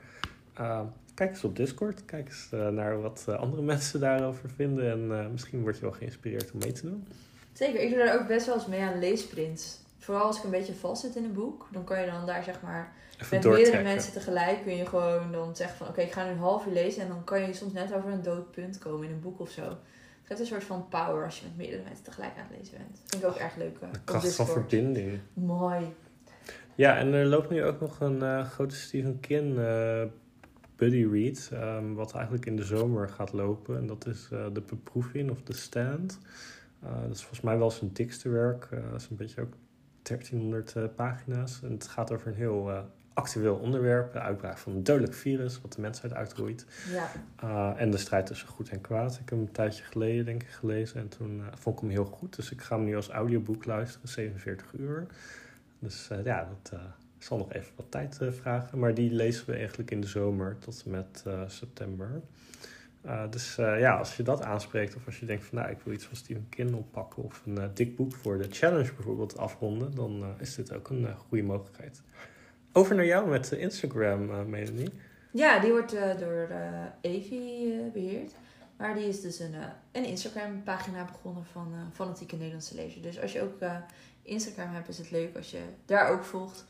eh, 0.55 0.81
kijk 1.15 1.31
eens 1.31 1.45
op 1.45 1.57
Discord. 1.57 2.05
Kijk 2.05 2.27
eens 2.27 2.49
eh, 2.51 2.69
naar 2.69 3.01
wat 3.01 3.25
andere 3.29 3.63
mensen 3.73 4.01
daarover 4.01 4.51
vinden. 4.51 4.91
En 4.91 5.33
misschien 5.33 5.63
word 5.63 5.77
je 5.77 5.83
wel 5.83 5.93
geïnspireerd 5.93 6.53
om 6.53 6.59
mee 6.59 6.73
te 6.73 6.83
doen. 6.83 7.07
Zeker, 7.53 7.81
ik 7.81 7.89
doe 7.89 7.99
daar 7.99 8.21
ook 8.21 8.27
best 8.27 8.47
wel 8.47 8.55
eens 8.55 8.67
mee 8.67 8.81
aan 8.81 8.99
leesprints. 8.99 9.79
Vooral 9.99 10.25
als 10.25 10.39
ik 10.39 10.45
een 10.45 10.51
beetje 10.51 10.75
vast 10.75 11.03
zit 11.03 11.17
in 11.17 11.25
een 11.25 11.33
boek, 11.33 11.69
dan 11.73 11.85
kan 11.85 12.01
je 12.01 12.07
dan 12.07 12.27
daar 12.27 12.45
zeg 12.45 12.61
maar 12.63 12.93
Even 13.21 13.39
met 13.39 13.45
meerdere 13.45 13.83
mensen 13.83 14.13
tegelijk 14.13 14.63
kun 14.63 14.77
je 14.77 14.87
gewoon 14.87 15.33
dan 15.33 15.57
zeggen 15.57 15.77
van 15.77 15.89
oké, 15.89 16.01
ik 16.01 16.13
ga 16.13 16.25
nu 16.25 16.31
een 16.31 16.39
half 16.39 16.67
uur 16.67 16.73
lezen 16.73 17.03
en 17.03 17.09
dan 17.09 17.25
kan 17.25 17.41
je 17.41 17.53
soms 17.53 17.73
net 17.73 17.95
over 17.95 18.11
een 18.11 18.23
dood 18.23 18.51
punt 18.51 18.79
komen 18.79 19.07
in 19.07 19.13
een 19.13 19.21
boek 19.21 19.41
of 19.41 19.51
zo. 19.51 19.77
Het 20.25 20.33
geeft 20.39 20.41
een 20.41 20.47
soort 20.47 20.65
van 20.65 20.89
power 20.89 21.25
als 21.25 21.39
je 21.41 21.47
met 21.47 21.57
meerdere 21.57 21.83
mensen 21.83 22.05
tegelijk 22.05 22.33
aan 22.37 22.47
het 22.49 22.59
lezen 22.59 22.79
bent. 22.79 23.01
Vind 23.05 23.23
ik 23.23 23.29
ook 23.29 23.37
erg 23.37 23.57
leuk. 23.57 23.79
eh, 23.81 23.93
De 23.93 24.01
kracht 24.05 24.35
van 24.35 24.47
verbinding. 24.47 25.19
Mooi. 25.35 25.95
Ja, 26.75 26.97
en 26.97 27.13
er 27.13 27.27
loopt 27.27 27.51
nu 27.51 27.65
ook 27.65 27.81
nog 27.81 28.01
een 28.01 28.23
eh, 28.23 28.45
grote 28.45 28.75
Stephen 28.75 29.21
King 29.21 29.59
eh, 29.59 30.03
buddy 30.77 31.07
read. 31.13 31.51
ehm, 31.53 31.93
wat 31.93 32.15
eigenlijk 32.15 32.47
in 32.47 32.57
de 32.57 32.65
zomer 32.65 33.09
gaat 33.09 33.33
lopen. 33.33 33.77
En 33.77 33.87
dat 33.87 34.07
is 34.07 34.29
de 34.29 34.63
beproeving 34.67 35.31
of 35.31 35.43
de 35.43 35.55
stand. 35.55 36.19
Dat 36.81 37.11
is 37.15 37.19
volgens 37.21 37.41
mij 37.41 37.59
wel 37.59 37.71
zijn 37.71 37.93
dikste 37.93 38.29
werk. 38.29 38.69
Dat 38.91 39.01
is 39.01 39.09
een 39.11 39.17
beetje 39.17 39.41
ook 39.41 39.53
1300 40.03 40.77
eh, 40.77 40.85
pagina's. 40.97 41.61
En 41.63 41.71
het 41.73 41.89
gaat 41.89 42.13
over 42.13 42.27
een 42.29 42.35
heel 42.35 42.71
actueel 43.15 43.55
onderwerp. 43.55 44.13
De 44.13 44.21
uitbraak 44.21 44.59
van 44.59 44.73
een 44.73 44.85
dodelijk 44.85 45.15
virus 45.15 45.61
wat 45.61 45.73
de 45.73 45.81
mensheid 45.81 46.13
uitroeit. 46.13 46.67
Ja, 46.93 47.11
Uh, 47.45 47.73
en 47.77 47.91
de 47.91 47.97
strijd 47.97 48.27
tussen 48.27 48.49
goed 48.49 48.69
en 48.69 48.81
kwaad. 48.81 49.13
Ik 49.13 49.19
heb 49.19 49.29
hem 49.29 49.41
een 49.41 49.53
tijdje 49.53 49.85
geleden, 49.85 50.25
denk 50.25 50.43
ik, 50.43 50.49
gelezen. 50.49 51.01
En 51.01 51.09
toen 51.09 51.41
eh, 51.41 51.47
vond 51.59 51.77
ik 51.77 51.83
hem 51.83 51.91
heel 51.91 52.05
goed. 52.05 52.37
Dus 52.37 52.51
ik 52.51 52.61
ga 52.61 52.77
hem 52.77 52.85
nu 52.85 52.97
als 52.97 53.09
audioboek 53.09 53.65
luisteren, 53.65 54.09
47 54.09 54.73
uur. 54.73 55.07
Dus 55.79 56.09
eh, 56.11 56.25
ja, 56.25 56.49
dat 56.49 56.73
eh, 56.73 56.85
zal 57.19 57.39
nog 57.39 57.53
even 57.53 57.73
wat 57.77 57.91
tijd 57.91 58.21
eh, 58.21 58.33
vragen. 58.33 58.79
Maar 58.79 58.95
die 58.95 59.11
lezen 59.11 59.47
we 59.47 59.57
eigenlijk 59.57 59.91
in 59.91 60.01
de 60.01 60.07
zomer 60.07 60.57
tot 60.59 60.83
en 60.85 60.91
met 60.91 61.23
eh, 61.27 61.41
september. 61.47 62.21
Dus 63.31 63.55
ja, 63.57 63.97
als 63.97 64.17
je 64.17 64.23
dat 64.23 64.43
aanspreekt 64.43 64.97
of 64.97 65.07
als 65.07 65.21
je 65.21 65.27
denkt 65.27 65.45
van 65.45 65.59
nou, 65.59 65.71
ik 65.71 65.79
wil 65.85 65.93
iets 65.93 66.05
van 66.05 66.17
Stephen 66.17 66.47
King 66.49 66.75
oppakken 66.75 67.23
of 67.23 67.43
een 67.47 67.71
dik 67.75 67.97
boek 67.97 68.15
voor 68.15 68.39
de 68.39 68.47
challenge 68.51 68.93
bijvoorbeeld 68.95 69.39
afronden, 69.39 69.95
dan 69.95 70.25
is 70.39 70.55
dit 70.55 70.73
ook 70.73 70.89
een 70.89 71.17
goede 71.17 71.45
mogelijkheid. 71.45 72.03
Over 72.77 72.95
naar 72.95 73.05
jou 73.05 73.29
met 73.29 73.53
Instagram, 73.53 74.31
uh, 74.31 74.43
Melanie. 74.45 74.91
ja 75.31 75.59
die 75.59 75.71
wordt 75.71 75.95
uh, 75.95 76.19
door 76.19 76.49
Evie 77.01 77.67
uh, 77.67 77.93
beheerd. 77.93 78.33
Maar 78.77 78.95
die 78.95 79.09
is 79.09 79.21
dus 79.21 79.39
een, 79.39 79.55
een 79.93 80.05
Instagram 80.05 80.63
pagina 80.63 81.05
begonnen 81.05 81.45
van 81.45 81.73
Fanatieke 81.93 82.37
Nederlandse 82.37 82.75
Lezer. 82.75 83.03
Dus 83.03 83.21
als 83.21 83.33
je 83.33 83.43
ook 83.43 83.55
Instagram 84.23 84.75
hebt, 84.75 84.89
is 84.89 84.99
het 84.99 85.11
leuk 85.11 85.37
als 85.37 85.51
je 85.51 85.61
daar 85.85 86.11
ook 86.11 86.25
volgt. 86.25 86.65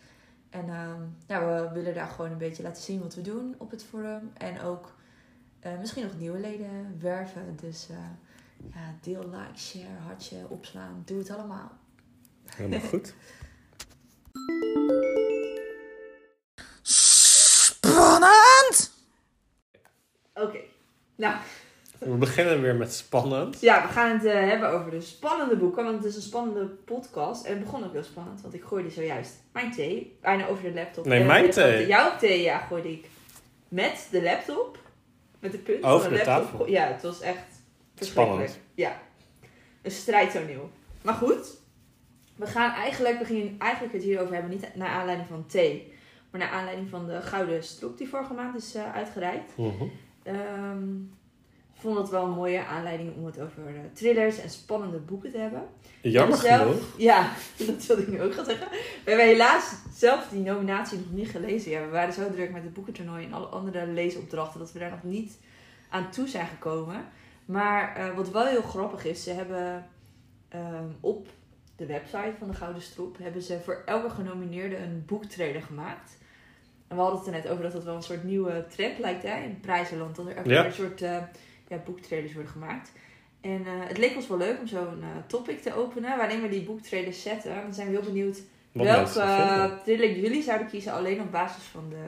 En 0.50 0.68
um, 0.68 1.16
nou, 1.26 1.62
we 1.62 1.74
willen 1.74 1.94
daar 1.94 2.08
gewoon 2.08 2.30
een 2.30 2.38
beetje 2.38 2.62
laten 2.62 2.82
zien 2.82 3.00
wat 3.00 3.14
we 3.14 3.20
doen 3.20 3.54
op 3.58 3.70
het 3.70 3.84
forum. 3.84 4.30
En 4.34 4.60
ook 4.60 4.94
misschien 5.80 6.02
nog 6.02 6.18
nieuwe 6.18 6.38
leden 6.38 6.98
werven. 7.00 7.56
Dus 7.60 7.88
ja, 8.72 8.94
deel, 9.00 9.24
like, 9.24 9.58
share, 9.58 9.98
hartje, 10.06 10.36
opslaan. 10.48 11.02
Doe 11.04 11.18
het 11.18 11.30
allemaal. 11.30 11.72
Helemaal 12.44 12.88
goed. 12.88 13.14
Oké, 20.34 20.46
okay. 20.46 20.68
nou. 21.14 21.36
We 21.98 22.10
beginnen 22.10 22.60
weer 22.60 22.74
met 22.74 22.94
spannend. 22.94 23.60
Ja, 23.60 23.86
we 23.86 23.92
gaan 23.92 24.10
het 24.10 24.24
uh, 24.24 24.32
hebben 24.32 24.68
over 24.68 24.90
de 24.90 25.00
spannende 25.00 25.56
boeken. 25.56 25.84
Want 25.84 25.96
het 25.96 26.04
is 26.04 26.16
een 26.16 26.22
spannende 26.22 26.64
podcast. 26.64 27.44
En 27.44 27.54
het 27.54 27.64
begon 27.64 27.84
ook 27.84 27.92
heel 27.92 28.02
spannend. 28.02 28.40
Want 28.40 28.54
ik 28.54 28.64
gooide 28.64 28.90
zojuist 28.90 29.32
mijn 29.52 29.72
thee 29.72 30.16
bijna 30.20 30.46
over 30.46 30.62
de 30.62 30.72
laptop. 30.72 31.04
Nee, 31.04 31.24
mijn 31.24 31.50
thee? 31.50 31.78
De, 31.78 31.86
jouw 31.86 32.16
thee, 32.18 32.42
ja, 32.42 32.58
gooide 32.58 32.90
ik 32.90 33.08
met 33.68 34.08
de 34.10 34.22
laptop. 34.22 34.78
Met 35.38 35.52
de 35.52 35.58
punt 35.58 35.84
over 35.84 36.02
van 36.02 36.12
de, 36.12 36.18
de 36.18 36.24
laptop. 36.24 36.50
tafel? 36.50 36.68
Ja, 36.68 36.86
het 36.86 37.02
was 37.02 37.20
echt 37.20 37.54
Spannend. 37.98 38.58
Ja, 38.74 39.00
een 39.82 39.90
strijdtoneel. 39.90 40.70
Maar 41.02 41.14
goed, 41.14 41.56
we 42.36 42.46
gaan 42.46 42.74
eigenlijk, 42.74 43.18
we 43.18 43.24
gingen 43.24 43.54
eigenlijk 43.58 43.92
het 43.94 44.02
hierover 44.02 44.32
hebben. 44.32 44.50
Niet 44.50 44.74
naar 44.74 44.88
aanleiding 44.88 45.28
van 45.28 45.46
thee. 45.46 45.92
Maar 46.30 46.40
naar 46.40 46.50
aanleiding 46.50 46.88
van 46.90 47.06
de 47.06 47.22
Gouden 47.22 47.64
Stroep 47.64 47.98
die 47.98 48.08
vorige 48.08 48.32
maand 48.32 48.56
is 48.56 48.76
uh, 48.76 48.94
uitgereikt. 48.94 49.52
-huh. 49.54 49.82
Um, 50.26 51.12
ik 51.74 51.80
vond 51.80 51.98
het 51.98 52.08
wel 52.08 52.24
een 52.24 52.30
mooie 52.30 52.64
aanleiding 52.64 53.16
om 53.16 53.26
het 53.26 53.40
over 53.40 53.62
uh, 53.68 53.78
thrillers 53.92 54.38
en 54.38 54.50
spannende 54.50 54.98
boeken 54.98 55.30
te 55.30 55.38
hebben. 55.38 55.62
Jammer 56.00 56.38
zelf, 56.38 56.60
genoeg. 56.60 56.94
Ja, 56.96 57.32
dat 57.66 57.86
wilde 57.86 58.02
ik 58.02 58.08
nu 58.08 58.22
ook 58.22 58.34
gaan 58.34 58.44
zeggen. 58.44 58.68
We 59.04 59.10
hebben 59.10 59.26
helaas 59.26 59.74
zelf 59.94 60.28
die 60.28 60.40
nominatie 60.40 60.98
nog 60.98 61.10
niet 61.10 61.28
gelezen. 61.28 61.70
Ja, 61.70 61.80
we 61.80 61.90
waren 61.90 62.14
zo 62.14 62.30
druk 62.30 62.52
met 62.52 62.62
het 62.62 62.72
boekentoernooi 62.72 63.24
en 63.24 63.32
alle 63.32 63.46
andere 63.46 63.86
leesopdrachten 63.86 64.58
dat 64.58 64.72
we 64.72 64.78
daar 64.78 64.90
nog 64.90 65.02
niet 65.02 65.38
aan 65.88 66.10
toe 66.10 66.28
zijn 66.28 66.46
gekomen. 66.46 67.04
Maar 67.44 67.98
uh, 67.98 68.16
wat 68.16 68.30
wel 68.30 68.46
heel 68.46 68.62
grappig 68.62 69.04
is, 69.04 69.22
ze 69.22 69.30
hebben 69.30 69.86
um, 70.54 70.96
op 71.00 71.28
de 71.76 71.86
website 71.86 72.34
van 72.38 72.48
de 72.48 72.54
Gouden 72.54 72.82
Stroep 72.82 73.18
hebben 73.18 73.42
ze 73.42 73.60
voor 73.60 73.82
elke 73.86 74.10
genomineerde 74.10 74.76
een 74.76 75.02
boektrailer 75.06 75.62
gemaakt. 75.62 76.18
En 76.94 77.00
we 77.00 77.06
hadden 77.06 77.24
het 77.24 77.34
er 77.34 77.42
net 77.42 77.52
over 77.52 77.62
dat 77.62 77.72
dat 77.72 77.84
wel 77.84 77.96
een 77.96 78.02
soort 78.02 78.24
nieuwe 78.24 78.66
trend 78.68 78.98
lijkt 78.98 79.22
hè, 79.22 79.42
in 79.44 79.60
prijzenland. 79.60 80.16
Dat 80.16 80.26
er 80.26 80.36
elke 80.36 80.48
ja. 80.48 80.64
een 80.64 80.72
soort 80.72 81.02
uh, 81.02 81.22
ja, 81.68 81.76
boektrailers 81.84 82.32
worden 82.32 82.52
gemaakt. 82.52 82.92
En 83.40 83.60
uh, 83.60 83.66
het 83.66 83.98
leek 83.98 84.16
ons 84.16 84.28
wel 84.28 84.38
leuk 84.38 84.60
om 84.60 84.66
zo'n 84.66 84.98
uh, 85.00 85.06
topic 85.26 85.62
te 85.62 85.74
openen 85.74 86.16
waarin 86.16 86.42
we 86.42 86.48
die 86.48 86.62
boektrailers 86.62 87.22
zetten. 87.22 87.54
Dan 87.54 87.74
zijn 87.74 87.86
we 87.86 87.92
heel 87.92 88.04
benieuwd 88.04 88.42
Wat 88.72 88.86
welke 88.86 89.18
uh, 89.18 89.78
trailer 89.82 90.18
jullie 90.20 90.42
zouden 90.42 90.68
kiezen 90.68 90.92
alleen 90.92 91.20
op 91.20 91.30
basis 91.30 91.62
van 91.62 91.88
de, 91.88 92.04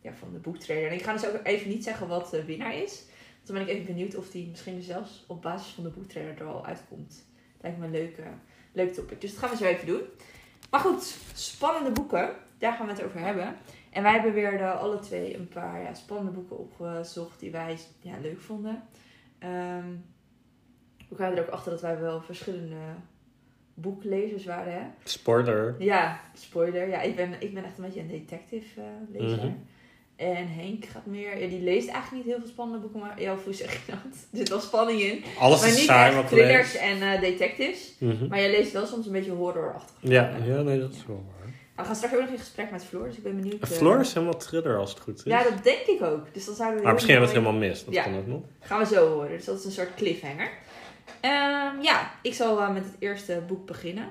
ja, 0.00 0.12
van 0.12 0.32
de 0.32 0.38
boektrailer. 0.38 0.88
En 0.88 0.94
ik 0.94 1.02
ga 1.02 1.12
dus 1.12 1.26
ook 1.26 1.40
even 1.42 1.68
niet 1.68 1.84
zeggen 1.84 2.08
wat 2.08 2.30
de 2.30 2.44
winnaar 2.44 2.76
is. 2.76 2.92
Het 2.92 3.46
dan 3.46 3.56
ben 3.56 3.64
ik 3.66 3.72
even 3.72 3.86
benieuwd 3.86 4.16
of 4.16 4.30
die 4.30 4.48
misschien 4.48 4.82
zelfs 4.82 5.24
op 5.26 5.42
basis 5.42 5.72
van 5.72 5.84
de 5.84 5.90
boektrailer 5.90 6.40
er 6.40 6.46
al 6.46 6.66
uitkomt. 6.66 7.26
Lijkt 7.60 7.78
me 7.78 7.84
een 7.84 7.90
leuke, 7.90 8.22
leuk 8.72 8.94
topic. 8.94 9.20
Dus 9.20 9.30
dat 9.30 9.38
gaan 9.38 9.50
we 9.50 9.56
zo 9.56 9.64
even 9.64 9.86
doen. 9.86 10.02
Maar 10.70 10.80
goed, 10.80 11.16
spannende 11.34 11.90
boeken. 11.90 12.48
Daar 12.60 12.72
gaan 12.72 12.86
we 12.86 12.92
het 12.92 13.04
over 13.04 13.20
hebben. 13.20 13.56
En 13.90 14.02
wij 14.02 14.12
hebben 14.12 14.32
weer 14.32 14.58
de, 14.58 14.70
alle 14.70 14.98
twee 14.98 15.36
een 15.36 15.48
paar 15.48 15.82
ja, 15.82 15.94
spannende 15.94 16.30
boeken 16.30 16.58
opgezocht 16.58 17.40
die 17.40 17.50
wij 17.50 17.78
ja, 18.00 18.14
leuk 18.22 18.40
vonden. 18.40 18.82
Ehm, 19.38 19.88
we 21.08 21.14
kwamen 21.14 21.36
er 21.36 21.42
ook 21.42 21.50
achter 21.50 21.70
dat 21.70 21.80
wij 21.80 22.00
wel 22.00 22.22
verschillende 22.22 22.76
boeklezers 23.74 24.44
waren. 24.44 24.72
Hè? 24.72 24.80
Spoiler. 25.04 25.74
Ja, 25.78 26.20
spoiler. 26.34 26.88
Ja, 26.88 27.00
ik 27.00 27.16
ben, 27.16 27.34
ik 27.38 27.54
ben 27.54 27.64
echt 27.64 27.78
een 27.78 27.84
beetje 27.84 28.00
een 28.00 28.08
detective 28.08 28.80
eh, 28.80 29.20
lezer. 29.20 29.36
Mhm. 29.36 29.54
En 30.16 30.48
Henk 30.48 30.84
gaat 30.84 31.06
meer... 31.06 31.38
Ja, 31.38 31.48
die 31.48 31.62
leest 31.62 31.88
eigenlijk 31.88 32.24
niet 32.24 32.34
heel 32.34 32.42
veel 32.42 32.52
spannende 32.52 32.80
boeken, 32.80 33.00
maar... 33.00 33.20
Ja, 33.20 33.36
hoe 33.44 33.54
zeg 33.54 33.72
je 33.72 33.92
dat? 33.92 34.12
Er 34.30 34.38
zit 34.38 34.48
wel 34.48 34.60
spanning 34.60 35.00
in. 35.00 35.24
Alles 35.38 35.60
maar 35.60 35.68
is 35.68 35.76
niet 35.76 35.84
saai 35.84 36.16
echt 36.16 36.28
thrillers 36.28 36.76
en 36.76 37.02
eh, 37.02 37.20
detectives. 37.20 37.94
Mhm. 37.98 38.28
Maar 38.28 38.40
je 38.40 38.50
leest 38.50 38.72
wel 38.72 38.86
soms 38.86 39.06
een 39.06 39.12
beetje 39.12 39.30
horrorachtig. 39.30 39.96
Ja, 40.00 40.36
ja, 40.44 40.62
nee, 40.62 40.80
dat 40.80 40.92
is 40.92 41.06
wel 41.06 41.24
waar. 41.26 41.40
We 41.80 41.86
gaan 41.86 41.94
straks 41.96 42.14
ook 42.14 42.20
nog 42.20 42.30
in 42.30 42.38
gesprek 42.38 42.70
met 42.70 42.84
Floor, 42.84 43.04
dus 43.06 43.16
ik 43.16 43.22
ben 43.22 43.36
benieuwd. 43.36 43.60
eh, 43.62 43.68
Floor 43.68 44.00
is 44.00 44.12
helemaal 44.14 44.36
thriller 44.36 44.76
als 44.78 44.90
het 44.90 45.00
goed 45.00 45.16
is. 45.18 45.22
Ja, 45.24 45.42
dat 45.42 45.64
denk 45.64 45.86
ik 45.86 46.02
ook. 46.02 46.34
Dus 46.34 46.44
dan 46.44 46.54
zouden 46.54 46.78
we 46.78 46.84
maar 46.84 46.92
misschien 46.92 47.14
hebben 47.14 47.32
we 47.32 47.36
het 47.36 47.46
helemaal 47.46 47.68
mis. 47.68 47.84
Dat 47.84 47.94
Ja. 47.94 48.02
kan 48.02 48.16
ook 48.18 48.26
nog. 48.26 48.42
Gaan 48.60 48.78
we 48.78 48.86
zo 48.86 49.08
horen. 49.12 49.28
Dus 49.30 49.44
dat 49.44 49.58
is 49.58 49.64
een 49.64 49.70
soort 49.72 49.94
cliffhanger. 49.94 50.50
Ehm, 51.20 51.80
ja, 51.82 52.12
ik 52.22 52.34
zal 52.34 52.60
eh, 52.60 52.72
met 52.72 52.84
het 52.84 52.94
eerste 52.98 53.42
boek 53.46 53.66
beginnen. 53.66 54.08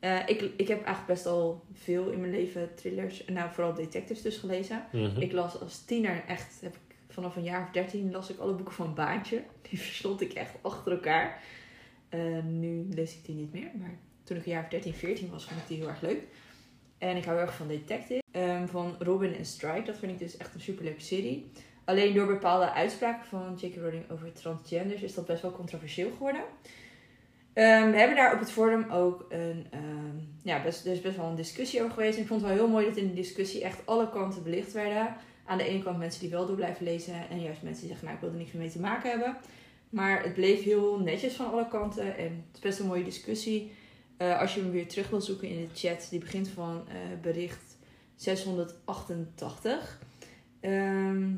Eh, 0.00 0.16
ik, 0.26 0.40
ik 0.56 0.68
heb 0.68 0.84
eigenlijk 0.84 1.06
best 1.06 1.26
al 1.26 1.64
veel 1.74 2.10
in 2.10 2.20
mijn 2.20 2.32
leven 2.32 2.74
thrillers, 2.74 3.24
en 3.24 3.32
nou 3.32 3.50
vooral 3.52 3.74
detectives 3.74 4.22
dus 4.22 4.36
gelezen. 4.36 4.84
Mhm. 4.92 5.20
Ik 5.20 5.32
las 5.32 5.60
als 5.60 5.84
tiener 5.84 6.22
echt, 6.26 6.54
heb 6.62 6.74
ik 6.74 6.96
vanaf 7.08 7.36
een 7.36 7.42
jaar 7.42 7.62
of 7.62 7.70
dertien 7.70 8.10
las 8.12 8.30
ik 8.30 8.38
alle 8.38 8.52
boeken 8.52 8.74
van 8.74 8.94
Baantje. 8.94 9.42
Die 9.70 9.78
verslond 9.80 10.20
ik 10.20 10.32
echt 10.32 10.50
achter 10.62 10.92
elkaar. 10.92 11.42
Eh, 12.08 12.20
nu 12.44 12.86
lees 12.90 13.14
ik 13.14 13.24
die 13.24 13.34
niet 13.34 13.52
meer, 13.52 13.70
maar 13.78 13.98
toen 14.24 14.36
ik 14.36 14.46
een 14.46 14.52
jaar 14.52 14.62
of 14.62 14.68
13, 14.68 14.94
14 14.94 15.30
was, 15.30 15.44
vond 15.44 15.60
ik 15.60 15.68
die 15.68 15.76
heel 15.78 15.88
erg 15.88 16.00
leuk. 16.00 16.22
En 16.98 17.16
ik 17.16 17.24
hou 17.24 17.36
heel 17.36 17.46
erg 17.46 17.56
van 17.56 17.68
Detective. 17.68 18.22
Ehm, 18.30 18.66
van 18.66 18.96
Robin 18.98 19.34
en 19.34 19.44
Strike, 19.44 19.82
dat 19.82 19.98
vind 19.98 20.12
ik 20.12 20.18
dus 20.18 20.36
echt 20.36 20.54
een 20.54 20.60
superleuke 20.60 21.00
serie. 21.00 21.50
Alleen 21.84 22.14
door 22.14 22.26
bepaalde 22.26 22.72
uitspraken 22.72 23.26
van 23.26 23.58
J.K. 23.60 23.76
Rowling 23.76 24.10
over 24.10 24.32
transgenders 24.32 25.02
is 25.02 25.14
dat 25.14 25.26
best 25.26 25.42
wel 25.42 25.52
controversieel 25.52 26.10
geworden. 26.10 26.42
Ehm, 27.52 27.90
we 27.90 27.96
hebben 27.96 28.16
daar 28.16 28.32
op 28.32 28.40
het 28.40 28.50
forum 28.50 28.90
ook 28.90 29.26
een, 29.28 29.66
ehm, 29.70 30.16
ja, 30.42 30.62
best, 30.62 30.86
er 30.86 30.92
is 30.92 31.00
best 31.00 31.16
wel 31.16 31.26
een 31.26 31.34
discussie 31.34 31.80
over 31.80 31.92
geweest. 31.92 32.18
Ik 32.18 32.26
vond 32.26 32.40
het 32.40 32.50
wel 32.50 32.58
heel 32.58 32.68
mooi 32.68 32.86
dat 32.86 32.96
in 32.96 33.08
de 33.08 33.14
discussie 33.14 33.62
echt 33.62 33.86
alle 33.86 34.10
kanten 34.10 34.42
belicht 34.42 34.72
werden. 34.72 35.16
Aan 35.44 35.58
de 35.58 35.64
ene 35.64 35.82
kant 35.82 35.98
mensen 35.98 36.20
die 36.20 36.30
wel 36.30 36.46
door 36.46 36.56
blijven 36.56 36.84
lezen 36.84 37.28
en 37.30 37.40
juist 37.40 37.62
mensen 37.62 37.80
die 37.80 37.90
zeggen, 37.90 38.04
nou 38.06 38.16
ik 38.16 38.22
wil 38.22 38.30
er 38.32 38.38
niks 38.38 38.52
meer 38.52 38.62
mee 38.62 38.70
te 38.70 38.80
maken 38.80 39.10
hebben. 39.10 39.36
Maar 39.90 40.22
het 40.22 40.34
bleef 40.34 40.62
heel 40.62 40.98
netjes 40.98 41.34
van 41.34 41.50
alle 41.50 41.68
kanten 41.68 42.16
en 42.16 42.44
het 42.46 42.54
is 42.54 42.60
best 42.60 42.78
een 42.78 42.86
mooie 42.86 43.04
discussie. 43.04 43.72
Eh, 44.18 44.40
als 44.40 44.54
je 44.54 44.60
hem 44.60 44.70
weer 44.70 44.88
terug 44.88 45.10
wil 45.10 45.20
zoeken 45.20 45.48
in 45.48 45.60
de 45.60 45.88
chat, 45.88 46.06
die 46.10 46.18
begint 46.18 46.48
van 46.48 46.84
eh, 46.88 46.94
bericht 47.22 47.76
688. 48.16 49.98
Ehm, 50.60 51.28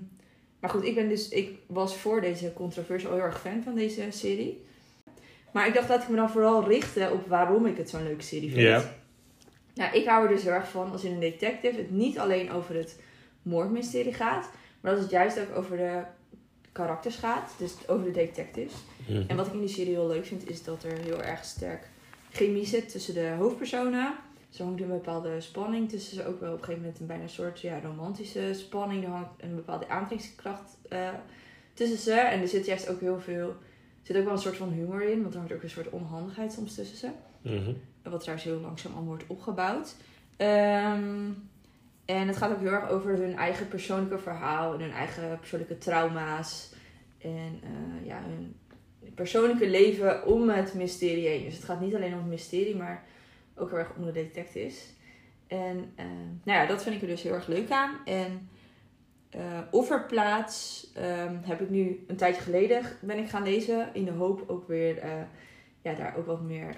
maar 0.61 0.71
goed, 0.71 0.85
ik, 0.85 0.95
ben 0.95 1.09
dus, 1.09 1.29
ik 1.29 1.59
was 1.67 1.97
voor 1.97 2.21
deze 2.21 2.53
controverse 2.53 3.09
al 3.09 3.15
heel 3.15 3.23
erg 3.23 3.41
fan 3.41 3.63
van 3.63 3.75
deze 3.75 4.07
serie. 4.11 4.65
Maar 5.53 5.67
ik 5.67 5.75
dacht, 5.75 5.89
laat 5.89 6.03
ik 6.03 6.09
me 6.09 6.17
dan 6.17 6.31
vooral 6.31 6.69
richten 6.69 7.13
op 7.13 7.27
waarom 7.27 7.67
ik 7.67 7.77
het 7.77 7.91
zo'n 7.91 8.03
leuke 8.03 8.23
serie 8.23 8.51
vind. 8.51 8.63
Ja. 8.63 8.93
Nou, 9.75 9.97
ik 9.97 10.07
hou 10.07 10.23
er 10.23 10.29
dus 10.29 10.43
heel 10.43 10.53
erg 10.53 10.69
van 10.69 10.93
als 10.93 11.05
in 11.05 11.13
een 11.13 11.21
detective 11.21 11.77
het 11.77 11.91
niet 11.91 12.19
alleen 12.19 12.53
over 12.53 12.75
het 12.75 13.01
moordmysterie 13.43 14.15
gaat, 14.15 14.51
maar 14.81 14.93
dat 14.93 15.01
het 15.01 15.11
juist 15.11 15.41
ook 15.41 15.57
over 15.57 15.77
de 15.77 16.03
karakters 16.73 17.17
gaat, 17.17 17.55
dus 17.59 17.75
over 17.87 18.05
de 18.05 18.11
detectives. 18.11 18.73
Mhm. 19.07 19.23
En 19.27 19.37
wat 19.37 19.47
ik 19.47 19.53
in 19.53 19.61
die 19.61 19.69
serie 19.69 19.93
heel 19.93 20.07
leuk 20.07 20.27
vind, 20.27 20.51
is 20.51 20.63
dat 20.65 20.83
er 20.83 20.99
heel 20.99 21.23
erg 21.23 21.45
sterk 21.45 21.89
chemie 22.31 22.67
zit 22.67 22.89
tussen 22.89 23.15
de 23.15 23.35
hoofdpersonen. 23.39 24.15
Zo 24.49 24.65
hangt 24.65 24.81
er 24.81 24.87
een 24.87 24.93
bepaalde 24.93 25.41
spanning 25.41 25.89
tussen 25.89 26.17
ze. 26.17 26.27
Ook 26.27 26.41
wel 26.41 26.53
op 26.53 26.59
een 26.59 26.65
gegeven 26.65 26.83
moment 26.83 27.01
een 27.01 27.07
bijna 27.07 27.27
soort 27.27 27.61
ja, 27.61 27.81
romantische 27.81 28.51
spanning. 28.55 29.05
Er 29.05 29.11
hangt 29.11 29.43
een 29.43 29.55
bepaalde 29.55 29.89
aantrekkingskracht 29.89 30.77
eh, 30.89 31.09
tussen 31.75 31.99
ze. 31.99 32.13
En 32.13 32.41
er 32.41 32.49
zit 32.49 32.67
juist 32.67 32.89
ook 32.89 33.01
heel 33.01 33.21
veel... 33.21 33.49
Er 33.49 34.07
zit 34.07 34.17
ook 34.17 34.25
wel 34.25 34.33
een 34.33 34.39
soort 34.39 34.57
van 34.57 34.73
humor 34.73 35.03
in. 35.03 35.21
Want 35.23 35.33
er 35.33 35.39
hangt 35.39 35.55
ook 35.55 35.63
een 35.63 35.71
soort 35.71 35.91
onhandigheid 35.91 36.53
soms 36.53 36.75
tussen 36.75 36.97
ze. 36.97 37.09
Mhm. 37.43 37.73
Wat 38.03 38.21
trouwens 38.21 38.49
heel 38.49 38.61
langzaam 38.61 38.93
allemaal 38.93 39.09
wordt 39.09 39.27
opgebouwd. 39.27 39.95
Ehm, 40.37 41.31
en 42.05 42.27
het 42.27 42.37
gaat 42.37 42.53
ook 42.53 42.61
heel 42.61 42.73
erg 42.73 42.89
over 42.89 43.17
hun 43.17 43.37
eigen 43.37 43.69
persoonlijke 43.69 44.19
verhaal. 44.19 44.75
En 44.75 44.81
hun 44.81 44.93
eigen 44.93 45.39
persoonlijke 45.39 45.79
trauma's. 45.79 46.73
En 47.19 47.61
eh, 47.63 48.07
ja, 48.07 48.23
hun 48.23 48.55
persoonlijke 49.15 49.69
leven 49.69 50.27
om 50.27 50.49
het 50.49 50.75
mysterie 50.75 51.29
heen. 51.29 51.45
Dus 51.45 51.55
het 51.55 51.65
gaat 51.65 51.81
niet 51.81 51.95
alleen 51.95 52.13
om 52.13 52.19
het 52.19 52.29
mysterie, 52.29 52.77
maar 52.77 53.05
ook 53.55 53.71
heel 53.71 53.79
erg 53.79 53.93
om 53.97 54.05
de 54.05 54.13
detectives. 54.13 54.95
En 55.47 55.93
eh, 55.95 56.05
nou 56.45 56.61
ja, 56.61 56.67
dat 56.67 56.83
vind 56.83 56.95
ik 56.95 57.03
er 57.03 57.09
dus 57.09 57.23
heel 57.23 57.33
erg 57.33 57.47
leuk 57.47 57.71
aan. 57.71 57.97
En 58.05 58.49
eh 59.31 59.61
Offerplaats 59.71 60.87
ehm, 60.95 61.37
heb 61.43 61.61
ik 61.61 61.71
nu 61.71 62.05
een 62.07 62.17
tijdje 62.17 62.43
geleden 62.43 62.83
ben 63.01 63.19
ik 63.19 63.29
gaan 63.29 63.43
lezen. 63.43 63.89
In 63.93 64.05
de 64.05 64.11
hoop 64.11 64.45
ook 64.47 64.69
weer 64.69 64.99
eh, 64.99 65.11
ja, 65.83 65.95
daar 65.95 66.17
ook 66.17 66.27
wat 66.27 66.43
meer 66.43 66.77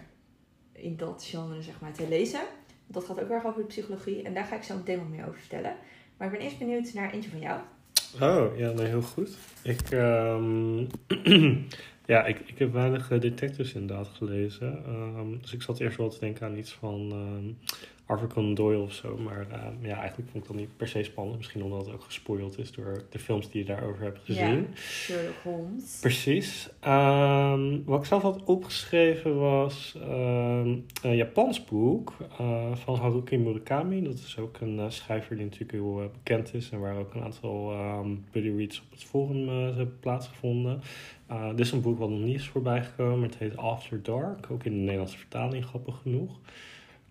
in 0.72 0.96
dat 0.96 1.24
genre 1.28 1.62
zeg 1.62 1.80
maar, 1.80 1.92
te 1.92 2.08
lezen. 2.08 2.40
Dat 2.86 3.04
gaat 3.04 3.20
ook 3.20 3.30
erg 3.30 3.46
over 3.46 3.60
de 3.60 3.66
psychologie. 3.66 4.22
En 4.22 4.34
daar 4.34 4.44
ga 4.44 4.56
ik 4.56 4.62
zo 4.62 4.76
meteen 4.76 4.98
wat 4.98 5.08
meer 5.08 5.26
over 5.26 5.40
vertellen. 5.40 5.76
Maar 6.16 6.26
ik 6.26 6.32
ben 6.32 6.42
eerst 6.42 6.58
benieuwd 6.58 6.92
naar 6.92 7.12
eentje 7.12 7.30
van 7.30 7.40
jou. 7.40 7.60
Oh, 8.20 8.58
ja, 8.58 8.70
nee, 8.70 8.86
heel 8.86 9.02
goed. 9.02 9.36
Ik, 9.62 9.90
ehm, 9.90 10.86
ja, 12.06 12.24
ik, 12.26 12.38
ik 12.38 12.58
heb 12.58 12.72
weinig 12.72 13.10
eh, 13.10 13.20
detectives 13.20 13.72
inderdaad 13.72 14.08
gelezen. 14.08 14.84
Ehm, 14.86 15.38
dus 15.40 15.52
ik 15.52 15.62
zat 15.62 15.80
eerst 15.80 15.96
wel 15.96 16.08
te 16.08 16.20
denken 16.20 16.46
aan 16.46 16.56
iets 16.56 16.72
van 16.72 17.10
ehm, 17.12 17.72
Arthur 18.06 18.28
Conan 18.28 18.54
Doyle 18.54 18.82
of 18.82 18.92
zo. 18.92 19.16
Maar 19.16 19.46
ehm, 19.50 19.86
ja, 19.86 19.98
eigenlijk 19.98 20.30
vond 20.30 20.44
ik 20.44 20.50
dat 20.50 20.60
niet 20.60 20.76
per 20.76 20.88
se 20.88 21.02
spannend. 21.02 21.36
Misschien 21.36 21.62
omdat 21.62 21.86
het 21.86 21.94
ook 21.94 22.02
gespoild 22.02 22.58
is 22.58 22.72
door 22.72 23.04
de 23.10 23.18
films 23.18 23.50
die 23.50 23.60
je 23.60 23.66
daarover 23.66 24.02
hebt 24.02 24.20
gezien. 24.24 24.66
Sherlock 24.74 25.34
Holmes. 25.42 25.98
Precies. 26.00 26.68
Ehm, 26.80 27.84
wat 27.84 28.00
ik 28.00 28.06
zelf 28.06 28.22
had 28.22 28.44
opgeschreven 28.44 29.38
was 29.38 29.96
ehm, 30.00 30.76
een 31.02 31.16
Japans 31.16 31.64
boek 31.64 32.12
eh, 32.38 32.74
van 32.74 32.96
Haruki 32.96 33.38
Murakami. 33.38 34.02
Dat 34.02 34.14
is 34.14 34.38
ook 34.38 34.60
een 34.60 34.78
eh, 34.78 34.84
schrijver 34.88 35.36
die 35.36 35.44
natuurlijk 35.44 35.72
heel 35.72 36.00
eh, 36.00 36.06
bekend 36.12 36.54
is 36.54 36.70
en 36.70 36.80
waar 36.80 36.96
ook 36.96 37.14
een 37.14 37.22
aantal 37.22 37.74
buddy 38.32 38.50
reads 38.56 38.80
op 38.80 38.90
het 38.90 39.04
forum 39.04 39.48
hebben 39.48 39.98
plaatsgevonden. 40.00 40.80
Dit 41.50 41.60
is 41.60 41.72
een 41.72 41.80
boek 41.80 41.98
wat 41.98 42.10
nog 42.10 42.20
niet 42.20 42.34
is 42.34 42.48
voorbijgekomen. 42.48 43.28
Het 43.28 43.38
heet 43.38 43.56
After 43.56 44.02
Dark, 44.02 44.50
ook 44.50 44.64
in 44.64 44.72
de 44.72 44.78
Nederlandse 44.78 45.18
vertaling, 45.18 45.64
grappig 45.64 45.98
genoeg. 46.02 46.38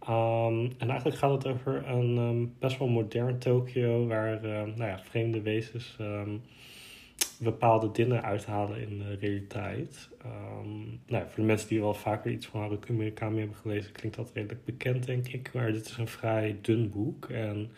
Ehm, 0.06 0.70
en 0.78 0.90
eigenlijk 0.90 1.18
gaat 1.18 1.32
het 1.32 1.48
over 1.48 1.88
een 1.88 2.18
ehm, 2.18 2.46
best 2.60 2.78
wel 2.78 2.88
modern 2.88 3.40
Tokio, 3.40 4.08
waar 4.08 4.44
ehm, 4.44 4.68
nou 4.76 4.90
ja, 4.90 5.00
vreemde 5.00 5.42
wezens 5.42 5.96
ehm, 6.00 6.38
bepaalde 7.40 7.92
dingen 7.92 8.24
uithalen 8.24 8.82
in 8.82 8.98
de 8.98 9.16
realiteit. 9.16 10.10
Nou, 11.08 11.24
ja, 11.24 11.28
voor 11.28 11.36
de 11.36 11.50
mensen 11.50 11.68
die 11.68 11.80
wel 11.80 11.94
vaker 11.94 12.32
iets 12.32 12.46
van 12.46 12.62
Haruki 12.62 12.94
Murakami 12.94 13.40
hebben 13.40 13.58
gelezen, 13.58 13.92
klinkt 13.92 14.18
dat 14.18 14.32
redelijk 14.34 14.66
bekend, 14.66 15.06
denk 15.06 15.28
ik. 15.28 15.54
Maar 15.54 15.72
dit 15.72 15.86
is 15.86 15.98
een 15.98 16.08
vrij 16.08 16.58
dun 16.62 16.90
boek. 16.90 17.30
En 17.30 17.72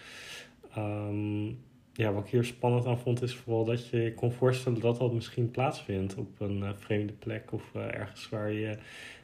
ja, 1.93 2.11
wat 2.13 2.25
ik 2.25 2.31
hier 2.31 2.43
spannend 2.43 2.85
aan 2.85 2.99
vond, 2.99 3.21
is 3.21 3.35
vooral 3.35 3.65
dat 3.65 3.87
je 3.87 3.97
je 3.97 4.13
kon 4.13 4.31
voorstellen 4.31 4.79
dat 4.79 4.97
dat 4.97 5.13
misschien 5.13 5.51
plaatsvindt 5.51 6.15
op 6.15 6.39
een 6.39 6.63
eh, 6.63 6.69
vreemde 6.73 7.13
plek 7.13 7.51
of 7.51 7.63
eh, 7.73 7.81
ergens 7.81 8.29
waar 8.29 8.51
je 8.51 8.77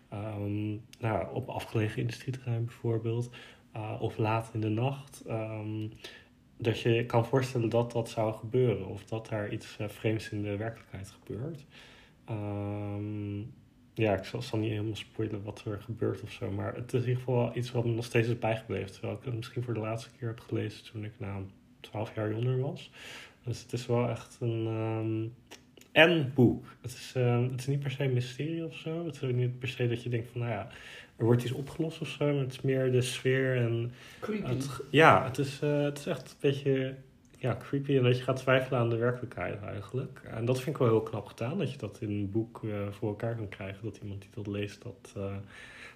ehm, 0.09 0.69
nou, 0.99 1.33
op 1.33 1.49
afgelegen 1.49 2.01
industrieterrein 2.01 2.65
bijvoorbeeld, 2.65 3.29
eh, 3.71 3.97
of 3.99 4.17
laat 4.17 4.49
in 4.53 4.61
de 4.61 4.69
nacht. 4.69 5.23
ehm, 5.27 5.87
dat 6.57 6.79
je 6.79 7.05
kan 7.05 7.25
voorstellen 7.25 7.69
dat 7.69 7.91
dat 7.91 8.09
zou 8.09 8.33
gebeuren 8.33 8.87
of 8.87 9.05
dat 9.05 9.27
daar 9.27 9.51
iets 9.53 9.77
eh, 9.77 9.87
vreemds 9.87 10.29
in 10.29 10.41
de 10.41 10.57
werkelijkheid 10.57 11.09
gebeurt. 11.09 11.65
Ehm, 12.25 13.39
ja, 13.93 14.17
ik 14.17 14.23
zal, 14.23 14.41
zal 14.41 14.59
niet 14.59 14.69
helemaal 14.69 14.95
spoilen 14.95 15.43
wat 15.43 15.63
er 15.65 15.81
gebeurt 15.81 16.21
of 16.21 16.31
zo, 16.31 16.51
maar 16.51 16.75
het 16.75 16.93
is 16.93 17.01
in 17.01 17.07
ieder 17.07 17.23
geval 17.23 17.57
iets 17.57 17.71
wat 17.71 17.85
me 17.85 17.91
nog 17.91 18.05
steeds 18.05 18.27
is 18.27 18.39
bijgebleven. 18.39 18.91
Terwijl 18.91 19.13
ik 19.13 19.23
het 19.23 19.35
misschien 19.35 19.63
voor 19.63 19.73
de 19.73 19.79
laatste 19.79 20.09
keer 20.17 20.27
heb 20.27 20.39
gelezen 20.39 20.83
toen 20.83 21.03
ik 21.03 21.13
nou 21.17 21.43
12 21.79 22.15
jaar 22.15 22.31
jonger 22.31 22.59
was. 22.59 22.91
Dus 23.43 23.61
het 23.61 23.73
is 23.73 23.85
wel 23.85 24.09
echt 24.09 24.37
een. 24.39 25.33
En 25.91 26.31
boek. 26.33 26.65
Het 26.81 26.91
is, 26.91 27.11
ehm, 27.15 27.43
het 27.51 27.59
is 27.59 27.67
niet 27.67 27.79
per 27.79 27.91
se 27.91 28.03
een 28.03 28.13
mysterie 28.13 28.65
of 28.65 28.75
zo. 28.75 29.05
Het 29.05 29.21
is 29.21 29.31
niet 29.31 29.59
per 29.59 29.67
se 29.67 29.87
dat 29.87 30.03
je 30.03 30.09
denkt 30.09 30.29
van, 30.31 30.41
nou 30.41 30.53
ja, 30.53 30.67
er 31.15 31.25
wordt 31.25 31.43
iets 31.43 31.51
opgelost 31.51 32.01
of 32.01 32.07
zo. 32.07 32.25
Maar 32.25 32.43
het 32.43 32.51
is 32.51 32.61
meer 32.61 32.91
de 32.91 33.01
sfeer 33.01 33.57
en 33.57 33.91
Creepy. 34.19 34.47
het, 34.47 34.81
ja, 34.89 35.23
het 35.25 35.37
is, 35.37 35.59
eh, 35.61 35.81
het 35.81 35.97
is 35.97 36.05
echt 36.05 36.29
een 36.29 36.37
beetje 36.39 36.95
ja, 37.39 37.57
creepy 37.57 37.97
en 37.97 38.03
dat 38.03 38.17
je 38.17 38.23
gaat 38.23 38.35
twijfelen 38.35 38.79
aan 38.79 38.89
de 38.89 38.95
werkelijkheid 38.95 39.61
eigenlijk. 39.61 40.21
En 40.23 40.45
dat 40.45 40.57
vind 40.61 40.75
ik 40.75 40.81
wel 40.81 40.87
heel 40.87 41.01
knap 41.01 41.25
gedaan, 41.25 41.57
dat 41.57 41.71
je 41.71 41.77
dat 41.77 41.97
in 42.01 42.09
een 42.09 42.31
boek 42.31 42.63
eh, 42.63 42.91
voor 42.91 43.09
elkaar 43.09 43.35
kan 43.35 43.49
krijgen. 43.49 43.83
Dat 43.83 43.99
iemand 44.01 44.21
die 44.21 44.29
dat 44.33 44.47
leest, 44.47 44.81
dat 44.81 45.13
eh, 45.15 45.35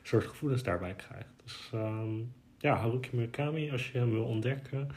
soort 0.01 0.25
gevoelens 0.25 0.63
daarbij 0.63 0.93
krijgt. 0.93 1.33
Dus 1.43 1.69
ehm, 1.73 2.19
ja, 2.57 2.75
Haruki 2.75 3.09
Murakami, 3.11 3.71
als 3.71 3.91
je 3.91 3.97
hem 3.97 4.11
wil 4.11 4.23
ontdekken, 4.23 4.89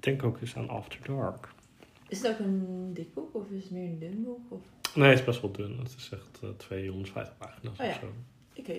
denk 0.00 0.22
ook 0.22 0.40
eens 0.40 0.56
aan 0.56 0.68
After 0.68 1.00
Dark. 1.02 1.48
Is 2.08 2.22
het 2.22 2.30
ook 2.32 2.38
een 2.38 2.90
dik 2.94 3.14
boek 3.14 3.34
of 3.34 3.50
is 3.50 3.62
het 3.62 3.70
meer 3.72 3.84
een 3.88 3.98
dun 3.98 4.22
boek? 4.24 4.40
Of... 4.48 4.60
Nee, 4.94 5.08
het 5.08 5.18
is 5.18 5.24
best 5.24 5.40
wel 5.40 5.52
dun. 5.52 5.78
Het 5.78 5.94
is 5.98 6.08
echt 6.12 6.38
eh 6.42 6.48
250 6.56 7.36
pagina's 7.38 7.78
Oh 7.78 7.86
ja. 7.86 7.92
of 7.92 7.98
zo. 8.00 8.06
Oké. 8.60 8.72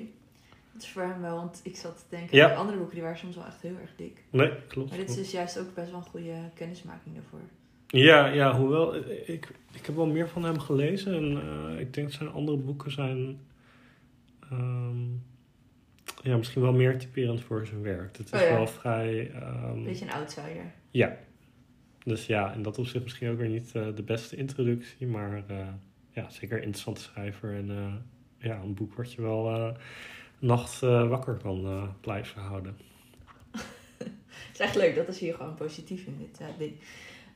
Dat 0.74 0.82
is 0.82 0.90
voor 0.90 1.02
hem 1.02 1.22
wel, 1.22 1.36
want 1.36 1.60
ik 1.64 1.76
zat 1.76 1.98
te 1.98 2.04
denken, 2.10 2.38
Ja. 2.38 2.48
die 2.48 2.58
andere 2.58 2.78
boeken 2.78 2.96
die 2.96 3.04
waren 3.04 3.20
soms 3.20 3.36
wel 3.36 3.46
echt 3.46 3.62
heel 3.62 3.76
erg 3.82 3.92
dik. 3.96 4.24
Nee, 4.30 4.52
klopt. 4.68 4.90
Maar 4.90 4.98
dit 5.00 5.08
is 5.10 5.14
klopt. 5.16 5.30
dus 5.30 5.32
juist 5.40 5.60
ook 5.60 5.74
best 5.74 5.90
wel 5.92 6.00
een 6.00 6.06
goede 6.06 6.50
kennismaking 6.54 7.16
daarvoor. 7.16 7.40
Ja, 7.88 8.26
ja, 8.28 8.58
hoewel, 8.58 8.96
eh, 8.96 9.30
ik, 9.30 9.52
ik 9.74 9.86
heb 9.86 9.96
wel 9.96 10.06
meer 10.06 10.30
van 10.30 10.44
hem 10.44 10.60
gelezen. 10.60 11.14
En 11.16 11.42
eh, 11.74 11.80
ik 11.80 11.94
denk 11.94 12.08
dat 12.08 12.16
zijn 12.18 12.30
andere 12.32 12.58
boeken 12.58 12.92
zijn... 12.92 13.40
ehm, 14.52 15.06
ja, 16.24 16.38
misschien 16.38 16.62
wel 16.62 16.74
meer 16.74 16.98
typerend 17.00 17.42
voor 17.44 17.66
zijn 17.66 17.82
werk. 17.82 18.18
Het 18.18 18.34
is 18.34 18.42
Oh 18.42 18.48
ja. 18.48 18.54
wel 18.56 18.68
vrij... 18.68 19.32
ehm, 19.32 19.64
Een 19.78 19.84
beetje 19.84 20.06
een 20.06 20.12
outsider. 20.12 20.72
Ja. 20.92 21.18
Dus 22.10 22.26
ja, 22.26 22.52
in 22.52 22.62
dat 22.62 22.78
opzicht 22.78 23.04
misschien 23.04 23.30
ook 23.30 23.38
weer 23.38 23.50
niet 23.50 23.76
eh, 23.76 23.88
de 23.96 24.04
beste 24.04 24.36
introductie. 24.36 25.08
Maar 25.08 25.44
eh, 25.48 25.68
ja, 26.12 26.30
zeker 26.30 26.58
een 26.58 26.64
interessante 26.64 27.02
schrijver. 27.02 27.56
En 27.56 27.70
eh, 27.70 28.48
ja, 28.50 28.56
een 28.56 28.74
boek 28.74 28.94
wat 28.94 29.14
je 29.14 29.22
wel 29.22 29.74
nacht 30.40 30.80
wakker 30.80 31.36
kan 31.36 31.90
blijven 32.02 32.42
houden. 32.42 32.78
Het 33.98 34.54
is 34.54 34.60
echt 34.60 34.76
leuk, 34.76 34.96
dat 34.96 35.08
is 35.08 35.20
hier 35.20 35.34
gewoon 35.34 35.56
positief 35.56 36.06
in 36.06 36.18
dit 36.18 36.42
ding. 36.58 36.74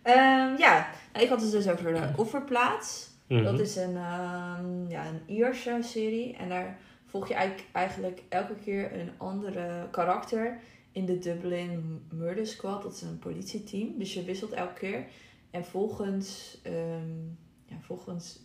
Ehm, 0.01 0.57
ja, 0.57 0.89
nou, 1.13 1.23
ik 1.23 1.29
had 1.29 1.41
het 1.41 1.51
dus 1.51 1.67
over 1.67 1.93
de 1.93 2.09
Offerplaats. 2.15 3.09
Mhm. 3.27 3.43
Dat 3.43 3.59
is 3.59 3.75
een, 3.75 3.95
ehm, 3.95 4.87
ja, 4.87 5.05
een 5.07 5.21
Ierse 5.25 5.79
serie. 5.81 6.35
En 6.35 6.49
daar 6.49 6.79
volg 7.05 7.27
je 7.27 7.33
eigenlijk, 7.33 7.69
eigenlijk 7.71 8.21
elke 8.29 8.55
keer 8.55 8.99
een 8.99 9.11
andere 9.17 9.87
karakter 9.91 10.59
in 10.93 11.05
de 11.05 11.19
Dublin 11.19 12.05
Murder 12.11 12.47
Squad. 12.47 12.83
Dat 12.83 12.93
is 12.93 13.01
een 13.01 13.19
politieteam. 13.19 13.97
Dus 13.97 14.13
je 14.13 14.23
wisselt 14.23 14.51
elke 14.51 14.73
keer. 14.73 15.05
En 15.51 15.65
volgens, 15.65 16.59
ehm, 16.63 17.25
ja, 17.65 17.75
volgens 17.81 18.39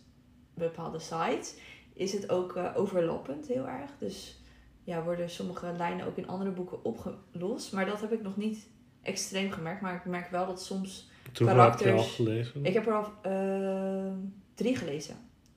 bepaalde 0.53 0.99
sites 0.99 1.55
is 1.93 2.13
het 2.13 2.29
ook 2.29 2.55
eh, 2.55 2.71
overlappend 2.75 3.47
heel 3.47 3.67
erg. 3.67 3.91
Dus 3.99 4.41
ja, 4.83 5.03
worden 5.03 5.29
sommige 5.29 5.73
lijnen 5.77 6.05
ook 6.05 6.17
in 6.17 6.27
andere 6.27 6.51
boeken 6.51 6.83
opgelost. 6.83 7.73
Maar 7.73 7.85
dat 7.85 8.01
heb 8.01 8.11
ik 8.11 8.21
nog 8.21 8.37
niet 8.37 8.67
extreem 9.01 9.51
gemerkt. 9.51 9.81
Maar 9.81 9.95
ik 9.95 10.05
merk 10.05 10.29
wel 10.29 10.45
dat 10.45 10.61
soms... 10.61 11.09
Toen 11.31 11.47
heb 11.47 11.55
je 11.55 11.61
al 11.61 11.69
karakters- 11.69 12.15
gelezen. 12.15 12.65
Ik 12.65 12.73
heb 12.73 12.87
er 12.87 12.93
al 12.93 13.11
eh, 13.21 14.13
drie 14.53 14.75
gelezen. 14.75 15.15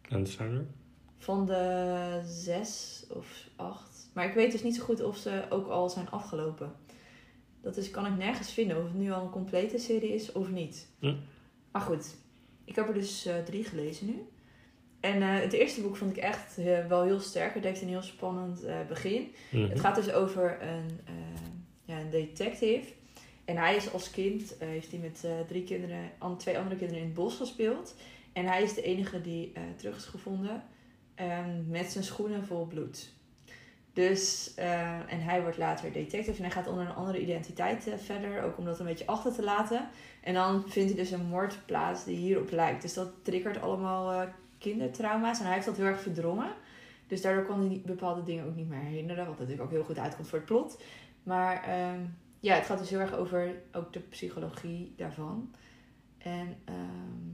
En 0.08 0.26
zijn 0.26 0.50
er? 0.50 0.66
Van 1.16 1.46
de 1.46 2.20
zes 2.24 3.04
of 3.10 3.48
acht. 3.56 4.10
Maar 4.12 4.26
ik 4.26 4.34
weet 4.34 4.52
dus 4.52 4.62
niet 4.62 4.76
zo 4.76 4.84
goed 4.84 5.02
of 5.02 5.16
ze 5.16 5.44
ook 5.50 5.68
al 5.68 5.88
zijn 5.88 6.10
afgelopen. 6.10 6.72
Dat 7.62 7.76
is, 7.76 7.90
kan 7.90 8.06
ik 8.06 8.16
nergens 8.16 8.52
vinden 8.52 8.76
of 8.76 8.82
het 8.82 8.94
nu 8.94 9.10
al 9.12 9.22
een 9.22 9.30
complete 9.30 9.78
serie 9.78 10.14
is 10.14 10.32
of 10.32 10.50
niet. 10.50 10.88
Hm. 10.98 11.14
Maar 11.72 11.82
goed, 11.82 12.14
ik 12.64 12.74
heb 12.76 12.88
er 12.88 12.94
dus 12.94 13.26
eh, 13.26 13.34
drie 13.38 13.64
gelezen 13.64 14.06
nu. 14.06 14.26
En 15.00 15.22
eh, 15.22 15.40
het 15.40 15.52
eerste 15.52 15.80
boek 15.80 15.96
vond 15.96 16.16
ik 16.16 16.22
echt 16.22 16.58
eh, 16.58 16.86
wel 16.86 17.02
heel 17.02 17.20
sterk. 17.20 17.54
Het 17.54 17.64
heeft 17.64 17.82
een 17.82 17.88
heel 17.88 18.02
spannend 18.02 18.64
begin. 18.88 19.32
Mhm. 19.50 19.68
Het 19.68 19.80
gaat 19.80 19.94
dus 19.94 20.12
over 20.12 20.62
een, 20.62 21.00
ja, 21.84 22.00
een 22.00 22.10
detective. 22.10 22.92
En 23.44 23.56
hij 23.56 23.76
is 23.76 23.92
als 23.92 24.10
kind, 24.10 24.54
heeft 24.58 24.90
hij 24.90 25.00
met 25.00 25.26
drie 25.48 25.64
kinderen, 25.64 26.10
an- 26.18 26.38
twee 26.38 26.58
andere 26.58 26.76
kinderen 26.76 27.00
in 27.02 27.08
het 27.08 27.16
bos 27.16 27.36
gespeeld. 27.36 27.94
En 28.32 28.44
hij 28.46 28.62
is 28.62 28.74
de 28.74 28.82
enige 28.82 29.20
die 29.20 29.52
terug 29.76 29.96
is 29.96 30.04
gevonden 30.04 30.64
ehm, 31.14 31.68
met 31.68 31.86
zijn 31.90 32.04
schoenen 32.04 32.44
vol 32.46 32.66
bloed. 32.66 33.12
Dus, 33.92 34.52
eh, 34.54 35.12
en 35.12 35.20
hij 35.20 35.42
wordt 35.42 35.58
later 35.58 35.92
detective 35.92 36.36
en 36.36 36.42
hij 36.42 36.50
gaat 36.50 36.66
onder 36.66 36.86
een 36.86 36.94
andere 36.94 37.20
identiteit 37.20 37.86
eh, 37.86 37.98
verder, 37.98 38.42
ook 38.42 38.58
om 38.58 38.64
dat 38.64 38.78
een 38.78 38.86
beetje 38.86 39.06
achter 39.06 39.32
te 39.32 39.42
laten. 39.42 39.88
En 40.20 40.34
dan 40.34 40.62
vindt 40.68 40.92
hij 40.92 41.02
dus 41.02 41.10
een 41.10 41.26
moord 41.26 41.58
plaats 41.66 42.04
die 42.04 42.16
hierop 42.16 42.50
lijkt. 42.50 42.82
Dus 42.82 42.94
dat 42.94 43.08
triggert 43.22 43.60
allemaal 43.60 44.12
eh, 44.12 44.28
kindertrauma's 44.58 45.38
en 45.38 45.44
hij 45.44 45.54
heeft 45.54 45.66
dat 45.66 45.76
heel 45.76 45.86
erg 45.86 46.00
verdrongen. 46.00 46.52
Dus 47.06 47.22
daardoor 47.22 47.44
kon 47.44 47.66
hij 47.66 47.82
bepaalde 47.84 48.22
dingen 48.22 48.46
ook 48.46 48.54
niet 48.54 48.68
meer 48.68 48.80
herinneren, 48.80 49.26
wat 49.26 49.38
natuurlijk 49.38 49.62
ook 49.62 49.70
heel 49.70 49.84
goed 49.84 49.98
uitkomt 49.98 50.28
voor 50.28 50.38
het 50.38 50.46
plot. 50.46 50.82
Maar 51.22 51.62
ehm, 51.62 52.00
ja, 52.40 52.54
het 52.54 52.66
gaat 52.66 52.78
dus 52.78 52.90
heel 52.90 53.00
erg 53.00 53.14
over 53.14 53.54
ook 53.72 53.92
de 53.92 54.00
psychologie 54.00 54.92
daarvan. 54.96 55.54
En 56.18 56.56
ehm, 56.64 57.30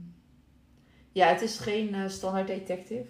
ja, 1.11 1.27
het 1.27 1.41
is 1.41 1.59
geen 1.59 2.09
standaard 2.09 2.47
detective. 2.47 3.09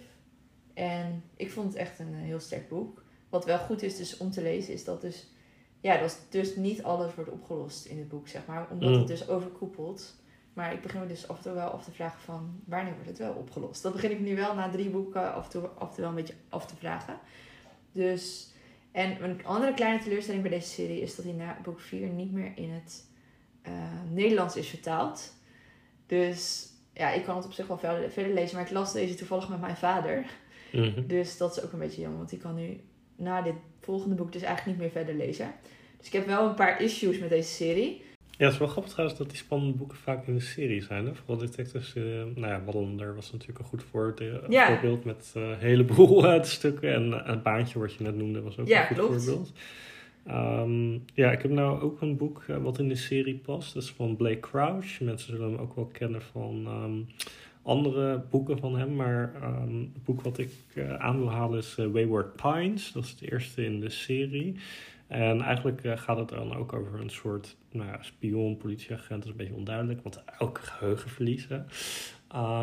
En 0.74 1.22
ik 1.36 1.50
vond 1.50 1.66
het 1.66 1.76
echt 1.76 1.98
een 1.98 2.14
heel 2.14 2.40
sterk 2.40 2.68
boek. 2.68 2.99
Wat 3.30 3.44
wel 3.44 3.58
goed 3.58 3.82
is 3.82 3.96
dus 3.96 4.16
om 4.16 4.30
te 4.30 4.42
lezen, 4.42 4.72
is 4.72 4.84
dat 4.84 5.00
dus... 5.00 5.26
Ja, 5.80 6.00
dat 6.00 6.18
dus 6.30 6.56
niet 6.56 6.82
alles 6.82 7.14
wordt 7.14 7.30
opgelost 7.30 7.84
in 7.84 7.98
het 7.98 8.08
boek, 8.08 8.28
zeg 8.28 8.46
maar. 8.46 8.66
Omdat 8.70 8.90
Mm. 8.90 8.98
het 8.98 9.06
dus 9.06 9.28
overkoepelt. 9.28 10.14
Maar 10.52 10.72
ik 10.72 10.82
begin 10.82 11.00
me 11.00 11.06
dus 11.06 11.28
af 11.28 11.36
en 11.36 11.42
toe 11.42 11.52
wel 11.52 11.68
af 11.68 11.84
te 11.84 11.90
vragen 11.92 12.20
van... 12.20 12.60
Wanneer 12.64 12.92
wordt 12.92 13.08
het 13.08 13.18
wel 13.18 13.32
opgelost? 13.32 13.82
Dat 13.82 13.92
begin 13.92 14.10
ik 14.10 14.20
nu 14.20 14.36
wel 14.36 14.54
na 14.54 14.70
drie 14.70 14.90
boeken 14.90 15.34
af 15.34 15.44
en 15.44 15.50
toe, 15.50 15.66
af 15.68 15.88
en 15.88 15.94
toe 15.94 16.00
wel 16.00 16.08
een 16.08 16.14
beetje 16.14 16.34
af 16.48 16.66
te 16.66 16.76
vragen. 16.76 17.18
Dus... 17.92 18.48
En 18.92 19.24
een 19.24 19.44
andere 19.46 19.74
kleine 19.74 20.02
teleurstelling 20.02 20.42
bij 20.42 20.50
deze 20.50 20.68
serie 20.68 21.00
is 21.00 21.16
dat 21.16 21.24
hij 21.24 21.34
na 21.34 21.58
boek 21.62 21.80
4 21.80 22.08
niet 22.08 22.32
meer 22.32 22.52
in 22.54 22.70
het 22.70 23.04
eh, 23.62 23.72
Nederlands 24.10 24.56
is 24.56 24.68
vertaald. 24.68 25.32
Dus 26.06 26.68
ja, 26.94 27.10
ik 27.10 27.24
kan 27.24 27.36
het 27.36 27.44
op 27.44 27.52
zich 27.52 27.66
wel 27.66 27.78
verder, 27.78 28.10
verder 28.10 28.34
lezen, 28.34 28.56
maar 28.56 28.66
ik 28.66 28.72
las 28.72 28.92
deze 28.92 29.14
toevallig 29.14 29.48
met 29.48 29.60
mijn 29.60 29.76
vader. 29.76 30.26
Mhm. 30.72 31.06
Dus 31.06 31.36
dat 31.36 31.56
is 31.56 31.62
ook 31.64 31.72
een 31.72 31.78
beetje 31.78 32.00
jammer, 32.00 32.18
want 32.18 32.30
die 32.30 32.38
kan 32.38 32.54
nu 32.54 32.80
na 33.20 33.42
dit 33.42 33.54
volgende 33.80 34.14
boek 34.14 34.32
dus 34.32 34.42
eigenlijk 34.42 34.78
niet 34.78 34.86
meer 34.92 35.04
verder 35.04 35.26
lezen. 35.26 35.52
Dus 35.98 36.06
ik 36.06 36.12
heb 36.12 36.26
wel 36.26 36.48
een 36.48 36.54
paar 36.54 36.82
issues 36.82 37.18
met 37.18 37.28
deze 37.28 37.48
serie. 37.50 38.02
Ja, 38.30 38.44
het 38.46 38.52
is 38.54 38.58
wel 38.60 38.68
grappig 38.68 38.92
trouwens 38.92 39.18
dat 39.18 39.28
die 39.28 39.38
spannende 39.38 39.76
boeken 39.76 39.98
vaak 39.98 40.26
in 40.26 40.34
de 40.34 40.40
serie 40.40 40.82
zijn. 40.82 41.06
Hè? 41.06 41.14
Vooral 41.14 41.36
Detectives, 41.36 41.94
eh 41.94 42.02
nou 42.34 42.46
ja, 42.46 42.62
Wallander 42.64 43.14
was 43.14 43.32
natuurlijk 43.32 43.58
een 43.58 43.64
goed 43.64 43.82
Ja. 44.48 44.66
voorbeeld 44.66 45.04
met 45.04 45.32
eh, 45.36 45.42
een 45.42 45.58
heleboel 45.58 46.24
stukken. 46.44 46.92
En 46.94 47.12
eh, 47.12 47.26
het 47.30 47.42
baantje 47.42 47.78
wat 47.78 47.94
je 47.94 48.02
net 48.04 48.16
noemde 48.16 48.40
was 48.40 48.58
ook 48.58 48.66
Ja, 48.68 48.80
een 48.80 48.86
goed 48.86 48.96
klopt. 48.96 49.24
voorbeeld. 49.24 49.52
Ehm, 50.26 50.92
ja, 51.14 51.30
ik 51.32 51.42
heb 51.42 51.50
nou 51.50 51.80
ook 51.80 52.00
een 52.00 52.16
boek 52.16 52.44
wat 52.62 52.78
in 52.78 52.88
de 52.88 52.94
serie 52.94 53.34
past. 53.36 53.74
Dat 53.74 53.82
is 53.82 53.90
van 53.90 54.16
Blake 54.16 54.40
Crouch. 54.40 55.00
Mensen 55.00 55.32
zullen 55.36 55.50
hem 55.52 55.60
ook 55.60 55.74
wel 55.74 55.86
kennen 55.92 56.22
van 56.22 56.62
ehm, 56.66 57.24
andere 57.62 58.22
boeken 58.30 58.58
van 58.58 58.78
hem. 58.78 58.96
Maar 58.96 59.34
ehm, 59.34 59.78
het 59.78 60.04
boek 60.04 60.22
wat 60.22 60.38
ik 60.38 60.52
eh, 60.74 60.94
aan 60.94 61.18
wil 61.18 61.30
halen 61.30 61.58
is 61.58 61.74
eh, 61.78 61.86
Wayward 61.86 62.36
Pines. 62.36 62.92
Dat 62.92 63.04
is 63.04 63.10
het 63.10 63.30
eerste 63.30 63.64
in 63.64 63.80
de 63.80 63.90
serie. 63.90 64.56
En 65.06 65.40
eigenlijk 65.40 65.84
eh, 65.84 65.96
gaat 65.96 66.16
het 66.16 66.28
dan 66.28 66.56
ook 66.56 66.72
over 66.72 67.00
een 67.00 67.10
soort 67.10 67.56
nou 67.70 67.88
ja, 67.88 68.02
spion, 68.02 68.56
politieagent. 68.56 69.08
Dat 69.08 69.24
is 69.24 69.30
een 69.30 69.36
beetje 69.36 69.54
onduidelijk, 69.54 70.02
want 70.02 70.22
ook 70.38 70.58
geheugen 70.58 71.10
verliezen. 71.10 71.66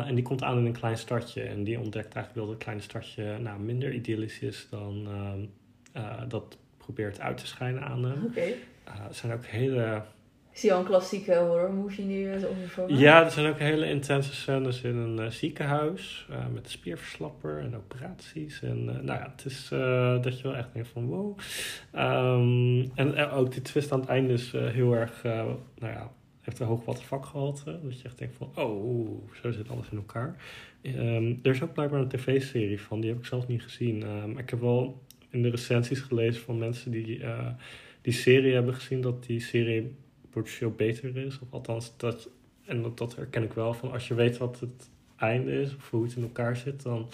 En 0.06 0.14
die 0.14 0.24
komt 0.24 0.42
aan 0.42 0.58
in 0.58 0.66
een 0.66 0.72
klein 0.72 0.98
stadje. 0.98 1.42
En 1.42 1.64
die 1.64 1.80
ontdekt 1.80 2.14
eigenlijk 2.14 2.34
wel 2.34 2.44
dat 2.44 2.54
het 2.54 2.62
kleine 2.62 2.82
stadje 2.82 3.38
nou, 3.38 3.60
minder 3.60 3.92
idyllisch 3.92 4.38
is 4.38 4.66
dan 4.70 5.06
ehm, 5.06 5.40
eh, 5.92 6.22
dat 6.28 6.58
probeert 6.76 7.20
uit 7.20 7.36
te 7.36 7.46
schijnen 7.46 7.82
aan 7.82 8.04
hem. 8.04 8.24
Oké. 8.24 8.40
Er 8.84 9.14
zijn 9.14 9.32
ook 9.32 9.44
hele 9.44 10.02
zie 10.58 10.72
al 10.72 10.78
een 10.78 10.86
klassieke 10.86 11.34
horror 11.34 11.72
movie 11.72 12.04
nu 12.04 12.32
eh. 12.32 12.42
Ja, 12.86 13.24
er 13.24 13.30
zijn 13.30 13.46
ook 13.46 13.58
hele 13.58 13.88
intense 13.88 14.34
scènes 14.34 14.82
in 14.82 14.96
een 14.96 15.18
eh, 15.18 15.30
ziekenhuis. 15.30 16.26
eh, 16.30 16.46
met 16.52 16.64
een 16.64 16.70
spierverslapper 16.70 17.58
en 17.58 17.76
operaties. 17.76 18.62
En 18.62 18.84
nou 18.84 19.06
ja, 19.06 19.32
het 19.36 19.44
is 19.44 19.68
dat 20.22 20.40
je 20.40 20.42
wel 20.42 20.56
echt 20.56 20.72
denkt 20.72 20.88
van 20.88 21.06
wow. 21.06 21.38
Ehm, 21.92 22.86
en 22.94 23.30
ook 23.30 23.52
die 23.52 23.62
twist 23.62 23.92
aan 23.92 24.00
het 24.00 24.08
einde 24.08 24.32
is 24.32 24.52
heel 24.52 24.92
erg, 24.92 25.22
nou 25.22 25.58
ja, 25.78 26.12
heeft 26.40 26.58
een 26.58 26.66
hoog 26.66 26.84
watervakgehalte. 26.84 27.78
Dat 27.82 28.00
je 28.00 28.04
echt 28.04 28.18
denkt 28.18 28.36
van 28.36 28.50
oh, 28.54 29.28
zo 29.42 29.50
zit 29.50 29.68
alles 29.68 29.88
in 29.90 29.96
elkaar. 29.96 30.36
Ehm, 30.82 31.34
er 31.42 31.50
is 31.50 31.62
ook 31.62 31.72
blijkbaar 31.72 32.00
een 32.00 32.08
tv-serie 32.08 32.80
van, 32.80 33.00
die 33.00 33.10
heb 33.10 33.18
ik 33.18 33.26
zelf 33.26 33.46
niet 33.46 33.62
gezien. 33.62 34.02
Ehm, 34.02 34.38
ik 34.38 34.50
heb 34.50 34.60
wel 34.60 35.02
in 35.30 35.42
de 35.42 35.50
recensies 35.50 36.00
gelezen 36.00 36.42
van 36.42 36.58
mensen 36.58 36.90
die 36.90 37.24
die 38.02 38.12
serie 38.12 38.54
hebben 38.54 38.74
gezien, 38.74 39.00
dat 39.00 39.24
die 39.24 39.40
serie 39.40 39.96
potentieel 40.30 40.70
beter 40.70 41.16
is. 41.16 41.38
Of 41.38 41.48
althans, 41.50 41.96
dat, 41.96 42.28
en 42.64 42.82
dat, 42.82 42.98
dat 42.98 43.16
herken 43.16 43.42
ik 43.42 43.52
wel 43.52 43.74
van 43.74 43.92
als 43.92 44.08
je 44.08 44.14
weet 44.14 44.36
wat 44.36 44.60
het 44.60 44.90
einde 45.16 45.60
is 45.60 45.76
of 45.76 45.90
hoe 45.90 46.02
het 46.02 46.16
in 46.16 46.22
elkaar 46.22 46.56
zit, 46.56 46.82
dan 46.82 47.08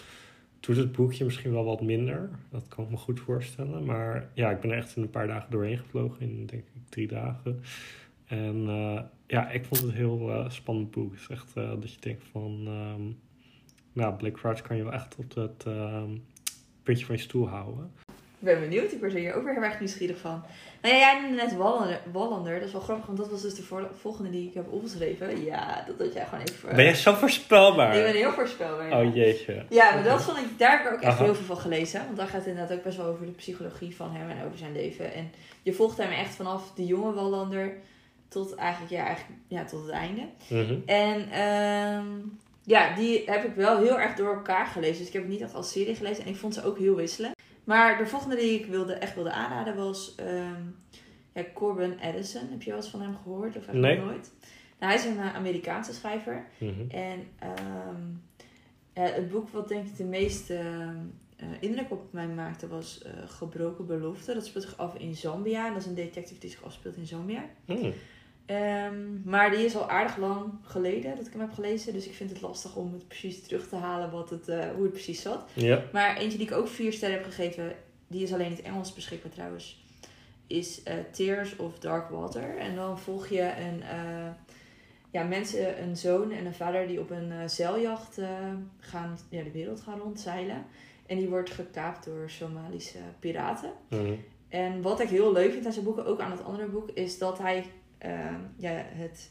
doet 0.61 0.77
het 0.77 0.93
boekje 0.93 1.25
misschien 1.25 1.53
wel 1.53 1.65
wat 1.65 1.81
minder. 1.81 2.31
Dat 2.51 2.69
kan 2.69 2.85
ik 2.85 2.91
me 2.91 2.97
goed 2.97 3.21
voorstellen. 3.21 3.85
Maar 3.85 4.31
ja, 4.35 4.51
ik 4.51 4.61
ben 4.61 4.71
er 4.71 4.77
echt 4.77 4.97
in 4.97 5.03
een 5.03 5.11
paar 5.11 5.27
dagen 5.27 5.51
doorheen 5.51 5.79
gevlogen, 5.79 6.21
in 6.21 6.47
denk 6.47 6.63
ik 6.63 6.83
drie 6.89 7.07
dagen. 7.07 7.61
En 8.25 8.57
uh, 8.57 9.01
ja, 9.27 9.51
ik 9.51 9.65
vond 9.65 9.81
het 9.81 9.93
heel 9.93 10.29
uh, 10.29 10.51
spannend 10.51 10.91
boek. 10.91 11.13
Het 11.13 11.21
is 11.21 11.29
echt 11.29 11.57
uh, 11.57 11.71
dat 11.71 11.93
je 11.93 12.01
denkt 12.01 12.25
van, 12.31 12.67
um, 12.67 13.19
nou, 13.93 14.15
Blake 14.17 14.35
Crouch 14.35 14.63
kan 14.63 14.77
je 14.77 14.83
wel 14.83 14.93
echt 14.93 15.17
op 15.17 15.35
het 15.35 15.65
puntje 16.83 17.07
van 17.07 17.15
je 17.15 17.21
stoel 17.21 17.49
houden. 17.49 17.93
Ik 18.45 18.51
ben 18.51 18.69
benieuwd, 18.69 18.93
ik 18.93 18.99
word 18.99 19.13
er 19.13 19.19
hier 19.19 19.35
ook 19.35 19.45
weer 19.45 19.55
heel 19.55 19.63
erg 19.63 19.79
nieuwsgierig 19.79 20.19
van. 20.19 20.43
Nou 20.83 20.95
ja, 20.95 21.01
jij 21.01 21.21
noemde 21.21 21.37
net 21.37 21.57
Wallander, 21.57 22.01
Wallander, 22.13 22.55
dat 22.55 22.67
is 22.67 22.73
wel 22.73 22.81
grappig, 22.81 23.07
want 23.07 23.19
dat 23.19 23.31
was 23.31 23.43
dus 23.43 23.55
de 23.55 23.63
volgende 24.01 24.31
die 24.31 24.49
ik 24.49 24.55
heb 24.55 24.73
opgeschreven. 24.73 25.45
Ja, 25.45 25.85
dat 25.87 25.99
had 25.99 26.15
jij 26.15 26.25
gewoon 26.25 26.45
even... 26.45 26.77
Ben 26.77 26.85
jij 26.85 26.95
zo 26.95 27.15
voorspelbaar? 27.15 27.97
Ik 27.97 28.05
ben 28.05 28.15
heel 28.15 28.33
voorspelbaar. 28.33 28.89
Ja. 28.89 29.01
Oh 29.01 29.15
jeetje. 29.15 29.65
Ja, 29.69 29.95
maar 29.95 30.05
dat 30.05 30.23
vond 30.23 30.39
ik, 30.39 30.59
daar 30.59 30.71
heb 30.71 30.87
ik 30.87 30.93
ook 30.93 31.01
echt 31.01 31.15
Aha. 31.15 31.25
heel 31.25 31.35
veel 31.35 31.45
van 31.45 31.57
gelezen. 31.57 32.05
Want 32.05 32.17
daar 32.17 32.27
gaat 32.27 32.37
het 32.37 32.47
inderdaad 32.47 32.77
ook 32.77 32.83
best 32.83 32.97
wel 32.97 33.07
over 33.07 33.27
de 33.27 33.33
psychologie 33.33 33.97
van 33.97 34.11
hem 34.13 34.31
en 34.31 34.45
over 34.47 34.59
zijn 34.59 34.73
leven. 34.73 35.15
En 35.15 35.31
je 35.63 35.73
volgt 35.73 35.99
hem 35.99 36.11
echt 36.11 36.35
vanaf 36.35 36.73
de 36.75 36.87
jonge 36.87 37.13
Wallander 37.13 37.73
tot 38.29 38.55
eigenlijk, 38.55 38.93
ja, 38.93 39.05
eigenlijk, 39.05 39.39
ja, 39.49 39.65
tot 39.65 39.83
het 39.83 39.91
einde. 39.91 40.23
Mhm. 40.49 40.77
En 40.87 41.31
ehm, 41.31 42.07
ja, 42.65 42.95
die 42.95 43.23
heb 43.27 43.45
ik 43.45 43.55
wel 43.55 43.79
heel 43.79 44.01
erg 44.01 44.15
door 44.15 44.35
elkaar 44.35 44.67
gelezen. 44.67 44.99
Dus 44.99 45.07
ik 45.07 45.13
heb 45.13 45.23
het 45.23 45.31
niet 45.31 45.41
echt 45.41 45.55
als 45.55 45.71
serie 45.71 45.95
gelezen. 45.95 46.25
En 46.25 46.31
ik 46.31 46.37
vond 46.37 46.55
ze 46.55 46.65
ook 46.65 46.79
heel 46.79 46.95
wisselend. 46.95 47.34
Maar 47.65 47.99
de 47.99 48.07
volgende 48.07 48.37
die 48.37 48.59
ik 48.61 48.67
wilde, 48.67 48.93
echt 48.93 49.15
wilde 49.15 49.33
aanraden 49.33 49.77
was 49.77 50.15
ehm 50.15 50.63
ja, 51.35 51.45
Corbin 51.55 51.99
Edison. 51.99 52.49
Heb 52.51 52.63
je 52.63 52.71
wel 52.71 52.79
eens 52.79 52.89
van 52.89 53.01
hem 53.01 53.17
gehoord? 53.23 53.57
Of 53.57 53.67
eigenlijk 53.67 53.99
Nee. 53.99 54.07
nooit? 54.07 54.33
Nou, 54.79 54.93
hij 54.93 54.95
is 54.95 55.05
een 55.05 55.19
eh, 55.19 55.35
Amerikaanse 55.35 55.95
schrijver. 55.95 56.47
Mhm. 56.59 56.91
En 56.91 57.27
ehm, 57.39 58.03
het 58.93 59.31
boek 59.31 59.49
wat 59.49 59.69
denk 59.69 59.87
ik 59.87 59.97
de 59.97 60.05
meeste 60.05 60.55
eh, 61.37 61.47
indruk 61.61 61.91
op 61.91 62.13
mij 62.13 62.27
maakte 62.27 62.69
was 62.69 63.03
eh, 63.03 63.13
Gebroken 63.27 63.87
Belofte. 63.87 64.35
Dat 64.35 64.47
speelt 64.47 64.65
zich 64.65 64.77
af 64.77 64.95
in 64.95 65.15
Zambia. 65.15 65.67
En 65.67 65.73
dat 65.73 65.83
is 65.83 65.89
een 65.89 65.95
detective 65.95 66.41
die 66.41 66.51
zich 66.51 66.65
afspeelt 66.65 66.97
in 66.97 67.07
Zambia. 67.07 67.45
Mm. 67.67 67.93
Ehm, 68.47 69.23
maar 69.25 69.51
die 69.51 69.65
is 69.65 69.77
al 69.77 69.91
aardig 69.91 70.17
lang 70.17 70.53
geleden 70.63 71.17
dat 71.17 71.27
ik 71.27 71.33
hem 71.33 71.41
heb 71.41 71.53
gelezen. 71.53 71.93
Dus 71.93 72.07
ik 72.07 72.15
vind 72.15 72.31
het 72.31 72.41
lastig 72.41 72.77
om 72.77 72.93
het 72.93 73.09
precies 73.09 73.43
terug 73.43 73.69
te 73.69 73.77
halen 73.77 74.11
wat 74.11 74.31
het, 74.31 74.49
eh, 74.49 74.71
hoe 74.75 74.83
het 74.83 74.93
precies 74.93 75.23
zat. 75.23 75.51
Ja. 75.53 75.83
Maar 75.93 76.17
eentje 76.17 76.39
die 76.39 76.47
ik 76.47 76.53
ook 76.53 76.69
vier 76.69 76.93
sterren 76.93 77.19
heb 77.19 77.27
gegeven, 77.27 77.77
die 78.07 78.23
is 78.23 78.33
alleen 78.33 78.47
in 78.47 78.57
het 78.57 78.63
Engels 78.63 78.93
beschikbaar 78.93 79.33
trouwens, 79.33 79.85
is 80.47 80.83
eh, 80.83 80.95
Tears 81.11 81.57
of 81.57 81.79
Dark 81.79 82.09
Water. 82.11 82.59
En 82.59 82.75
dan 82.75 82.99
volg 82.99 83.29
je 83.29 83.43
een, 83.43 83.83
eh, 83.83 84.29
ja, 85.11 85.23
mensen, 85.23 85.83
een 85.83 85.97
zoon 85.97 86.33
en 86.33 86.47
een 86.47 86.55
vader 86.55 86.87
die 86.87 87.01
op 87.01 87.11
een 87.11 87.51
zeiljacht 87.51 88.21
gaan, 88.79 89.19
ja, 89.29 89.43
de 89.43 89.51
wereld 89.51 89.81
gaan 89.81 89.99
rondzeilen. 89.99 90.67
En 91.07 91.19
die 91.19 91.29
wordt 91.29 91.51
gekaapt 91.51 92.05
door 92.05 92.31
Somalische 92.31 92.99
piraten. 93.19 93.73
Mhm. 93.89 94.15
En 94.49 94.83
wat 94.83 95.01
ik 95.01 95.09
heel 95.09 95.33
leuk 95.33 95.53
vind 95.53 95.67
aan 95.67 95.73
zijn 95.73 95.85
boeken, 95.85 96.07
ook 96.07 96.21
aan 96.21 96.31
het 96.31 96.45
andere 96.45 96.67
boek, 96.67 96.91
is 96.91 97.19
dat 97.19 97.39
hij 97.39 97.65
ja, 98.57 98.85
het 98.93 99.31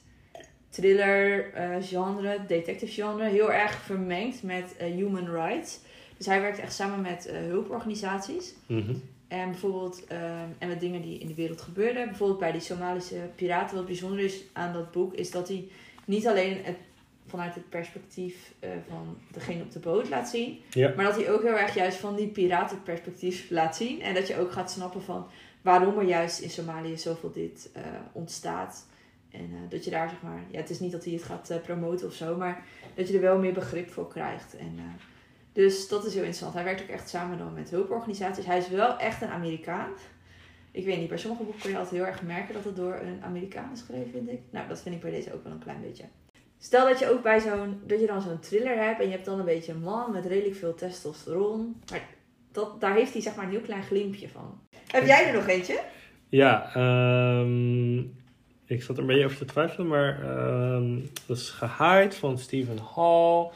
thriller 0.74 1.53
eh, 1.53 1.76
genre, 1.82 2.39
detective 2.47 2.91
genre, 2.91 3.30
heel 3.30 3.51
erg 3.51 3.74
vermengt 3.74 4.43
met 4.43 4.78
eh, 4.78 4.91
human 4.91 5.30
rights. 5.30 5.80
Dus 6.17 6.26
hij 6.26 6.41
werkt 6.41 6.59
echt 6.59 6.74
samen 6.74 7.01
met 7.01 7.26
eh, 7.26 7.38
hulporganisaties. 7.38 8.53
Mhm. 8.65 8.93
En 9.28 9.49
bijvoorbeeld, 9.49 10.05
eh, 10.07 10.41
en 10.41 10.67
met 10.67 10.80
dingen 10.80 11.01
die 11.01 11.19
in 11.19 11.28
de 11.28 11.34
wereld 11.34 11.61
gebeurden. 11.61 12.05
Bijvoorbeeld 12.05 12.39
bij 12.39 12.51
die 12.51 12.61
Somalische 12.61 13.30
piraten. 13.36 13.76
Wat 13.76 13.86
bijzonder 13.86 14.19
is 14.19 14.41
aan 14.53 14.74
dat 14.74 14.91
boek, 14.91 15.13
is 15.13 15.32
dat 15.32 15.47
hij 15.47 15.67
niet 16.05 16.28
alleen 16.28 16.57
het, 16.63 16.76
vanuit 17.28 17.55
het 17.55 17.69
perspectief 17.69 18.53
van 18.88 19.17
degene 19.32 19.61
op 19.61 19.71
de 19.71 19.80
boot 19.80 20.09
laat 20.09 20.30
zien. 20.30 20.59
Ja. 20.69 20.93
Maar 20.95 21.05
dat 21.05 21.15
hij 21.15 21.32
ook 21.32 21.41
heel 21.41 21.57
erg 21.57 21.76
juist 21.76 21.97
van 21.97 22.15
die 22.15 22.28
piratenperspectief 22.28 23.49
laat 23.49 23.76
zien. 23.76 24.01
En 24.01 24.13
dat 24.13 24.28
je 24.28 24.39
ook 24.39 24.51
gaat 24.51 24.71
snappen 24.71 25.01
van 25.01 25.28
waarom 25.64 25.97
er 25.97 26.05
juist 26.05 26.39
in 26.39 26.49
Somalië 26.49 26.97
zoveel 26.97 27.32
dit 27.32 27.70
eh, 27.74 27.84
ontstaat. 28.11 28.88
En 29.32 29.49
eh, 29.53 29.70
dat 29.70 29.84
je 29.86 29.91
daar 29.91 30.09
zeg 30.09 30.22
maar, 30.22 30.43
ja, 30.49 30.57
het 30.57 30.70
is 30.70 30.80
niet 30.80 30.91
dat 30.91 31.03
hij 31.03 31.14
het 31.14 31.24
gaat 31.24 31.49
eh, 31.49 31.61
promoten 31.61 32.07
of 32.07 32.14
zo, 32.14 32.38
maar 32.38 32.66
dat 32.95 33.07
je 33.07 33.14
er 33.14 33.22
wel 33.22 33.38
meer 33.38 33.53
begrip 33.53 33.89
voor 33.89 34.07
krijgt. 34.07 34.57
En, 34.57 34.80
dus 35.53 35.88
dat 35.88 36.05
is 36.05 36.14
heel 36.14 36.22
interessant. 36.22 36.53
Hij 36.53 36.64
werkt 36.64 36.82
ook 36.82 36.88
echt 36.88 37.09
samen 37.09 37.38
dan 37.38 37.53
met 37.53 37.70
hulporganisaties. 37.70 38.45
Hij 38.45 38.57
is 38.57 38.70
wel 38.70 38.97
echt 38.97 39.22
een 39.22 39.30
Amerikaan. 39.30 39.89
Ik 40.72 40.86
weet 40.86 40.99
niet, 40.99 41.09
bij 41.09 41.18
sommige 41.18 41.43
boeken 41.43 41.61
kun 41.61 41.72
je 41.72 41.78
altijd 41.78 41.95
heel 41.95 42.05
erg 42.05 42.22
merken 42.22 42.53
dat 42.53 42.64
het 42.64 42.76
door 42.76 42.93
een 42.93 43.24
Amerikaan 43.24 43.72
is 43.72 43.80
geschreven, 43.80 44.11
vind 44.11 44.30
ik. 44.30 44.39
Nou, 44.49 44.68
dat 44.68 44.82
vind 44.82 44.95
ik 44.95 45.01
bij 45.01 45.11
deze 45.11 45.34
ook 45.34 45.43
wel 45.43 45.51
een 45.51 45.59
klein 45.59 45.82
beetje. 45.82 46.03
Stel 46.57 46.88
dat 46.88 46.99
je 46.99 47.09
ook 47.09 47.22
bij 47.22 47.39
zo'n, 47.39 47.82
dat 47.86 47.99
je 47.99 48.05
dan 48.05 48.22
zo'n 48.22 48.39
thriller 48.39 48.78
hebt 48.78 48.99
en 48.99 49.05
je 49.05 49.11
hebt 49.11 49.26
dan 49.26 49.39
een 49.39 49.45
beetje 49.45 49.72
een 49.72 49.82
man 49.82 50.11
met 50.11 50.26
redelijk 50.26 50.55
veel 50.55 50.74
testosteron. 50.74 51.82
Maar 51.91 52.07
dat, 52.54 52.82
daar 52.82 52.95
heeft 52.95 53.14
hij 53.14 53.22
zeg 53.22 53.36
maar 53.36 53.45
een 53.45 53.51
heel 53.51 53.60
klein 53.60 53.84
glimpje 53.84 54.30
van. 54.30 54.60
Heb 54.88 55.06
jij 55.06 55.28
er 55.28 55.34
nog 55.34 55.47
eentje? 55.47 55.80
Ja, 56.30 56.76
ehm, 56.76 57.97
ik 58.66 58.84
zat 58.84 58.95
er 58.95 59.01
een 59.01 59.08
beetje 59.08 59.26
over 59.26 59.38
te 59.38 59.45
twijfelen, 59.45 59.88
maar 59.88 60.24
ehm, 60.24 60.99
dat 61.26 61.38
is 61.38 61.49
Gehaaid 61.49 62.16
van 62.16 62.38
Stephen 62.38 62.80
Hall. 62.95 63.49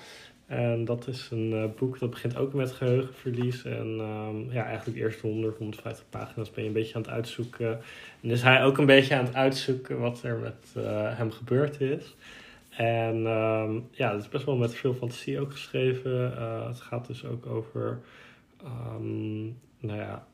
En 0.48 0.86
dat 0.86 1.08
is 1.08 1.28
een 1.32 1.54
eh, 1.54 1.80
boek 1.80 2.00
dat 2.00 2.10
begint 2.10 2.38
ook 2.38 2.54
met 2.54 2.72
geheugenverlies. 2.72 3.64
En 3.64 3.96
ehm, 4.00 4.52
ja, 4.52 4.66
eigenlijk 4.66 4.98
de 4.98 5.04
eerste 5.04 5.28
100, 5.28 5.58
150 5.58 6.06
pagina's 6.10 6.52
ben 6.52 6.64
je 6.64 6.70
een 6.70 6.76
beetje 6.76 6.96
aan 6.96 7.02
het 7.02 7.12
uitzoeken. 7.12 7.80
En 8.22 8.30
is 8.30 8.42
hij 8.42 8.64
ook 8.64 8.78
een 8.78 8.86
beetje 8.86 9.16
aan 9.16 9.26
het 9.26 9.36
uitzoeken 9.36 10.00
wat 10.00 10.24
er 10.24 10.38
met 10.38 10.84
eh, 10.86 11.18
hem 11.18 11.32
gebeurd 11.32 11.82
is. 11.82 12.16
En 12.70 13.26
ehm, 13.26 13.80
ja, 13.92 14.12
het 14.12 14.22
is 14.22 14.30
best 14.30 14.46
wel 14.46 14.56
met 14.56 14.76
veel 14.76 14.94
fantasie 14.94 15.40
ook 15.40 15.52
geschreven. 15.52 16.38
Eh, 16.38 16.68
het 16.68 16.82
gaat 16.82 17.08
dus 17.08 17.26
ook 17.26 17.46
over, 17.46 18.00
ehm, 18.64 19.46
nou 19.80 20.00
ja, 20.00 20.28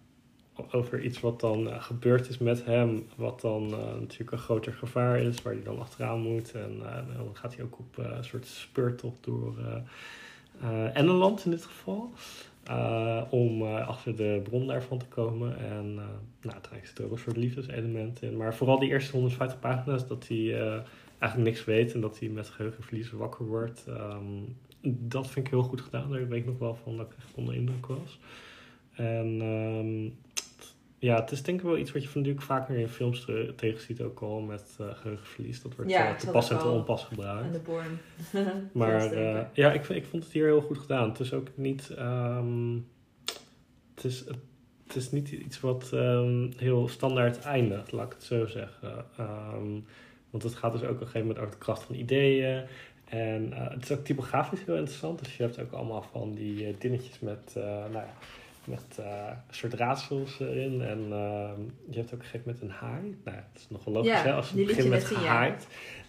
over 0.71 1.01
iets 1.01 1.19
wat 1.19 1.39
dan 1.39 1.69
eh, 1.69 1.83
gebeurd 1.83 2.29
is 2.29 2.37
met 2.37 2.65
hem, 2.65 3.05
wat 3.15 3.41
dan 3.41 3.73
eh, 3.73 3.99
natuurlijk 3.99 4.31
een 4.31 4.37
groter 4.37 4.73
gevaar 4.73 5.19
is, 5.19 5.41
waar 5.41 5.53
hij 5.53 5.63
dan 5.63 5.79
achteraan 5.79 6.19
moet. 6.19 6.51
En 6.51 6.81
eh, 6.85 7.17
dan 7.17 7.29
gaat 7.33 7.55
hij 7.55 7.65
ook 7.65 7.79
op 7.79 7.97
een 7.97 8.23
soort 8.23 8.45
speurtocht 8.45 9.23
door 9.23 9.55
Engeland 10.93 11.45
in 11.45 11.51
dit 11.51 11.65
geval. 11.65 12.11
om 13.29 13.63
achter 13.63 14.15
de 14.15 14.41
bron 14.43 14.67
daarvan 14.67 14.97
te 14.97 15.05
komen. 15.05 15.57
En 15.57 15.93
nou, 15.95 16.53
uiteindelijk 16.53 16.85
zit 16.85 17.01
ook 17.01 17.11
een 17.11 17.17
soort 17.17 17.37
liefdeselement 17.37 18.21
in. 18.21 18.37
Maar 18.37 18.55
vooral 18.55 18.79
die 18.79 18.89
eerste 18.89 19.11
150 19.11 19.59
pagina's, 19.59 20.07
dat 20.07 20.27
hij 20.27 20.53
eigenlijk 21.19 21.51
niks 21.51 21.65
weet 21.65 21.93
en 21.93 22.01
dat 22.01 22.19
hij 22.19 22.29
met 22.29 22.49
geheugenverlies 22.49 23.11
wakker 23.11 23.45
wordt. 23.45 23.85
ehm, 23.87 24.41
dat 24.85 25.29
vind 25.29 25.45
ik 25.45 25.51
heel 25.51 25.63
goed 25.63 25.81
gedaan. 25.81 26.09
Daar 26.11 26.27
weet 26.27 26.39
ik 26.39 26.45
nog 26.45 26.57
wel 26.59 26.75
van 26.75 26.97
dat 26.97 27.05
ik 27.05 27.17
echt 27.17 27.33
onder 27.35 27.55
indruk 27.55 27.85
was. 27.85 28.19
En 28.93 29.37
ehm, 29.41 30.09
ja, 30.99 31.15
het 31.21 31.31
is 31.31 31.43
denk 31.43 31.59
ik 31.59 31.65
wel 31.65 31.77
iets 31.77 31.91
wat 31.91 32.01
je 32.03 32.09
van 32.09 32.21
natuurlijk 32.21 32.45
vaker 32.47 32.75
in 32.77 32.87
films 32.87 33.25
te- 33.25 33.53
tegen 33.55 33.81
ziet 33.81 34.01
ook 34.01 34.19
al 34.19 34.39
met 34.41 34.75
eh, 34.79 34.85
geheugenverlies. 34.93 35.61
Dat 35.61 35.75
wordt 35.75 35.91
Ja, 35.91 36.09
eh, 36.09 36.15
te 36.15 36.29
pas 36.29 36.49
en 36.49 36.57
te 36.59 36.67
onpas 36.67 37.03
gebruikt. 37.03 37.43
Aan 37.45 37.51
de 37.51 37.59
Born. 37.59 37.99
Maar 38.73 39.11
eh, 39.11 39.41
ja, 39.53 39.71
ik, 39.73 39.89
ik 39.89 40.05
vond 40.05 40.23
het 40.23 40.33
hier 40.33 40.45
heel 40.45 40.61
goed 40.61 40.77
gedaan. 40.77 41.09
Het 41.09 41.19
is 41.19 41.33
ook 41.33 41.47
niet. 41.55 41.89
ehm, 41.89 42.75
het, 43.95 44.03
is, 44.03 44.23
het 44.87 44.95
is 44.95 45.11
niet 45.11 45.31
iets 45.31 45.59
wat 45.59 45.89
ehm, 45.93 46.47
heel 46.57 46.87
standaard 46.87 47.39
eindigt, 47.39 47.91
laat 47.91 48.05
ik 48.05 48.13
het 48.13 48.23
zo 48.23 48.45
zeggen. 48.45 49.05
Ehm, 49.17 49.79
want 50.29 50.43
het 50.43 50.55
gaat 50.55 50.71
dus 50.71 50.81
ook 50.83 50.89
op 50.89 50.99
een 51.01 51.05
gegeven 51.07 51.21
moment 51.27 51.39
over 51.39 51.51
de 51.51 51.63
kracht 51.65 51.83
van 51.83 51.95
ideeën. 51.95 52.63
En 53.05 53.53
eh, 53.53 53.69
het 53.69 53.83
is 53.83 53.91
ook 53.91 54.03
typografisch 54.05 54.59
heel 54.65 54.75
interessant. 54.75 55.19
Dus 55.23 55.37
je 55.37 55.43
hebt 55.43 55.59
ook 55.59 55.71
allemaal 55.71 56.05
van 56.11 56.33
die 56.33 56.67
eh, 56.67 56.73
dingetjes 56.79 57.19
met, 57.19 57.53
eh, 57.55 57.63
nou 57.63 57.93
ja, 57.93 58.13
met 58.65 58.97
eh, 58.99 59.27
een 59.47 59.55
soort 59.55 59.73
raadsels 59.73 60.39
erin. 60.39 60.81
En 60.81 60.99
ehm, 61.11 61.61
je 61.89 61.97
hebt 61.97 62.13
ook 62.13 62.19
een 62.19 62.25
gegeven 62.25 62.41
moment 62.45 62.61
een 62.61 62.69
haai. 62.69 63.01
Nou, 63.23 63.37
ja, 63.37 63.43
dat 63.53 63.61
is 63.61 63.67
nog 63.69 63.83
wel 63.83 63.93
logisch 63.93 64.11
Ja, 64.11 64.21
hè, 64.21 64.33
als 64.33 64.49
het 64.51 64.65
begint 64.65 64.89
met 64.89 65.05
gehaaid. 65.05 65.67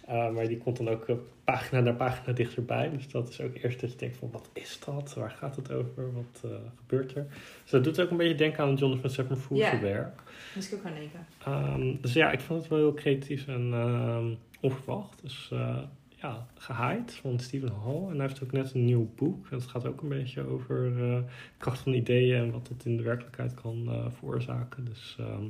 Uh, 0.09 0.29
maar 0.29 0.47
die 0.47 0.57
komt 0.57 0.77
dan 0.77 0.89
ook 0.89 1.07
eh, 1.07 1.15
pagina 1.43 1.81
na 1.81 1.91
pagina 1.93 2.33
dichterbij. 2.33 2.89
Dus 2.89 3.07
dat 3.09 3.29
is 3.29 3.41
ook 3.41 3.55
eerst 3.55 3.81
dat 3.81 3.91
je 3.91 3.97
denkt 3.97 4.17
van 4.17 4.31
wat 4.31 4.49
is 4.53 4.79
dat? 4.85 5.13
Waar 5.13 5.31
gaat 5.31 5.55
het 5.55 5.71
over? 5.71 6.13
Wat 6.13 6.41
eh, 6.43 6.49
gebeurt 6.75 7.15
er? 7.15 7.25
Dus 7.61 7.71
dat 7.71 7.83
doet 7.83 7.99
ook 7.99 8.09
een 8.09 8.17
beetje 8.17 8.35
denken 8.35 8.63
aan 8.63 8.75
Jonathan 8.75 9.37
Fools 9.37 9.61
Ja. 9.61 9.79
werk. 9.79 10.21
Moest 10.55 10.71
ik 10.71 10.79
ook 10.79 10.85
aan 10.85 10.93
denken. 10.93 11.27
Ehm, 11.45 12.01
dus 12.01 12.13
ja, 12.13 12.31
ik 12.31 12.39
vond 12.39 12.59
het 12.59 12.69
wel 12.69 12.79
heel 12.79 12.93
creatief 12.93 13.47
en 13.47 13.73
ehm, 13.73 14.25
onverwacht. 14.61 15.21
Dus 15.21 15.49
eh, 15.51 15.77
ja, 16.25 16.47
gehaaid 16.57 17.13
van 17.13 17.39
Stephen 17.39 17.73
Hall. 17.83 18.09
En 18.09 18.17
hij 18.17 18.27
heeft 18.27 18.43
ook 18.43 18.51
net 18.51 18.73
een 18.73 18.85
nieuw 18.85 19.09
boek. 19.15 19.47
En 19.49 19.57
het 19.57 19.67
gaat 19.67 19.85
ook 19.85 20.01
een 20.01 20.09
beetje 20.09 20.47
over 20.47 21.11
eh, 21.11 21.19
kracht 21.57 21.79
van 21.79 21.93
ideeën 21.93 22.43
en 22.43 22.51
wat 22.51 22.67
dat 22.67 22.85
in 22.85 22.97
de 22.97 23.03
werkelijkheid 23.03 23.53
kan 23.53 23.87
eh, 23.87 24.05
veroorzaken. 24.17 24.85
Dus 24.85 25.15
ehm, 25.19 25.45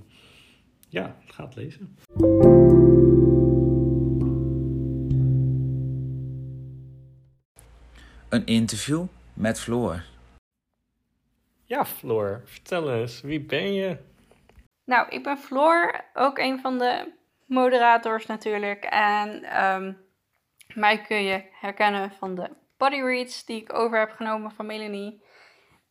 ja, 0.89 1.15
ga 1.25 1.45
het 1.45 1.55
lezen. 1.55 1.97
Een 8.29 8.45
interview 8.45 9.05
met 9.33 9.59
Floor. 9.59 10.03
Ja, 11.65 11.85
Floor, 11.85 12.41
vertel 12.45 12.93
eens, 12.93 13.21
wie 13.21 13.41
ben 13.41 13.73
je? 13.73 13.97
Nou, 14.83 15.09
ik 15.09 15.23
ben 15.23 15.37
Floor, 15.37 16.05
ook 16.13 16.37
een 16.37 16.59
van 16.59 16.77
de 16.77 17.11
moderators 17.45 18.25
natuurlijk. 18.25 18.83
En 18.83 19.43
ehm, 19.43 19.91
mij 20.75 21.01
kun 21.01 21.23
je 21.23 21.43
herkennen 21.51 22.11
van 22.19 22.35
de 22.35 22.49
bodyreads 22.77 23.45
die 23.45 23.61
ik 23.61 23.73
over 23.73 23.99
heb 23.99 24.11
genomen 24.11 24.51
van 24.51 24.65
Melanie. 24.65 25.23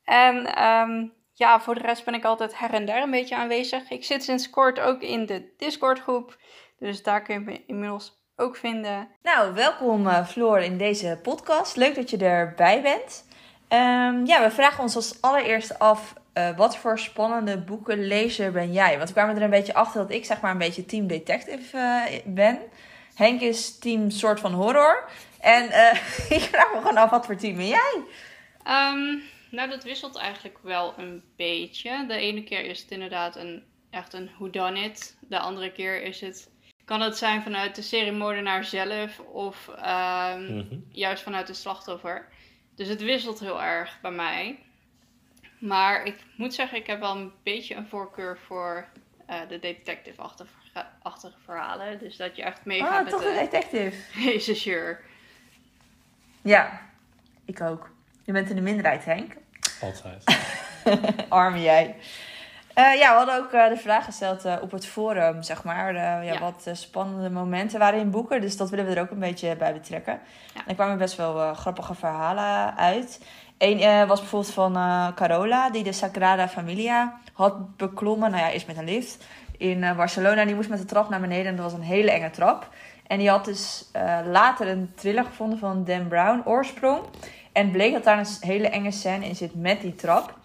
En 0.04 0.54
ehm, 0.54 1.06
ja, 1.32 1.60
voor 1.60 1.74
de 1.74 1.80
rest 1.80 2.04
ben 2.04 2.14
ik 2.14 2.24
altijd 2.24 2.58
her 2.58 2.72
en 2.72 2.86
der 2.86 3.02
een 3.02 3.10
beetje 3.10 3.36
aanwezig. 3.36 3.90
Ik 3.90 4.04
zit 4.04 4.24
sinds 4.24 4.50
kort 4.50 4.80
ook 4.80 5.00
in 5.00 5.26
de 5.26 5.52
Discord 5.56 6.00
groep. 6.00 6.36
Dus 6.78 7.02
daar 7.02 7.22
kun 7.22 7.34
je 7.34 7.40
me 7.40 7.64
inmiddels 7.66 8.22
ook 8.36 8.56
vinden. 8.56 9.08
Nou, 9.22 9.54
welkom 9.54 10.08
eh, 10.08 10.26
Floor 10.26 10.58
in 10.58 10.78
deze 10.78 11.18
podcast. 11.22 11.76
Leuk 11.76 11.94
dat 11.94 12.10
je 12.10 12.16
erbij 12.16 12.82
bent. 12.82 13.24
Ehm, 13.68 14.24
ja, 14.24 14.42
we 14.42 14.50
vragen 14.50 14.82
ons 14.82 14.96
als 14.96 15.22
allereerste 15.22 15.78
af, 15.78 16.14
eh, 16.32 16.56
wat 16.56 16.76
voor 16.76 16.98
spannende 16.98 17.58
boekenlezer 17.58 18.52
ben 18.52 18.72
jij? 18.72 18.96
Want 18.96 19.08
we 19.08 19.14
kwamen 19.14 19.36
er 19.36 19.42
een 19.42 19.50
beetje 19.50 19.74
achter 19.74 20.00
dat 20.00 20.10
ik 20.10 20.24
zeg 20.24 20.40
maar 20.40 20.50
een 20.50 20.58
beetje 20.58 20.86
team 20.86 21.06
detective 21.06 21.78
eh, 21.78 22.20
ben. 22.24 22.58
Henk 23.14 23.40
is 23.40 23.78
team 23.78 24.10
soort 24.10 24.40
van 24.40 24.52
horror. 24.52 25.08
En 25.40 25.70
eh, 25.70 25.94
ik 26.38 26.40
vraag 26.40 26.72
me 26.72 26.78
gewoon 26.78 26.96
af, 26.96 27.10
wat 27.10 27.26
voor 27.26 27.36
team 27.36 27.56
ben 27.56 27.66
jij? 27.66 28.02
Ehm, 28.62 29.18
nou, 29.50 29.70
dat 29.70 29.84
wisselt 29.84 30.16
eigenlijk 30.16 30.58
wel 30.62 30.94
een 30.98 31.22
beetje. 31.36 32.04
De 32.06 32.16
ene 32.16 32.44
keer 32.44 32.64
is 32.64 32.80
het 32.80 32.90
inderdaad 32.90 33.36
een, 33.36 33.62
echt 33.90 34.12
een 34.12 34.30
whodunit. 34.38 35.16
De 35.20 35.38
andere 35.38 35.72
keer 35.72 36.02
is 36.02 36.20
het 36.20 36.52
kan 36.84 37.00
het 37.00 37.16
zijn 37.18 37.42
vanuit 37.42 37.74
de 37.74 37.82
seriemoordenaar 37.82 38.64
zelf 38.64 39.18
of 39.20 39.68
ehm, 39.68 40.56
Mhm. 40.56 40.76
juist 40.90 41.22
vanuit 41.22 41.48
het 41.48 41.56
slachtoffer. 41.56 42.28
Dus 42.76 42.88
het 42.88 43.02
wisselt 43.02 43.40
heel 43.40 43.62
erg 43.62 43.98
bij 44.02 44.10
mij. 44.10 44.58
Maar 45.58 46.04
ik 46.04 46.16
moet 46.36 46.54
zeggen, 46.54 46.78
ik 46.78 46.86
heb 46.86 47.00
wel 47.00 47.16
een 47.16 47.32
beetje 47.42 47.74
een 47.74 47.86
voorkeur 47.88 48.38
voor 48.46 48.88
eh, 49.26 49.40
de 49.48 49.58
detective-achtige 49.58 50.50
achtige 51.02 51.38
verhalen. 51.44 51.98
Dus 51.98 52.16
dat 52.16 52.36
je 52.36 52.42
echt 52.42 52.64
meegaat 52.64 52.90
Ah, 52.92 53.02
met 53.02 53.10
toch 53.10 53.22
de 53.22 53.28
een 53.28 53.34
detective. 53.50 53.96
rechercheur. 54.30 55.00
Ja, 56.42 56.80
ik 57.44 57.60
ook. 57.60 57.90
Je 58.24 58.32
bent 58.32 58.48
in 58.50 58.56
de 58.56 58.62
minderheid, 58.62 59.04
Henk. 59.04 59.36
Altijd. 59.80 60.24
Arme 61.28 61.60
jij. 61.62 61.96
Eh, 62.74 62.94
ja, 62.94 63.10
we 63.10 63.16
hadden 63.16 63.36
ook 63.36 63.52
eh, 63.52 63.68
de 63.68 63.76
vraag 63.76 64.04
gesteld 64.04 64.44
eh, 64.44 64.56
op 64.60 64.70
het 64.70 64.86
forum, 64.86 65.42
zeg 65.42 65.64
maar. 65.64 65.88
eh, 65.88 65.94
ja, 66.02 66.20
Ja. 66.20 66.38
Wat 66.38 66.68
spannende 66.72 67.30
momenten 67.30 67.78
waren 67.78 68.00
in 68.00 68.10
boeken. 68.10 68.40
Dus 68.40 68.56
dat 68.56 68.70
willen 68.70 68.86
we 68.86 68.94
er 68.94 69.00
ook 69.02 69.10
een 69.10 69.18
beetje 69.18 69.56
bij 69.56 69.72
betrekken. 69.72 70.20
Ja. 70.54 70.60
En 70.60 70.68
er 70.68 70.74
kwamen 70.74 70.98
best 70.98 71.16
wel 71.16 71.54
grappige 71.54 71.94
verhalen 71.94 72.76
uit. 72.76 73.20
Eén 73.58 73.80
eh, 73.80 74.04
was 74.08 74.20
bijvoorbeeld 74.20 74.52
van 74.54 74.76
eh, 74.76 75.08
Carola, 75.14 75.70
die 75.70 75.82
de 75.82 75.92
Sagrada 75.92 76.48
Familia 76.48 77.18
had 77.32 77.76
beklommen. 77.76 78.30
Nou 78.30 78.42
ja, 78.42 78.50
eerst 78.50 78.66
met 78.66 78.76
een 78.76 78.84
lift 78.84 79.24
in 79.58 79.84
eh, 79.84 79.96
Barcelona. 79.96 80.44
Die 80.44 80.54
moest 80.54 80.68
met 80.68 80.78
de 80.78 80.84
trap 80.84 81.08
naar 81.08 81.20
beneden 81.20 81.46
en 81.46 81.56
dat 81.56 81.64
was 81.64 81.74
een 81.74 81.86
hele 81.86 82.10
enge 82.10 82.30
trap. 82.30 82.68
En 83.06 83.18
die 83.18 83.28
had 83.28 83.44
dus 83.44 83.88
eh, 83.92 84.18
later 84.26 84.68
een 84.68 84.92
thriller 84.94 85.24
gevonden 85.24 85.58
van 85.58 85.84
Dan 85.84 86.08
Brown, 86.08 86.42
Oorsprong. 86.44 87.00
En 87.52 87.70
bleek 87.70 87.92
dat 87.92 88.04
daar 88.04 88.18
een 88.18 88.26
hele 88.40 88.68
enge 88.68 88.90
scène 88.90 89.26
in 89.26 89.36
zit 89.36 89.54
met 89.54 89.80
die 89.80 89.94
trap. 89.94 90.38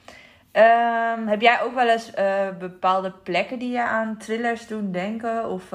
Ehm, 0.51 1.27
heb 1.27 1.41
jij 1.41 1.61
ook 1.61 1.73
wel 1.73 1.89
eens 1.89 2.13
eh, 2.13 2.47
bepaalde 2.59 3.11
plekken 3.11 3.59
die 3.59 3.71
je 3.71 3.83
aan 3.83 4.17
thrillers 4.17 4.67
doen 4.67 4.91
denken? 4.91 5.49
Of 5.49 5.69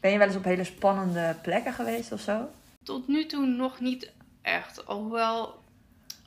ben 0.00 0.10
je 0.10 0.18
wel 0.18 0.26
eens 0.26 0.36
op 0.36 0.44
hele 0.44 0.64
spannende 0.64 1.34
plekken 1.42 1.72
geweest 1.72 2.12
of 2.12 2.20
zo? 2.20 2.48
Tot 2.82 3.08
nu 3.08 3.26
toe 3.26 3.46
nog 3.46 3.80
niet 3.80 4.12
echt. 4.42 4.86
Alhoewel, 4.86 5.54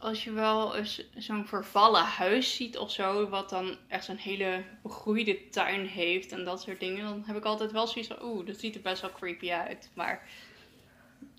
als 0.02 0.24
je 0.24 0.32
wel 0.32 0.76
eens 0.76 1.04
zo'n 1.16 1.45
vervallen 1.45 2.04
huis 2.04 2.56
ziet 2.56 2.78
of 2.78 2.91
zo, 2.91 3.30
wat 3.30 3.49
dan 3.49 3.78
echt 3.88 4.06
zo'n 4.06 4.16
hele 4.16 4.64
begroeide 4.84 5.49
tuin 5.49 5.86
heeft 5.86 6.32
en 6.32 6.43
dat 6.43 6.62
soort 6.62 6.80
dingen, 6.80 7.04
dan 7.04 7.24
heb 7.26 7.36
ik 7.36 7.43
altijd 7.43 7.72
wel 7.72 7.88
zoiets 7.88 8.10
van, 8.10 8.24
oeh, 8.24 8.45
dat 8.45 8.60
ziet 8.60 8.76
er 8.76 8.82
best 8.82 9.02
wel 9.02 9.12
creepy 9.12 9.52
uit. 9.52 9.89
Maar 9.93 10.22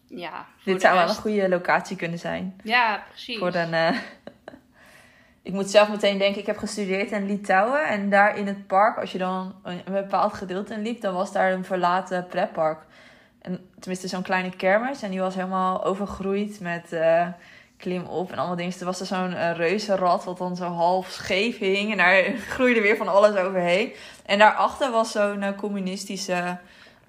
ja, 0.07 0.47
Dit 0.65 0.81
zou 0.81 0.97
wel 0.97 1.09
een 1.09 1.15
goede 1.15 1.49
locatie 1.49 1.97
kunnen 1.97 2.19
zijn. 2.19 2.61
Ja, 2.65 3.05
precies. 3.09 3.39
Voor 3.39 3.55
een, 3.55 3.75
eh, 3.75 3.97
ik 5.43 5.53
moet 5.53 5.71
zelf 5.71 5.89
meteen 5.89 6.19
denken, 6.19 6.41
ik 6.41 6.47
heb 6.47 6.59
gestudeerd 6.59 7.11
in 7.11 7.27
Litouwen. 7.27 7.89
En 7.89 8.11
daar 8.11 8.37
in 8.37 8.47
het 8.47 8.67
park, 8.67 8.99
als 8.99 9.13
je 9.13 9.19
dan 9.19 9.55
een, 9.63 9.83
een 9.85 9.93
bepaald 9.93 10.33
gedeelte 10.33 10.75
in 10.75 10.83
liep, 10.83 11.01
dan 11.01 11.15
was 11.15 11.33
daar 11.33 11.53
een 11.53 11.65
verlaten 11.65 12.27
pretpark. 12.27 12.83
En, 13.41 13.71
tenminste, 13.79 14.09
zo'n 14.09 14.23
kleine 14.23 14.57
kermis. 14.57 15.03
En 15.03 15.11
die 15.11 15.21
was 15.21 15.35
helemaal 15.35 15.85
overgroeid 15.85 16.61
met 16.61 16.93
eh, 16.93 17.29
klim 17.83 18.05
op 18.05 18.33
en 18.33 18.39
allemaal 18.39 18.57
dingen. 18.57 18.71
Dus 18.71 18.81
er 18.81 18.87
was 18.87 19.01
er 19.01 19.07
zo'n 19.07 19.35
eh, 19.35 19.57
reuzenrad 19.57 20.25
wat 20.25 20.39
dan 20.39 20.57
zo 20.57 20.65
half 20.65 21.11
scheef 21.11 21.59
hing. 21.59 21.91
En 21.91 21.97
daar 21.97 22.25
groeide 22.55 22.81
weer 22.81 22.97
van 22.97 23.09
alles 23.09 23.37
overheen. 23.37 23.93
En 24.27 24.39
daarachter 24.39 24.91
was 24.91 25.13
zo'n 25.13 25.43
eh, 25.43 25.57
communistische 25.57 26.59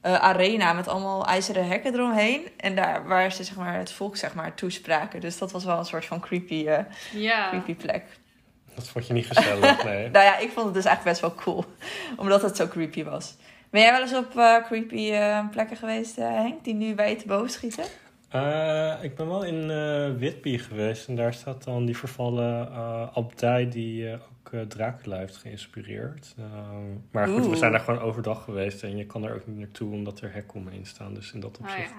eh, 0.04 0.14
arena 0.14 0.74
met 0.74 0.88
allemaal 0.88 1.26
ijzeren 1.26 1.68
hekken 1.68 1.94
eromheen. 1.94 2.48
En 2.58 2.76
daar 2.76 3.08
waar 3.08 3.32
ze 3.32 3.44
zeg 3.44 3.56
maar, 3.56 3.78
het 3.78 3.92
volk 3.92 4.18
zeg 4.18 4.34
maar, 4.34 4.54
toespraken. 4.54 5.22
Dus 5.22 5.38
dat 5.38 5.52
was 5.52 5.64
wel 5.66 5.78
een 5.78 5.86
soort 5.86 6.06
van 6.06 6.20
creepy, 6.20 6.68
eh, 6.68 6.80
Ja, 7.12 7.50
creepy 7.50 7.76
plek. 7.76 8.04
Dat 8.76 8.88
vond 8.88 9.08
je 9.08 9.14
niet 9.14 9.28
gezellig, 9.28 9.84
nee. 9.86 10.10
Nou 10.10 10.26
ja, 10.26 10.38
ik 10.38 10.52
vond 10.52 10.66
het 10.66 10.74
dus 10.74 10.86
echt 10.86 11.04
best 11.04 11.22
wel 11.22 11.36
cool. 11.36 11.66
Omdat 12.18 12.42
het 12.42 12.56
zo 12.56 12.68
creepy 12.68 13.04
was. 13.04 13.36
Ben 13.70 13.82
jij 13.82 13.92
wel 13.92 14.02
eens 14.02 14.14
op 14.16 14.38
eh, 14.38 14.56
creepy 14.66 15.12
eh, 15.12 15.50
plekken 15.52 15.78
geweest, 15.78 16.16
Henk? 16.16 16.64
Die 16.64 16.74
nu 16.74 16.96
bij 16.96 17.10
je 17.10 17.16
te 17.16 17.28
boven 17.28 17.50
schieten? 17.50 17.84
Eh, 18.34 18.94
ik 19.02 19.16
ben 19.16 19.28
wel 19.28 19.44
in 19.44 19.72
eh 19.72 20.20
Whitby 20.20 20.58
geweest 20.58 21.08
en 21.08 21.16
daar 21.16 21.34
staat 21.34 21.64
dan 21.64 21.86
die 21.86 21.98
vervallen 21.98 22.68
eh 22.72 23.08
abdij 23.14 23.70
die 23.70 24.10
eh, 24.10 24.14
ook 24.14 24.54
eh, 24.54 24.62
Dracula 24.62 25.18
heeft 25.18 25.38
geïnspireerd. 25.38 26.36
Eh, 26.38 26.44
maar 27.12 27.28
goed, 27.28 27.48
we 27.48 27.56
zijn 27.56 27.72
daar 27.72 27.80
gewoon 27.82 28.00
overdag 28.00 28.44
geweest 28.44 28.84
en 28.84 28.98
je 28.98 29.06
kan 29.06 29.24
er 29.24 29.36
ook 29.36 29.48
niet 29.48 29.58
naartoe 29.58 29.92
omdat 29.92 30.20
er 30.20 30.34
hekken 30.34 30.60
omheen 30.60 30.86
staan. 30.86 31.14
Dus 31.14 31.32
in 31.32 31.40
dat 31.40 31.58
oh, 31.58 31.64
opzicht 31.64 31.90
ja. 31.90 31.96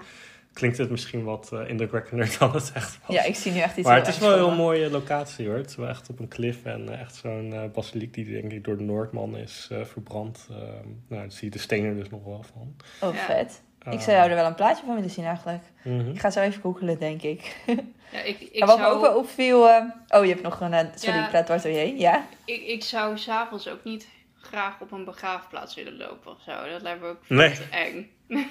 klinkt 0.53 0.77
het 0.77 0.89
misschien 0.89 1.23
wat 1.23 1.51
eh, 1.53 1.69
indrukwekkender 1.69 2.35
dan 2.39 2.51
het 2.53 2.71
echt 2.73 2.99
was. 3.05 3.15
Ja, 3.15 3.23
ik 3.23 3.35
zie 3.35 3.51
nu 3.51 3.59
echt 3.59 3.77
iets 3.77 3.87
maar 3.87 3.97
het 3.97 4.07
is 4.07 4.17
wel 4.19 4.31
een 4.31 4.45
heel 4.45 4.55
mooie 4.55 4.89
locatie 4.89 5.47
hoor. 5.47 5.57
Het 5.57 5.69
is 5.69 5.75
wel 5.75 5.87
echt 5.87 6.09
op 6.09 6.19
een 6.19 6.27
klif 6.27 6.65
en 6.65 6.99
echt 6.99 7.15
zo'n 7.15 7.53
eh, 7.53 7.61
basiliek 7.73 8.13
die 8.13 8.31
denk 8.31 8.51
ik 8.51 8.63
door 8.63 8.77
de 8.77 8.83
Noordman 8.83 9.37
is 9.37 9.67
eh, 9.71 9.85
verbrand. 9.85 10.47
Eh, 10.49 10.57
nou, 10.57 11.21
daar 11.21 11.31
zie 11.31 11.45
je 11.45 11.51
de 11.51 11.59
stenen 11.59 11.95
dus 11.95 12.09
nog 12.09 12.23
wel 12.23 12.43
van. 12.53 12.75
Oh, 13.09 13.15
Ja. 13.15 13.25
vet. 13.25 13.61
Ik 13.93 14.01
zou 14.01 14.17
jou 14.17 14.29
er 14.29 14.35
wel 14.35 14.45
een 14.45 14.55
plaatje 14.55 14.85
van 14.85 14.95
willen 14.95 15.09
zien 15.09 15.25
eigenlijk. 15.25 15.63
mhm. 15.83 16.09
Ik 16.09 16.19
ga 16.19 16.29
zo 16.29 16.39
even 16.41 16.61
googelen, 16.61 16.99
denk 16.99 17.21
ik. 17.21 17.55
Ja, 18.11 18.21
ik, 18.21 18.39
ik, 18.39 18.53
en 18.55 18.67
wat 18.67 18.77
me 18.77 18.83
zou, 18.83 18.95
ook 18.95 19.01
wel 19.01 19.17
opviel... 19.17 19.69
eh, 19.69 19.83
Oh, 20.07 20.23
je 20.25 20.29
hebt 20.31 20.41
nog 20.43 20.59
een... 20.61 20.73
eh, 20.73 20.85
sorry, 20.95 21.17
Ja. 21.19 21.23
ik 21.23 21.29
praat 21.29 21.45
dwars 21.45 21.63
door 21.63 21.71
je 21.71 21.77
heen. 21.77 21.97
Ja? 21.97 22.25
ik, 22.45 22.61
ik 22.67 22.83
zou 22.83 23.17
s'avonds 23.17 23.67
ook 23.67 23.83
niet 23.83 24.07
graag 24.41 24.81
op 24.81 24.91
een 24.91 25.05
begraafplaats 25.05 25.75
willen 25.75 25.97
lopen 25.97 26.31
of 26.31 26.41
zo. 26.41 26.69
Dat 26.69 26.81
lijkt 26.81 27.01
me 27.01 27.07
ook 27.07 27.29
Nee. 27.29 27.53
eng. 27.71 28.09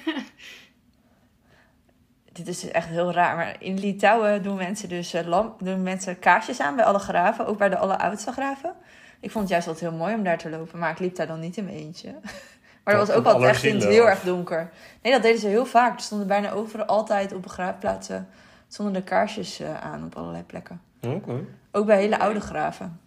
Dit 2.31 2.47
is 2.47 2.71
echt 2.71 2.87
heel 2.87 3.11
raar. 3.11 3.35
Maar 3.35 3.55
in 3.59 3.79
Litouwen 3.79 4.43
doen 4.43 4.55
mensen 4.55 4.89
dus 4.89 5.13
eh, 5.13 5.27
lamp, 5.27 5.59
doen 5.63 5.83
mensen 5.83 6.19
kaarsjes 6.19 6.59
aan 6.59 6.75
bij 6.75 6.85
alle 6.85 6.99
graven. 6.99 7.45
Ook 7.47 7.57
bij 7.57 7.69
de 7.69 7.77
alleroudste 7.77 8.31
graven. 8.31 8.73
Ik 9.19 9.31
vond 9.31 9.43
het 9.43 9.51
juist 9.53 9.67
altijd 9.67 9.89
heel 9.89 9.99
mooi 9.99 10.13
om 10.15 10.23
daar 10.23 10.37
te 10.37 10.49
lopen. 10.49 10.79
Maar 10.79 10.91
ik 10.91 10.99
liep 10.99 11.15
daar 11.15 11.27
dan 11.27 11.39
niet 11.39 11.57
in 11.57 11.63
mijn 11.65 11.77
eentje. 11.77 12.15
Maar 12.85 12.95
dat 12.95 13.07
was 13.07 13.15
ook 13.15 13.25
altijd 13.25 13.51
echt 13.51 13.63
in 13.63 13.75
het 13.75 13.83
heel 13.83 14.03
of? 14.03 14.09
erg 14.09 14.21
donker. 14.21 14.69
Nee, 15.01 15.11
dat 15.13 15.21
deden 15.21 15.39
ze 15.39 15.47
heel 15.47 15.65
vaak. 15.65 15.95
Er 15.95 16.01
stonden 16.01 16.27
bijna 16.27 16.51
overal 16.51 16.85
altijd 16.85 17.33
op 17.33 17.41
begraafplaatsen... 17.41 18.27
stonden 18.67 18.93
de 18.93 19.03
kaarsjes 19.03 19.59
eh, 19.59 19.81
aan 19.81 20.03
op 20.03 20.15
allerlei 20.15 20.43
plekken. 20.43 20.81
Oké. 21.01 21.45
Ook 21.71 21.85
bij 21.85 21.97
hele 21.97 22.19
oude 22.19 22.39
graven. 22.39 22.99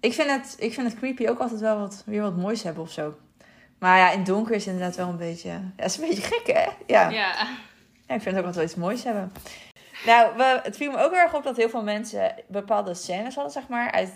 Ik 0.00 0.12
vind 0.12 0.30
het, 0.30 0.56
ik 0.58 0.74
vind 0.74 0.88
het 0.90 0.98
creepy 0.98 1.26
ook 1.28 1.38
altijd 1.38 1.60
wel 1.60 1.78
wat, 1.78 2.02
weer 2.06 2.22
wat 2.22 2.36
moois 2.36 2.62
hebben 2.62 2.82
of 2.82 2.90
zo. 2.90 3.14
Maar 3.78 3.98
ja, 3.98 4.10
in 4.10 4.18
het 4.18 4.26
donker 4.26 4.54
is 4.54 4.64
het 4.64 4.74
inderdaad 4.74 4.96
wel 4.96 5.08
een 5.08 5.16
beetje... 5.16 5.50
Ja, 5.76 5.84
is 5.84 5.96
een 5.98 6.08
beetje 6.08 6.22
gek, 6.22 6.46
hè? 6.46 6.68
Ja. 6.86 7.08
Ja. 7.08 7.46
Ja, 8.06 8.14
ik 8.14 8.22
vind 8.22 8.24
het 8.24 8.36
ook 8.36 8.44
altijd 8.44 8.54
wel 8.54 8.64
iets 8.64 8.74
moois 8.74 9.04
hebben. 9.04 9.32
Nou, 10.06 10.36
we, 10.36 10.60
het 10.62 10.76
viel 10.76 10.90
me 10.90 10.98
ook 10.98 11.12
erg 11.12 11.34
op 11.34 11.44
dat 11.44 11.56
heel 11.56 11.68
veel 11.68 11.82
mensen 11.82 12.34
bepaalde 12.48 12.94
scènes 12.94 13.34
hadden, 13.34 13.52
zeg 13.52 13.68
maar, 13.68 13.90
uit, 13.90 14.10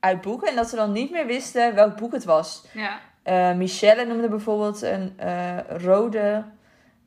uit 0.00 0.20
boeken. 0.20 0.48
En 0.48 0.56
dat 0.56 0.68
ze 0.68 0.76
dan 0.76 0.92
niet 0.92 1.10
meer 1.10 1.26
wisten 1.26 1.74
welk 1.74 1.96
boek 1.96 2.12
het 2.12 2.24
was. 2.24 2.64
ja. 2.72 3.00
Eh, 3.26 3.52
Michelle 3.52 4.04
noemde 4.04 4.28
bijvoorbeeld 4.28 4.82
een 4.82 5.18
eh, 5.18 5.58
rode, 5.68 6.44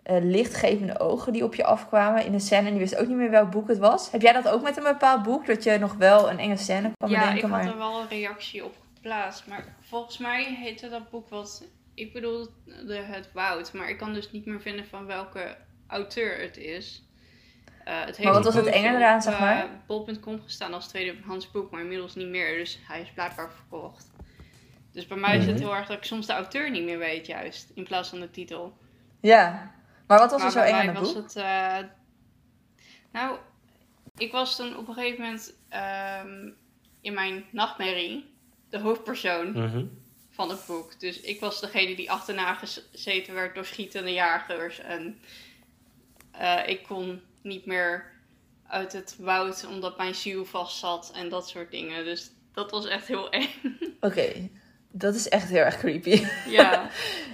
eh, 0.04 0.18
lichtgevende 0.22 1.00
ogen 1.00 1.34
die 1.34 1.44
op 1.44 1.56
je 1.56 1.64
afkwamen 1.64 2.26
in 2.26 2.34
een 2.34 2.40
scène. 2.40 2.66
En 2.66 2.72
die 2.72 2.80
wist 2.80 2.96
ook 2.96 3.08
niet 3.08 3.18
meer 3.18 3.30
welk 3.30 3.52
boek 3.52 3.68
het 3.68 3.78
was. 3.78 4.12
Heb 4.12 4.22
jij 4.22 4.34
dat 4.34 4.48
ook 4.48 4.62
met 4.62 4.78
een 4.78 4.84
bepaald 4.84 5.24
boek? 5.24 5.46
Dat 5.46 5.64
je 5.64 5.78
nog 5.78 5.94
wel 5.94 6.30
een 6.30 6.40
enge 6.40 6.58
scène 6.58 6.92
kan 6.98 7.10
Ja, 7.10 7.20
ik 7.20 7.26
bedenken? 7.26 7.50
had 7.50 7.64
Maar... 7.64 7.72
er 7.72 7.78
wel 7.78 8.00
een 8.00 8.08
reactie 8.08 8.66
op 8.66 8.76
geplaatst. 8.96 9.48
Maar 9.48 9.76
volgens 9.82 10.18
mij 10.18 10.44
heette 10.44 10.90
dat 10.90 11.10
boek 11.10 11.30
wat... 11.30 11.64
Ik 11.94 12.14
bedoel 12.14 12.48
de, 12.66 12.96
het 12.96 13.30
woud. 13.34 13.74
Maar 13.74 13.90
ik 13.90 13.98
kan 13.98 14.14
dus 14.14 14.32
niet 14.32 14.46
meer 14.46 14.62
vinden 14.62 14.86
van 14.86 15.06
welke 15.06 15.56
auteur 15.88 16.42
het 16.42 16.58
is. 16.58 17.04
Het 17.84 18.18
heeft 18.18 18.34
wat 18.34 18.44
was 18.44 18.54
het 18.54 18.64
pootje 18.64 18.80
enge 18.80 18.98
eraan, 18.98 19.22
zeg 19.22 19.40
maar? 19.40 19.70
bol.com 19.88 20.42
gestaan 20.42 20.74
als 20.74 20.88
tweedehands 20.88 21.52
boek. 21.52 21.72
Maar 21.72 21.82
inmiddels 21.82 22.16
niet 22.16 22.30
meer. 22.30 22.58
Dus 22.58 22.80
hij 22.88 23.02
is 23.02 23.12
blijkbaar 23.12 23.52
verkocht. 23.52 24.12
Dus 25.00 25.08
bij 25.08 25.18
mij 25.18 25.38
is 25.38 25.46
het 25.46 25.56
Mhm. 25.56 25.64
heel 25.64 25.76
erg 25.76 25.88
dat 25.88 25.98
ik 25.98 26.04
soms 26.04 26.26
de 26.28 26.34
auteur 26.34 26.70
niet 26.72 26.84
meer 26.84 26.98
weet 26.98 27.26
juist. 27.26 27.72
In 27.76 27.84
plaats 27.84 28.10
van 28.10 28.20
de 28.20 28.32
titel. 28.32 28.78
Ja, 29.22 29.72
maar 30.08 30.20
wat 30.20 30.32
was 30.32 30.44
er 30.44 30.52
zo 30.52 30.60
eng 30.60 30.74
aan 30.74 30.88
het 30.88 30.98
was 30.98 31.14
boek? 31.14 31.24
het... 31.24 31.36
eh, 31.36 31.78
nou, 33.12 33.38
ik 34.18 34.32
was 34.32 34.56
toen 34.56 34.78
op 34.78 34.88
een 34.88 34.94
gegeven 34.94 35.22
moment 35.24 35.54
ehm, 35.70 36.50
in 37.02 37.14
mijn 37.14 37.46
nachtmerrie 37.52 38.34
de 38.70 38.80
hoofdpersoon 38.80 39.52
Mhm. 39.52 39.86
van 40.30 40.50
het 40.50 40.66
boek. 40.68 41.00
Dus 41.00 41.20
ik 41.22 41.40
was 41.40 41.62
degene 41.62 41.96
die 41.96 42.12
achterna 42.12 42.54
gezeten 42.54 43.34
werd 43.34 43.56
door 43.56 43.66
schietende 43.66 44.12
jagers. 44.14 44.80
En 44.80 45.20
eh, 46.32 46.68
ik 46.68 46.84
kon 46.84 47.22
niet 47.42 47.66
meer 47.66 48.12
uit 48.68 48.94
het 48.94 49.16
woud 49.20 49.66
omdat 49.70 49.98
mijn 49.98 50.16
ziel 50.16 50.46
vast 50.46 50.78
zat 50.78 51.12
en 51.16 51.30
dat 51.30 51.50
soort 51.50 51.72
dingen. 51.72 52.04
Dus 52.06 52.32
dat 52.54 52.72
was 52.72 52.86
echt 52.86 53.08
heel 53.08 53.30
eng. 53.30 53.50
Oké, 54.00 54.50
dat 54.92 55.16
is 55.16 55.30
echt 55.30 55.50
heel 55.50 55.64
erg 55.64 55.78
creepy. 55.78 56.26
ja. 56.48 56.82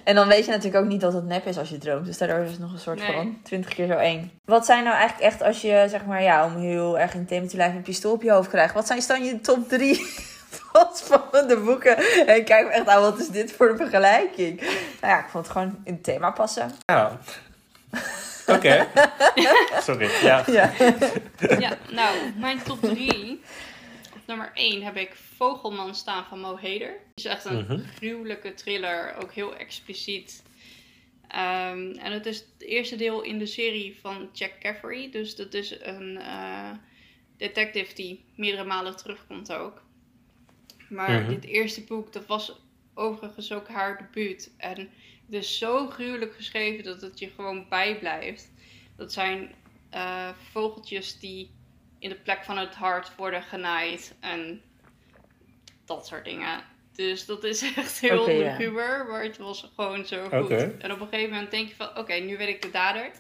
En 0.03 0.16
dan 0.16 0.28
weet 0.28 0.45
je 0.45 0.51
natuurlijk 0.51 0.84
ook 0.84 0.89
niet 0.89 1.01
dat 1.01 1.14
het 1.14 1.26
nep 1.26 1.45
is 1.45 1.58
als 1.58 1.70
je 1.70 1.78
droomt. 1.78 2.06
Dus 2.06 2.18
daardoor 2.18 2.39
is 2.39 2.51
het 2.51 2.60
nog 2.60 2.72
een 2.74 2.80
soort 2.80 2.99
Nee. 2.99 3.12
van 3.16 3.38
20 3.43 3.74
keer 3.74 3.88
zo 3.88 3.93
eng. 3.93 4.32
Wat 4.45 4.66
zijn 4.66 4.84
nou 4.84 4.95
eigenlijk 4.95 5.32
echt 5.32 5.41
als 5.43 5.62
je, 5.62 5.86
zeg 5.89 6.06
maar, 6.06 6.22
ja, 6.24 6.45
om 6.45 6.56
heel 6.58 6.99
erg 6.99 7.14
in 7.14 7.20
het 7.20 7.28
thema 7.28 7.47
te 7.47 7.56
blijven, 7.56 7.78
een 7.78 7.82
pistool 7.84 8.12
op 8.12 8.22
je 8.24 8.32
hoofd 8.32 8.49
krijgt. 8.49 8.74
Wat 8.74 8.88
zijn 8.88 9.01
dan 9.08 9.24
je 9.24 9.41
top 9.41 9.70
drie 9.70 10.06
van 10.72 10.88
spannende 10.93 11.58
boeken? 11.58 11.97
En 12.28 12.36
ik 12.36 12.45
kijk 12.45 12.66
me 12.68 12.72
echt 12.74 12.88
aan, 12.88 13.01
wat 13.01 13.20
is 13.20 13.28
dit 13.28 13.51
voor 13.51 13.70
een 13.70 13.78
vergelijking? 13.78 14.60
Nou 15.01 15.14
ja, 15.14 15.20
ik 15.20 15.30
vond 15.30 15.43
het 15.43 15.53
gewoon 15.53 15.78
in 15.84 15.93
het 15.93 16.03
thema 16.03 16.32
passen. 16.32 16.72
Ja. 16.86 17.18
Oké. 18.47 18.88
Sorry. 19.88 20.10
Ja. 20.24 20.43
Ja. 20.47 20.72
ja, 21.60 21.72
nou, 21.89 22.16
mijn 22.38 22.64
top 22.64 22.82
drie. 22.82 23.41
Nummer 24.28 24.51
1 24.53 24.84
heb 24.84 24.95
ik 24.95 25.15
Vogelman 25.15 25.95
staan 25.95 26.26
van 26.26 26.39
Mo 26.39 26.57
Heder. 26.57 26.89
Het 26.89 26.99
is 27.15 27.26
echt 27.26 27.45
een 27.45 27.57
Mhm. 27.57 27.80
gruwelijke 27.80 28.53
thriller, 28.53 29.15
ook 29.23 29.34
heel 29.34 29.55
expliciet. 29.55 30.43
Ehm, 31.28 31.91
en 31.91 32.11
het 32.11 32.26
is 32.26 32.38
het 32.39 32.47
eerste 32.67 32.95
deel 32.95 33.21
in 33.21 33.39
de 33.39 33.45
serie 33.45 33.97
van 34.01 34.30
Jack 34.34 34.51
Caffery. 34.59 35.11
Dus 35.11 35.36
dat 35.36 35.53
is 35.53 35.80
een 35.82 36.17
eh, 36.17 36.71
detective 37.38 37.93
die 37.95 38.23
meerdere 38.36 38.63
malen 38.63 38.97
terugkomt 38.97 39.53
ook. 39.53 39.84
Maar 40.89 41.21
Mhm. 41.21 41.30
dit 41.30 41.43
eerste 41.43 41.84
boek, 41.84 42.13
dat 42.13 42.26
was 42.26 42.59
overigens 42.93 43.51
ook 43.51 43.67
haar 43.67 43.97
debuut. 43.97 44.53
En 44.57 44.78
het 45.26 45.34
is 45.34 45.57
zo 45.57 45.88
gruwelijk 45.89 46.36
geschreven 46.36 46.84
dat 46.84 47.01
het 47.01 47.19
je 47.19 47.30
gewoon 47.30 47.65
bijblijft. 47.69 48.51
Dat 48.97 49.13
zijn 49.13 49.53
eh, 49.89 50.30
vogeltjes 50.51 51.19
die 51.19 51.49
in 52.00 52.10
de 52.10 52.16
plek 52.16 52.43
van 52.43 52.58
het 52.58 52.76
hart 52.76 53.16
worden 53.16 53.43
genaaid. 53.43 54.16
En 54.20 54.62
dat 55.86 56.08
soort 56.08 56.26
dingen. 56.26 56.64
Dus 56.96 57.26
dat 57.26 57.43
is 57.43 57.62
echt 57.76 58.00
heel 58.00 58.30
ja. 58.30 58.56
ruwer, 58.56 59.06
maar 59.06 59.24
het 59.24 59.38
was 59.38 59.72
gewoon 59.76 60.06
zo 60.06 60.24
goed. 60.24 60.52
En 60.80 60.91
op 60.91 61.00
een 61.02 61.08
gegeven 61.08 61.30
moment 61.30 61.52
denk 61.52 61.68
je 61.68 61.76
van, 61.76 61.98
oké, 61.98 62.14
nu 62.14 62.38
weet 62.38 62.48
ik 62.48 62.62
de 62.62 62.72
dader. 62.72 63.12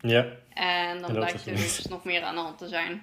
Ja. 0.00 0.26
En 0.54 1.00
dan 1.00 1.12
blijkt 1.12 1.46
er 1.46 1.56
dus 1.56 1.86
nog 1.86 2.04
meer 2.04 2.22
aan 2.22 2.34
de 2.34 2.40
hand 2.40 2.58
te 2.58 2.68
zijn. 2.68 3.02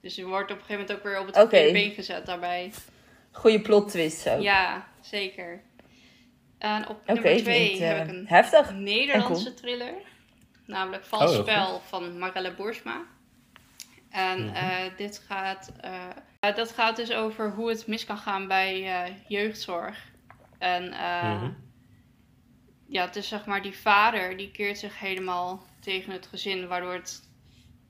Dus 0.00 0.14
je 0.14 0.26
wordt 0.26 0.50
op 0.50 0.58
een 0.58 0.64
gegeven 0.64 0.80
moment 0.80 0.98
ook 0.98 1.10
weer 1.10 1.20
op 1.20 1.26
het 1.26 1.36
verkeerde 1.36 1.72
been 1.72 1.90
gezet 1.90 2.26
daarbij. 2.26 2.72
Goeie 3.30 3.60
plot 3.60 3.88
twist 3.88 4.18
zo. 4.18 4.40
Ja, 4.40 4.88
zeker. 5.00 5.62
En 6.58 6.88
op 6.88 7.06
nummer 7.06 7.24
twee 7.24 7.42
klinkt, 7.42 7.78
heb 7.78 7.96
eh, 7.96 8.02
ik 8.02 8.08
een 8.08 8.26
heftig. 8.28 8.72
Nederlandse 8.72 9.54
thriller. 9.54 9.94
Namelijk 10.66 11.04
Vals 11.04 11.36
Oh, 11.36 11.40
Spel 11.40 11.80
van 11.88 12.18
Marella 12.18 12.50
Boersma. 12.50 13.04
En 14.14 14.44
Mhm. 14.44 14.54
eh, 14.54 14.96
dit 14.96 15.24
gaat, 15.28 15.72
eh, 15.80 16.54
dat 16.54 16.72
gaat 16.72 16.96
dus 16.96 17.12
over 17.12 17.50
hoe 17.50 17.68
het 17.68 17.86
mis 17.86 18.04
kan 18.04 18.18
gaan 18.18 18.48
bij 18.48 19.04
eh, 19.04 19.12
jeugdzorg. 19.28 20.12
En 20.58 20.92
eh, 20.92 21.32
Mhm. 21.42 21.50
ja, 22.86 23.04
het 23.04 23.16
is 23.16 23.28
zeg 23.28 23.46
maar 23.46 23.62
die 23.62 23.76
vader 23.76 24.36
die 24.36 24.50
keert 24.50 24.78
zich 24.78 24.98
helemaal 24.98 25.62
tegen 25.80 26.12
het 26.12 26.26
gezin, 26.26 26.66
waardoor 26.68 26.92
het 26.92 27.30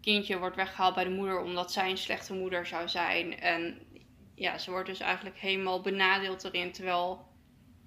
kindje 0.01 0.39
wordt 0.39 0.57
weggehaald 0.57 0.95
bij 0.95 1.05
de 1.05 1.11
moeder 1.11 1.41
omdat 1.41 1.73
zij 1.73 1.91
een 1.91 1.97
slechte 1.99 2.35
moeder 2.35 2.67
zou 2.67 2.89
zijn. 2.89 3.41
En 3.41 3.79
ja, 4.35 4.59
ze 4.59 4.71
wordt 4.71 4.89
dus 4.89 5.01
eigenlijk 5.01 5.39
helemaal 5.39 5.81
benadeeld 5.81 6.45
erin, 6.45 6.73
terwijl 6.73 7.27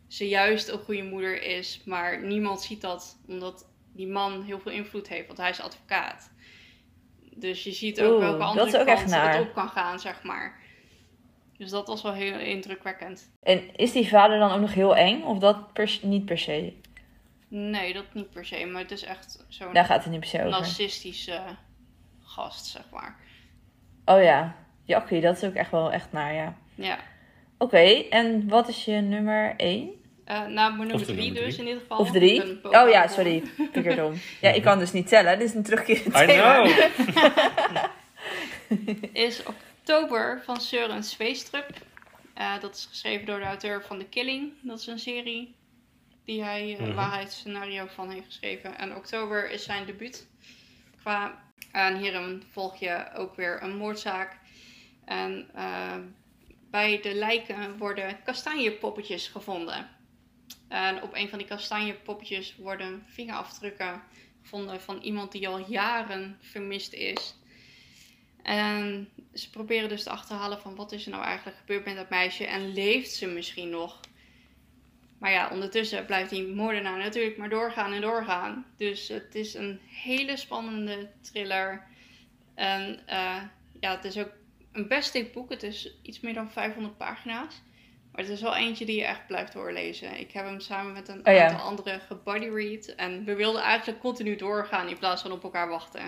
ze 0.07 0.27
juist 0.27 0.67
een 0.67 0.79
goede 0.79 1.03
moeder 1.03 1.41
is, 1.43 1.81
maar 1.85 2.21
niemand 2.23 2.61
ziet 2.61 2.81
dat 2.81 3.19
omdat 3.27 3.69
die 3.93 4.07
man 4.07 4.43
heel 4.43 4.59
veel 4.59 4.71
invloed 4.71 5.07
heeft, 5.07 5.27
want 5.27 5.39
hij 5.39 5.49
is 5.49 5.61
advocaat. 5.61 6.29
Dus 7.39 7.63
je 7.63 7.71
ziet 7.71 8.01
ook 8.01 8.11
Oeh, 8.11 8.19
welke 8.19 8.37
dat 8.37 8.47
andere 8.47 8.79
ook 8.79 8.85
kant 8.85 9.11
het 9.11 9.41
op 9.41 9.53
kan 9.53 9.69
gaan, 9.69 9.99
zeg 9.99 10.23
maar. 10.23 10.59
Dus 11.57 11.69
dat 11.69 11.87
was 11.87 12.01
wel 12.01 12.13
heel 12.13 12.39
indrukwekkend. 12.39 13.31
En 13.41 13.75
is 13.75 13.91
die 13.91 14.07
vader 14.07 14.39
dan 14.39 14.51
ook 14.51 14.59
nog 14.59 14.73
heel 14.73 14.95
eng? 14.95 15.23
Of 15.23 15.37
dat 15.37 15.73
per, 15.73 15.99
niet 16.01 16.25
per 16.25 16.37
se? 16.37 16.73
Nee, 17.47 17.93
dat 17.93 18.13
niet 18.13 18.29
per 18.29 18.45
se, 18.45 18.65
maar 18.65 18.81
het 18.81 18.91
is 18.91 19.03
echt 19.03 19.45
zo'n 19.47 19.73
Daar 19.73 19.85
gaat 19.85 20.03
het 20.03 20.11
niet 20.11 20.19
per 20.19 20.29
se 20.29 20.37
over. 20.37 20.49
narcistische 20.49 21.41
gast, 22.23 22.65
zeg 22.65 22.83
maar. 22.91 23.15
Oh 24.05 24.23
ja. 24.23 24.55
Jakkie, 24.83 25.21
dat 25.21 25.35
is 25.35 25.43
ook 25.43 25.53
echt 25.53 25.71
wel 25.71 25.91
echt 25.91 26.11
naar, 26.11 26.33
ja. 26.33 26.57
Ja. 26.75 26.99
Oké, 27.57 27.77
en 28.09 28.47
wat 28.47 28.67
is 28.67 28.85
je 28.85 28.95
nummer 28.95 29.53
1? 29.57 29.89
Eh 30.27 30.45
nou, 30.45 30.75
mijn 30.75 30.77
nummer 30.87 30.97
de 30.97 31.03
drie 31.13 31.15
nummer 31.25 31.43
dus 31.43 31.55
drie. 31.55 31.67
in 31.67 31.73
dit 31.73 31.81
geval. 31.81 31.97
Of 31.97 32.07
Ik 32.07 32.13
3? 32.13 32.57
ben 32.61 32.83
Oh 32.83 32.89
ja, 32.89 33.07
sorry. 33.07 33.43
Pickerdom. 33.71 34.13
Ja, 34.41 34.49
ik 34.49 34.61
kan 34.61 34.79
dus 34.79 34.91
niet 34.91 35.07
tellen. 35.07 35.39
Dit 35.39 35.47
is 35.47 35.53
een 35.55 35.63
terugkerend 35.63 36.15
I 36.15 36.25
thema. 36.25 36.63
know! 36.63 37.87
Is 39.13 39.43
oktober 39.45 40.41
van 40.45 40.61
Søren 40.61 41.03
Sveestrup. 41.03 41.69
Eh, 42.33 42.59
dat 42.61 42.75
is 42.75 42.85
geschreven 42.89 43.25
door 43.25 43.39
de 43.39 43.45
auteur 43.45 43.83
van 43.87 43.97
The 43.99 44.05
Killing. 44.05 44.53
Dat 44.61 44.79
is 44.79 44.87
een 44.87 44.99
serie 44.99 45.55
die 46.25 46.43
hij, 46.43 46.75
eh, 46.79 46.85
Mhm. 46.85 46.93
waar 46.95 47.11
hij 47.11 47.19
het 47.19 47.31
scenario 47.31 47.85
van 47.95 48.09
heeft 48.11 48.25
geschreven. 48.25 48.77
En 48.77 48.95
oktober 48.95 49.51
is 49.51 49.63
zijn 49.63 49.85
debuut. 49.85 50.27
Qua, 51.01 51.41
en 51.71 51.97
hierin 51.97 52.43
volg 52.51 52.75
je 52.79 53.05
ook 53.15 53.35
weer 53.35 53.59
een 53.63 53.75
moordzaak. 53.77 54.37
En 55.05 55.49
eh, 55.55 55.95
bij 56.71 56.99
de 57.01 57.13
lijken 57.13 57.77
worden 57.77 58.23
kastanjepoppetjes 58.23 59.27
gevonden. 59.27 59.87
En 60.67 61.01
op 61.01 61.13
een 61.13 61.29
van 61.29 61.37
die 61.37 61.47
kastanjepoppetjes 61.47 62.55
worden 62.55 63.05
vingerafdrukken 63.07 64.01
gevonden 64.41 64.81
van 64.81 65.01
iemand 65.01 65.31
die 65.31 65.47
al 65.47 65.69
jaren 65.69 66.37
vermist 66.41 66.93
is. 66.93 67.35
En 68.43 69.09
ze 69.33 69.49
proberen 69.49 69.89
dus 69.89 70.03
te 70.03 70.09
achterhalen 70.09 70.59
van 70.61 70.75
wat 70.75 70.91
is 70.91 71.05
er 71.05 71.11
nou 71.11 71.23
eigenlijk 71.23 71.57
gebeurd 71.57 71.85
met 71.85 71.95
dat 71.95 72.09
meisje 72.09 72.45
en 72.45 72.73
leeft 72.73 73.11
ze 73.11 73.27
misschien 73.27 73.69
nog. 73.69 73.99
Maar 75.17 75.31
ja, 75.31 75.49
ondertussen 75.49 76.05
blijft 76.05 76.29
die 76.29 76.47
moordenaar 76.47 76.97
natuurlijk 76.97 77.37
maar 77.37 77.49
doorgaan 77.49 77.93
en 77.93 78.01
doorgaan. 78.01 78.65
Dus 78.77 79.07
het 79.07 79.35
is 79.35 79.53
een 79.53 79.79
hele 79.85 80.37
spannende 80.37 81.09
thriller. 81.21 81.87
En 82.55 82.99
eh, 83.05 83.41
ja, 83.79 83.95
het 83.95 84.03
is 84.05 84.17
ook 84.17 84.31
een 84.71 84.87
best 84.87 85.13
dik 85.13 85.33
boek. 85.33 85.49
Het 85.49 85.63
is 85.63 85.93
iets 86.01 86.19
meer 86.19 86.33
dan 86.33 86.51
500 86.51 86.97
pagina's. 86.97 87.61
Maar 88.17 88.25
het 88.25 88.35
is 88.35 88.41
wel 88.41 88.55
eentje 88.55 88.85
die 88.85 88.97
je 88.97 89.05
echt 89.05 89.27
blijft 89.27 89.53
doorlezen. 89.53 90.19
Ik 90.19 90.31
heb 90.31 90.45
hem 90.45 90.59
samen 90.59 90.93
met 90.93 91.07
een 91.07 91.27
Oh 91.27 91.33
ja. 91.33 91.47
aantal 91.47 91.67
anderen 91.67 91.99
gebodyread. 91.99 92.85
En 92.85 93.23
we 93.23 93.35
wilden 93.35 93.61
eigenlijk 93.61 93.99
continu 93.99 94.35
doorgaan 94.35 94.87
in 94.87 94.97
plaats 94.97 95.21
van 95.21 95.31
op 95.31 95.43
elkaar 95.43 95.69
wachten. 95.69 96.01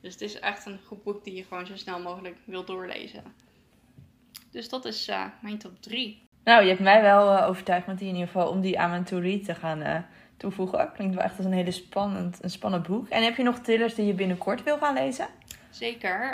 Dus 0.00 0.12
het 0.12 0.20
is 0.20 0.38
echt 0.38 0.66
een 0.66 0.80
goed 0.86 1.02
boek 1.02 1.24
die 1.24 1.34
je 1.34 1.44
gewoon 1.44 1.66
zo 1.66 1.76
snel 1.76 2.00
mogelijk 2.00 2.36
wil 2.44 2.64
doorlezen. 2.64 3.22
Dus 4.50 4.68
dat 4.68 4.84
is 4.84 5.08
eh, 5.08 5.24
mijn 5.40 5.58
top 5.58 5.82
3. 5.82 6.28
Nou, 6.44 6.62
je 6.62 6.68
hebt 6.68 6.80
mij 6.80 7.02
wel 7.02 7.36
eh, 7.36 7.48
overtuigd 7.48 7.86
met 7.86 7.98
die 7.98 8.08
in 8.08 8.14
ieder 8.14 8.30
geval 8.30 8.48
om 8.48 8.60
die 8.60 8.78
aan 8.78 8.90
mijn 8.90 9.04
to-read 9.04 9.44
te 9.44 9.54
gaan 9.54 9.82
eh, 9.82 10.00
toevoegen. 10.36 10.92
Klinkt 10.92 11.14
wel 11.14 11.24
echt 11.24 11.36
als 11.36 11.46
een 11.46 11.52
hele 11.52 11.70
spannend, 11.70 12.38
een 12.42 12.50
spannend 12.50 12.86
boek. 12.86 13.08
En 13.08 13.22
heb 13.22 13.36
je 13.36 13.42
nog 13.42 13.58
thrillers 13.58 13.94
die 13.94 14.06
je 14.06 14.14
binnenkort 14.14 14.62
wil 14.62 14.78
gaan 14.78 14.94
lezen? 14.94 15.26
Zeker. 15.70 16.32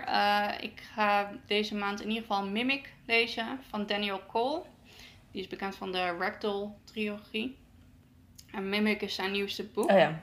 Ik 0.60 0.82
ga 0.94 1.30
deze 1.46 1.74
maand 1.74 2.00
in 2.00 2.08
ieder 2.08 2.22
geval 2.22 2.46
Mimic 2.46 2.92
lezen 3.06 3.60
van 3.68 3.86
Daniel 3.86 4.20
Cole. 4.26 4.62
Die 5.36 5.44
is 5.44 5.50
bekend 5.50 5.76
van 5.76 5.92
de 5.92 6.16
Ragdoll 6.18 6.68
trilogie. 6.84 7.56
En 8.52 8.68
Mimic 8.68 9.02
is 9.02 9.14
zijn 9.14 9.32
nieuwste 9.32 9.64
boek. 9.64 9.90
Oh 9.90 9.98
ja. 9.98 10.20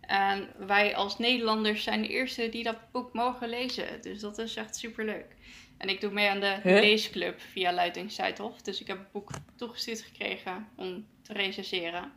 En 0.00 0.48
wij 0.66 0.96
als 0.96 1.18
Nederlanders 1.18 1.82
zijn 1.82 2.02
de 2.02 2.08
eerste 2.08 2.48
die 2.48 2.62
dat 2.64 2.76
boek 2.92 3.12
mogen 3.12 3.48
lezen. 3.48 4.02
Dus 4.02 4.20
dat 4.20 4.38
is 4.38 4.56
echt 4.56 4.76
super 4.76 5.04
leuk. 5.04 5.36
En 5.76 5.88
ik 5.88 6.00
doe 6.00 6.10
mee 6.10 6.30
aan 6.30 6.40
de 6.40 6.58
Huh? 6.62 6.80
leesclub 6.80 7.40
via 7.40 7.72
Luiting 7.72 8.12
Zuidhof. 8.12 8.62
Dus 8.62 8.80
ik 8.80 8.86
heb 8.86 8.98
het 8.98 9.12
boek 9.12 9.30
toegestuurd 9.56 10.00
gekregen 10.00 10.68
om 10.76 11.06
te 11.22 11.32
recenseren. 11.32 12.12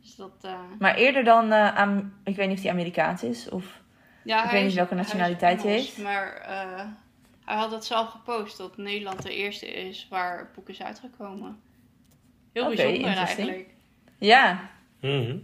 Dus 0.00 0.14
dat, 0.16 0.36
eh, 0.40 0.60
Maar 0.78 0.94
eerder 0.94 1.24
dan, 1.24 1.52
eh, 1.52 1.76
aan, 1.76 2.20
ik 2.24 2.36
weet 2.36 2.46
niet 2.48 2.56
of 2.56 2.62
die 2.62 2.72
Amerikaans 2.72 3.22
is 3.22 3.48
of... 3.48 3.80
ja, 4.24 4.44
Ik 4.44 4.50
weet 4.50 4.64
niet 4.64 4.74
welke 4.74 4.94
nationaliteit 4.94 5.62
hij 5.62 5.72
heeft. 5.72 5.98
Maar 5.98 6.32
eh, 6.36 6.86
hij 7.44 7.56
had 7.56 7.70
het 7.70 7.84
zelf 7.84 8.08
gepost 8.08 8.56
dat 8.56 8.76
Nederland 8.76 9.22
de 9.22 9.34
eerste 9.34 9.66
is 9.72 10.06
waar 10.10 10.38
het 10.38 10.52
boek 10.52 10.68
is 10.68 10.82
uitgekomen. 10.82 11.60
Heel 12.52 12.68
bijzonder 12.74 13.16
eigenlijk. 13.16 13.74
Ja, 14.18 14.70
Mhm. 15.00 15.36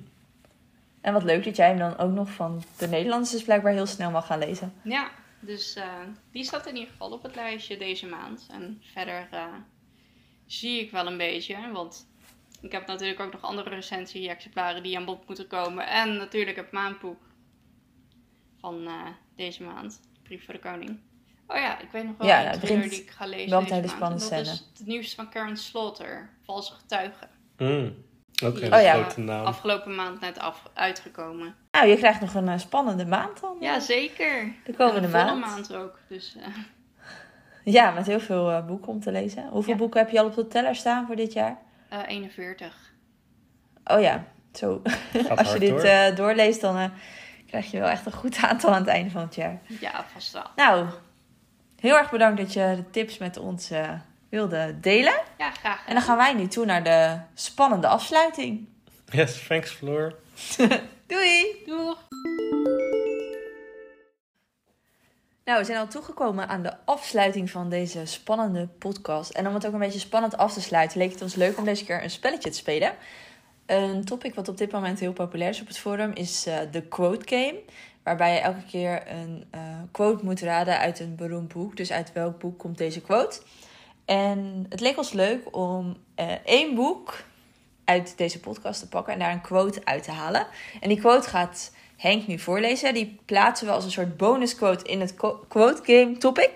en 1.01 1.13
wat 1.13 1.23
leuk 1.23 1.45
dat 1.45 1.57
jij 1.57 1.69
hem 1.69 1.79
dan 1.79 1.99
ook 1.99 2.13
nog 2.13 2.31
van 2.31 2.63
de 2.79 2.89
Nederlanders 2.89 3.31
dus 3.31 3.43
blijkbaar 3.43 3.73
heel 3.73 3.87
snel 3.87 4.11
mag 4.11 4.27
gaan 4.27 4.39
lezen. 4.39 4.73
Ja, 4.85 5.11
dus 5.41 5.75
eh, 5.75 5.93
die 6.33 6.45
staat 6.45 6.67
in 6.67 6.75
ieder 6.75 6.91
geval 6.91 7.11
op 7.13 7.23
het 7.23 7.35
lijstje 7.35 7.77
deze 7.77 8.07
maand. 8.07 8.47
En 8.51 8.83
verder 8.93 9.29
eh, 9.31 9.45
zie 10.47 10.81
ik 10.81 10.91
wel 10.91 11.07
een 11.07 11.17
beetje, 11.17 11.71
want 11.73 12.07
ik 12.61 12.73
heb 12.73 12.87
natuurlijk 12.87 13.21
ook 13.21 13.33
nog 13.33 13.43
andere 13.43 13.71
recensie-exemplaren 13.71 14.83
die 14.83 14.97
aan 14.97 15.05
bod 15.05 15.27
moeten 15.27 15.47
komen. 15.47 15.87
En 15.89 16.17
natuurlijk 16.17 16.57
het 16.57 16.73
maandboek 16.73 17.21
van 18.61 18.87
eh, 18.87 19.07
deze 19.37 19.63
maand, 19.63 20.01
Brief 20.23 20.45
voor 20.45 20.55
de 20.55 20.61
Koning. 20.61 20.99
Oh 21.49 21.57
ja, 21.57 21.79
ik 21.81 21.89
weet 21.91 22.05
nog 22.05 22.15
wel 22.19 22.27
Ja, 22.27 22.39
een 22.39 22.47
nou, 22.47 22.61
begint 22.61 22.91
die 22.91 23.03
ik 23.03 23.11
ga 23.11 23.27
lezen 23.27 23.51
wel 23.51 23.59
een 23.59 23.65
maand. 23.65 23.75
hele 23.77 23.89
spannende 23.89 24.29
dat 24.31 24.41
is 24.41 24.65
het 24.79 24.87
nieuws 24.87 25.15
van 25.15 25.29
Karen 25.31 25.57
Slaughter, 25.57 26.31
Valse 26.45 26.73
Getuigen. 26.73 27.29
Mm. 27.57 28.05
Oké, 28.45 28.61
dat 28.61 28.73
Oh 28.73 28.81
ja. 28.83 28.93
grote 28.93 29.21
naam. 29.21 29.45
Afgelopen 29.47 29.95
maand 29.95 30.21
net 30.21 30.39
af, 30.39 30.63
uitgekomen. 30.75 31.55
Nou, 31.71 31.87
je 31.87 31.97
krijgt 31.97 32.21
nog 32.21 32.35
een 32.35 32.49
eh, 32.49 32.59
spannende 32.59 33.07
maand 33.07 33.41
dan. 33.41 33.57
Ja, 33.61 33.81
zeker. 33.81 34.53
De 34.65 34.73
komende 34.75 35.01
Een 35.07 35.11
volle 35.11 35.25
maand. 35.25 35.41
maand 35.41 35.75
ook. 35.75 35.99
Dus 36.09 36.37
eh, 36.41 36.47
Ja, 37.75 37.91
met 37.91 38.07
heel 38.07 38.21
veel 38.21 38.51
eh, 38.51 38.67
boeken 38.67 38.89
om 38.89 39.01
te 39.01 39.13
lezen. 39.13 39.49
Hoeveel 39.49 39.73
Ja. 39.73 39.79
boeken 39.79 40.01
heb 40.01 40.11
je 40.11 40.21
al 40.21 40.27
op 40.27 40.35
de 40.35 40.47
teller 40.49 40.75
staan 40.75 41.07
voor 41.07 41.17
dit 41.17 41.33
jaar? 41.33 41.59
eh, 41.89 41.99
41. 42.07 42.93
Oh 43.85 44.01
ja, 44.01 44.25
zo. 44.53 44.83
Als 45.37 45.53
je 45.53 45.59
dit 45.59 45.69
door. 45.71 45.81
eh, 45.83 46.17
doorleest, 46.17 46.61
dan 46.61 46.77
eh, 46.77 46.91
krijg 47.47 47.71
je 47.71 47.79
wel 47.79 47.89
echt 47.89 48.07
een 48.07 48.13
goed 48.13 48.37
aantal 48.43 48.71
aan 48.73 48.81
het 48.81 48.89
einde 48.89 49.11
van 49.11 49.23
het 49.23 49.35
jaar. 49.35 49.61
Ja, 49.81 50.05
vast 50.13 50.33
wel. 50.33 50.47
Nou, 50.57 50.87
heel 51.87 51.97
erg 51.97 52.11
bedankt 52.11 52.41
dat 52.41 52.53
je 52.53 52.72
de 52.76 52.91
tips 52.91 53.18
met 53.18 53.39
ons 53.39 53.70
eh, 53.70 53.91
wilde 54.28 54.80
delen. 54.80 55.20
Ja, 55.39 55.51
graag. 55.51 55.87
En 55.87 55.95
dan 55.95 56.03
gaan 56.03 56.16
wij 56.16 56.34
nu 56.34 56.47
toe 56.47 56.64
naar 56.64 56.84
de 56.84 57.18
spannende 57.34 57.87
afsluiting. 57.87 58.68
Yes, 59.11 59.47
thanks 59.47 59.70
Floor. 59.70 60.14
Doei! 61.07 61.62
Doeg! 61.66 62.05
Nou, 65.45 65.59
we 65.59 65.64
zijn 65.64 65.78
al 65.78 65.89
toegekomen 65.89 66.49
aan 66.49 66.62
de 66.62 66.72
afsluiting 66.84 67.51
van 67.51 67.70
deze 67.70 68.07
spannende 68.07 68.66
podcast. 68.66 69.30
En 69.30 69.47
om 69.47 69.55
het 69.55 69.66
ook 69.66 69.72
een 69.72 69.78
beetje 69.78 69.99
spannend 69.99 70.37
af 70.37 70.53
te 70.53 70.61
sluiten, 70.61 70.99
leek 70.99 71.12
het 71.12 71.22
ons 71.22 71.34
leuk 71.34 71.59
om 71.59 71.64
deze 71.64 71.84
keer 71.84 72.03
een 72.03 72.11
spelletje 72.11 72.51
te 72.51 72.57
spelen. 72.57 72.93
Een 73.66 74.05
topic 74.05 74.34
wat 74.34 74.49
op 74.49 74.59
dit 74.59 74.72
moment 74.72 75.01
heel 75.01 75.12
populair 75.12 75.51
is 75.51 75.61
op 75.61 75.66
het 75.66 75.78
forum 75.78 76.12
is 76.12 76.47
eh, 76.47 76.59
de 76.70 76.82
quote 76.82 77.37
game. 77.37 77.61
Waarbij 78.07 78.35
je 78.35 78.41
elke 78.41 78.65
keer 78.71 79.03
een 79.11 79.45
eh, 79.51 79.61
quote 79.91 80.25
moet 80.25 80.41
raden 80.41 80.79
uit 80.79 81.01
een 81.01 81.15
beroemd 81.17 81.53
boek. 81.53 81.77
Dus 81.77 81.93
uit 81.93 82.13
welk 82.13 82.39
boek 82.39 82.59
komt 82.59 82.79
deze 82.79 83.01
quote? 83.01 83.41
En 84.05 84.67
het 84.69 84.81
leek 84.81 84.99
ons 84.99 85.13
leuk 85.13 85.57
om 85.57 85.97
eh, 86.15 86.33
één 86.45 86.75
boek 86.75 87.25
uit 87.85 88.17
deze 88.17 88.41
podcast 88.41 88.81
te 88.81 88.89
pakken 88.89 89.13
en 89.13 89.19
daar 89.19 89.33
een 89.33 89.41
quote 89.41 89.81
uit 89.85 90.03
te 90.03 90.11
halen. 90.11 90.47
En 90.81 90.89
die 90.89 91.01
quote 91.01 91.29
gaat 91.29 91.73
Henk 91.97 92.27
nu 92.27 92.39
voorlezen. 92.39 92.95
Die 92.95 93.19
plaatsen 93.25 93.67
we 93.67 93.73
als 93.73 93.85
een 93.85 93.91
soort 93.91 94.17
bonus 94.17 94.55
quote 94.55 94.85
in 94.85 95.01
het 95.01 95.15
quote 95.49 95.83
game 95.83 96.17
topic. 96.19 96.51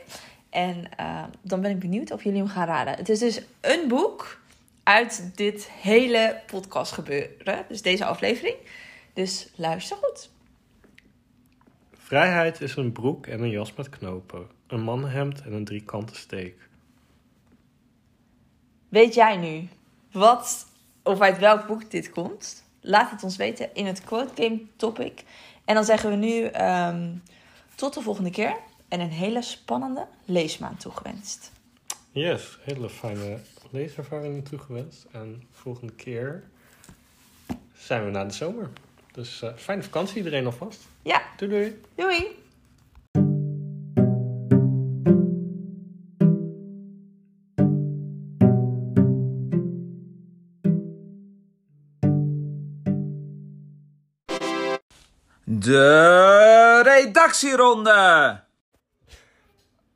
En 0.51 0.89
eh, 0.97 1.23
dan 1.43 1.61
ben 1.61 1.71
ik 1.71 1.79
benieuwd 1.79 2.11
of 2.11 2.25
jullie 2.25 2.39
hem 2.39 2.49
gaan 2.49 2.67
raden. 2.67 2.95
Het 2.95 3.09
is 3.09 3.19
dus 3.19 3.43
een 3.61 3.89
boek 3.89 4.41
uit 4.83 5.31
dit 5.35 5.71
hele 5.71 6.41
podcast 6.47 6.93
gebeuren. 6.93 7.65
Dus 7.69 7.83
deze 7.83 8.05
aflevering. 8.05 8.57
Dus 9.13 9.49
luister 9.55 9.97
goed. 9.97 10.29
Vrijheid 12.11 12.61
is 12.61 12.77
een 12.77 12.93
broek 12.93 13.27
en 13.27 13.43
een 13.43 13.51
jas 13.51 13.75
met 13.75 13.89
knopen. 13.89 14.47
Een 14.67 14.81
mannenhemd 14.81 15.43
en 15.43 15.53
een 15.53 15.65
driekante 15.65 16.15
steek. 16.15 16.69
Weet 18.89 19.15
jij 19.15 19.37
nu 19.37 19.69
wat 20.13 20.67
of 21.03 21.21
uit 21.21 21.39
welk 21.39 21.67
boek 21.67 21.91
dit 21.91 22.11
komt? 22.11 22.65
Laat 22.81 23.11
het 23.11 23.23
ons 23.23 23.37
weten 23.37 23.75
in 23.75 23.87
het 23.87 24.05
quote 24.05 24.43
game 24.43 24.61
topic. 24.77 25.25
En 25.65 25.75
dan 25.75 25.85
zeggen 25.85 26.11
we 26.11 26.17
nu 26.17 26.43
ehm, 26.45 27.15
tot 27.75 27.95
de 27.95 28.01
volgende 28.01 28.31
keer. 28.31 28.57
En 28.89 29.01
een 29.01 29.11
hele 29.11 29.43
spannende 29.43 30.07
leesmaand 30.25 30.81
toegewenst. 30.81 31.53
Yes, 32.13 32.59
hele 32.63 32.89
fijne 32.89 33.39
leeservaringen 33.71 34.43
toegewenst. 34.43 35.07
En 35.13 35.43
volgende 35.51 35.93
keer 35.93 36.45
zijn 37.75 38.05
we 38.05 38.11
na 38.11 38.25
de 38.25 38.33
zomer. 38.33 38.71
Dus 39.13 39.43
eh, 39.43 39.51
fijne 39.57 39.83
vakantie 39.83 40.17
iedereen 40.17 40.47
alvast. 40.47 40.81
Ja, 41.03 41.23
Doei 41.37 41.51
doei. 41.51 41.81
doei! 41.95 42.39
De 55.45 56.81
redactieronde. 56.85 58.41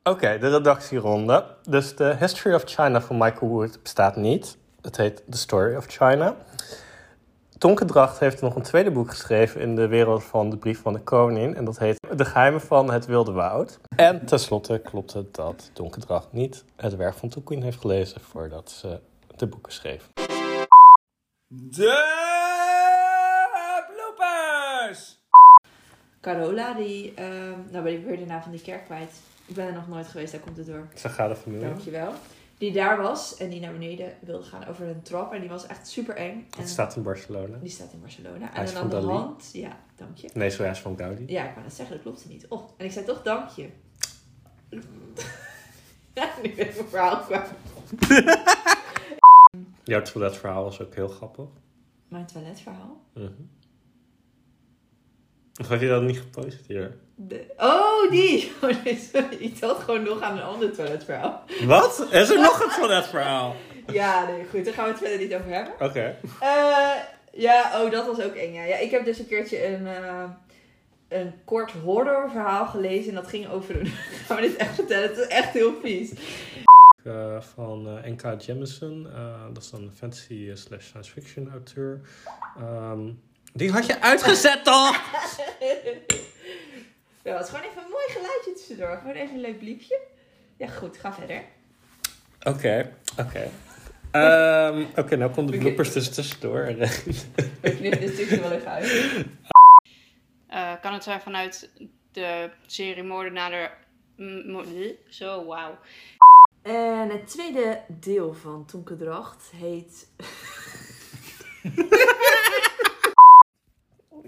Oké, 0.02 0.38
de 0.38 0.48
redactieronde. 0.50 1.44
Dus 1.68 1.96
de 1.96 2.16
History 2.20 2.54
of 2.54 2.62
China 2.64 3.00
van 3.00 3.18
Michael 3.18 3.50
Wood 3.50 3.82
bestaat 3.82 4.16
niet. 4.16 4.56
Het 4.82 4.96
heet 4.96 5.22
The 5.30 5.38
Story 5.38 5.76
of 5.76 5.84
China. 5.88 6.36
Tonke 7.58 7.84
Dracht 7.84 8.18
heeft 8.18 8.40
nog 8.40 8.56
een 8.56 8.62
tweede 8.62 8.90
boek 8.90 9.10
geschreven 9.10 9.60
in 9.60 9.76
de 9.76 9.86
wereld 9.86 10.24
van 10.24 10.50
de 10.50 10.56
Brief 10.56 10.80
van 10.80 10.92
de 10.92 11.00
Koning. 11.00 11.54
En 11.56 11.64
dat 11.64 11.78
heet 11.78 11.98
De 12.16 12.24
Geheimen 12.24 12.60
van 12.60 12.90
het 12.90 13.06
Wilde 13.06 13.32
Woud. 13.32 13.78
En 13.96 14.26
tenslotte 14.26 14.78
klopt 14.84 15.12
het 15.12 15.34
dat 15.34 15.70
Tonke 15.72 16.00
Dracht 16.00 16.32
niet 16.32 16.64
het 16.76 16.96
werk 16.96 17.14
van 17.14 17.28
Tolkien 17.28 17.62
heeft 17.62 17.80
gelezen 17.80 18.20
voordat 18.20 18.70
ze 18.70 19.00
de 19.36 19.46
boeken 19.46 19.72
schreef. 19.72 20.10
De 21.48 22.12
bloopers. 23.88 25.18
Carola, 26.20 26.74
die... 26.74 27.14
ehm, 27.14 27.58
nou 27.70 27.84
ben 27.84 27.92
ik 27.92 28.04
weer 28.04 28.18
de 28.18 28.26
naam 28.26 28.42
van 28.42 28.52
die 28.52 28.62
kerk 28.62 28.84
kwijt. 28.84 29.20
Ik 29.46 29.54
ben 29.54 29.66
er 29.66 29.72
nog 29.72 29.88
nooit 29.88 30.06
geweest, 30.06 30.32
daar 30.32 30.40
komt 30.40 30.56
het 30.56 30.66
door. 30.66 30.86
Ze 30.94 31.08
gaat 31.08 31.30
even 31.30 31.52
nu. 31.52 31.60
Dankjewel. 31.60 32.12
Die 32.58 32.72
daar 32.72 33.02
was 33.02 33.36
en 33.36 33.48
die 33.50 33.60
naar 33.60 33.72
beneden 33.72 34.12
wilde 34.20 34.44
gaan 34.44 34.66
over 34.66 34.86
een 34.86 35.02
trap. 35.02 35.32
En 35.32 35.40
die 35.40 35.48
was 35.48 35.66
echt 35.66 35.88
super 35.88 36.16
eng. 36.16 36.46
En 36.50 36.60
Het 36.60 36.68
staat 36.68 36.96
in 36.96 37.02
Barcelona. 37.02 37.56
Die 37.58 37.70
staat 37.70 37.92
in 37.92 38.00
Barcelona. 38.00 38.48
Hij 38.52 38.66
en 38.66 38.76
aan 38.76 38.88
de 38.88 38.94
Dali. 38.94 39.06
hand... 39.06 39.50
Ja, 39.52 39.78
dank 39.96 40.16
je. 40.16 40.30
Nee, 40.34 40.50
zo 40.50 40.62
is 40.64 40.78
van 40.78 40.96
Gaudi. 40.96 41.24
Ja, 41.26 41.44
ik 41.44 41.50
wou 41.50 41.62
net 41.62 41.74
zeggen, 41.74 41.94
dat 41.94 42.04
klopt 42.04 42.28
niet. 42.28 42.46
Oh, 42.48 42.70
en 42.76 42.84
ik 42.84 42.92
zei 42.92 43.04
toch 43.04 43.22
dank 43.22 43.48
je. 43.48 43.68
ja, 46.14 46.28
nu 46.42 46.54
ben 46.54 46.68
ik 46.68 46.74
mijn 46.74 46.88
verhaal 46.88 47.18
kwijt. 47.20 47.48
Jouw 49.84 50.02
toiletverhaal 50.02 50.64
was 50.64 50.80
ook 50.80 50.94
heel 50.94 51.08
grappig. 51.08 51.48
Mijn 52.08 52.26
toiletverhaal? 52.26 53.00
Mhm. 53.14 53.32
Of 55.60 55.68
heb 55.68 55.80
je 55.80 55.88
dat 55.88 56.02
niet 56.02 56.18
gepost 56.18 56.58
hier? 56.66 56.96
De... 57.14 57.44
Oh, 57.56 58.10
die! 58.10 58.52
Oh. 58.62 59.24
Ik 59.38 59.60
dacht 59.60 59.82
gewoon 59.82 60.02
nog 60.02 60.20
aan 60.20 60.36
een 60.36 60.42
ander 60.42 60.72
toiletverhaal. 60.72 61.44
Wat? 61.64 62.06
Is 62.10 62.30
er 62.30 62.40
nog 62.40 62.62
een 62.62 62.70
toiletverhaal? 62.80 63.56
Ja, 63.92 64.26
nee, 64.26 64.44
goed. 64.50 64.64
Daar 64.64 64.74
gaan 64.74 64.84
we 64.84 64.90
het 64.90 65.00
verder 65.00 65.18
niet 65.18 65.34
over 65.34 65.50
hebben. 65.50 65.74
Oké. 65.80 66.16
Eh, 66.40 66.90
ja, 67.32 67.82
oh, 67.82 67.90
dat 67.90 68.06
was 68.06 68.20
ook 68.20 68.34
eng. 68.34 68.52
Ja. 68.52 68.64
ja, 68.64 68.76
ik 68.76 68.90
heb 68.90 69.04
dus 69.04 69.18
een 69.18 69.26
keertje 69.26 69.66
een, 69.66 69.86
eh, 69.86 70.24
een 71.08 71.32
kort 71.44 71.72
horrorverhaal 71.72 72.66
gelezen. 72.66 73.08
En 73.08 73.14
dat 73.14 73.28
ging 73.28 73.48
over 73.48 73.80
een... 73.80 73.86
Gaan 74.26 74.36
we 74.36 74.42
dit 74.42 74.56
echt 74.56 74.74
vertellen? 74.74 75.08
Het 75.08 75.18
is 75.18 75.26
echt 75.26 75.52
heel 75.52 75.74
vies. 75.82 76.12
Eh, 77.04 77.40
van 77.40 78.00
N.K. 78.04 78.40
Jemisin. 78.40 79.06
Eh, 79.14 79.44
dat 79.52 79.62
is 79.62 79.70
dan 79.70 79.82
een 79.82 79.92
fantasy 79.92 80.50
slash 80.54 80.84
science 80.84 81.10
fiction 81.10 81.50
auteur. 81.50 82.00
Ehm, 82.58 83.10
die 83.54 83.70
had 83.72 83.86
je 83.86 84.00
uitgezet 84.00 84.64
toch? 84.64 85.00
Ja, 87.22 87.36
het 87.36 87.44
is 87.44 87.50
gewoon 87.50 87.70
even 87.70 87.82
een 87.82 87.90
mooi 87.90 88.04
geluidje 88.08 88.52
tussendoor. 88.52 88.96
Gewoon 89.00 89.14
even 89.14 89.34
een 89.34 89.40
leuk 89.40 89.58
bliepje. 89.58 90.00
Ja, 90.56 90.68
goed. 90.68 90.96
Ga 90.96 91.12
verder. 91.12 91.42
Oké, 92.42 92.92
oké. 93.18 93.50
Ehm, 94.10 94.84
Oké, 94.96 95.16
nou 95.16 95.30
komt 95.30 95.48
de 95.48 95.54
Oké. 95.54 95.64
bloopers 95.64 95.92
dus 95.92 96.14
tussendoor. 96.14 96.66
Ik 96.66 97.76
knip 97.76 98.00
dit 98.00 98.12
stukje 98.14 98.40
wel 98.40 98.50
even 98.52 98.70
uit. 98.70 99.24
Eh, 100.46 100.72
kan 100.82 100.92
het 100.92 101.02
zijn 101.02 101.20
vanuit 101.20 101.70
de 102.12 102.50
serie 102.66 103.02
Moordenaar... 103.02 103.78
Zo, 105.08 105.44
wauw. 105.44 105.78
En 106.62 107.10
het 107.10 107.26
tweede 107.26 107.80
deel 107.88 108.34
van 108.34 108.64
Tonkendracht 108.66 109.50
heet... 109.56 110.08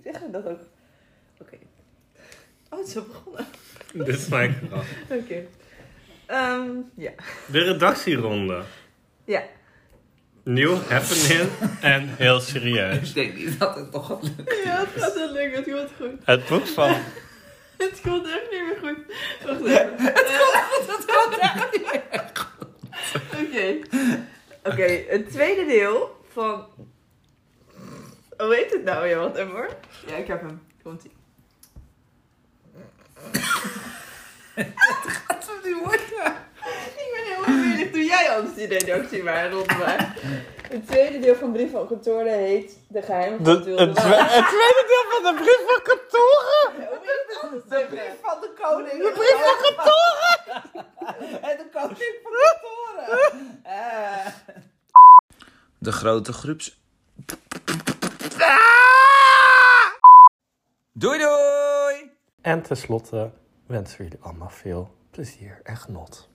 Hoe 0.07 0.15
zeg 0.15 0.25
je 0.25 0.31
dat 0.31 0.47
ook? 0.47 0.61
Oké. 1.41 1.57
Oh, 2.71 2.79
het 2.79 2.89
is 2.89 2.97
al 2.97 3.03
begonnen. 3.03 3.47
Dit 4.07 4.09
is 4.09 4.29
mijn 4.29 4.55
grap. 4.69 4.85
Oké. 5.09 5.47
Ehm, 6.27 6.71
ja. 6.97 7.11
De 7.47 7.59
redactieronde. 7.59 8.63
Ja. 9.25 9.43
Nieuw, 10.45 10.75
happening 10.75 11.51
en 11.81 12.09
heel 12.17 12.41
serieus. 12.41 13.09
Ik 13.09 13.15
denk 13.15 13.37
niet 13.37 13.59
dat 13.59 13.77
het 13.77 13.93
nog 13.93 14.07
gaat 14.07 14.23
lukken. 14.23 14.57
Ja, 14.65 14.79
het 14.79 15.03
gaat 15.03 15.15
wel 15.15 15.33
lukken. 15.33 15.65
Het 15.65 15.73
komt 15.73 15.91
goed. 15.97 16.27
Het 16.27 16.49
boek 16.49 16.67
van... 16.67 16.97
Het 17.77 18.01
komt 18.01 18.27
echt 18.27 18.51
niet 18.51 18.63
meer 18.63 18.77
goed. 18.81 18.99
Wacht 19.47 19.61
even. 19.81 20.05
Het 20.95 21.05
komt 21.07 21.39
echt 21.39 21.73
niet 21.73 21.93
meer 21.93 22.31
goed. 22.35 22.69
Oké. 23.43 23.79
Oké, 24.65 25.05
het 25.09 25.31
tweede 25.31 25.67
deel 25.67 26.25
van... 26.33 26.67
Hoe 28.39 28.55
heet 28.55 28.73
het 28.73 28.85
nou? 28.85 29.07
Ja, 29.09 29.19
wat 29.19 29.39
hoor. 29.39 29.69
Ja, 30.07 30.15
ik 30.17 30.27
heb 30.27 30.41
hem. 30.41 30.67
Komt 30.83 31.05
ie. 31.05 31.13
Wat 35.27 35.51
die 35.63 35.75
worden? 35.85 36.35
Ik 36.97 37.11
ben 37.15 37.25
heel 37.25 37.45
benieuwd. 37.45 37.93
Doe 37.93 38.05
jij 38.05 38.31
anders 38.31 38.55
die 38.55 38.67
redactie 38.67 39.23
maar 39.23 39.51
rond 39.51 39.79
mij. 39.79 40.13
Het 40.71 40.87
tweede 40.87 41.19
deel 41.19 41.35
van 41.35 41.53
Brief 41.53 41.71
van 41.71 41.87
Kantoren 41.87 42.39
heet 42.39 42.79
De 42.89 43.03
Geheimen 43.03 43.45
van 43.45 43.63
De, 43.63 43.71
het 43.71 43.79
het, 43.79 43.95
twe- 43.97 44.15
het 44.15 44.47
tweede 44.49 44.85
deel 44.87 45.05
van 45.13 45.23
de 45.23 45.43
brief 45.43 45.63
van 45.67 45.83
kantoren. 45.83 46.91
Het? 46.91 47.69
De 47.71 47.87
Brief 47.89 48.15
van 48.23 48.41
de 48.41 48.51
Koning. 48.61 49.03
De 49.03 49.13
brief 49.15 49.37
van 49.45 49.75
kantoren! 49.75 50.45
en 51.51 51.57
de 51.57 51.67
koning 51.73 52.19
van 52.23 52.33
kantoren! 52.33 53.61
Eh. 53.63 54.27
De 55.79 55.93
grote 55.93 56.33
groeps... 56.33 56.79
Doei 60.93 61.19
doei! 61.19 62.11
En 62.43 62.63
tenslotte 62.63 63.31
wensen 63.67 63.99
we 63.99 64.05
jullie 64.05 64.19
allemaal 64.21 64.49
veel 64.49 64.97
plezier 65.11 65.61
en 65.63 65.77
genot. 65.77 66.29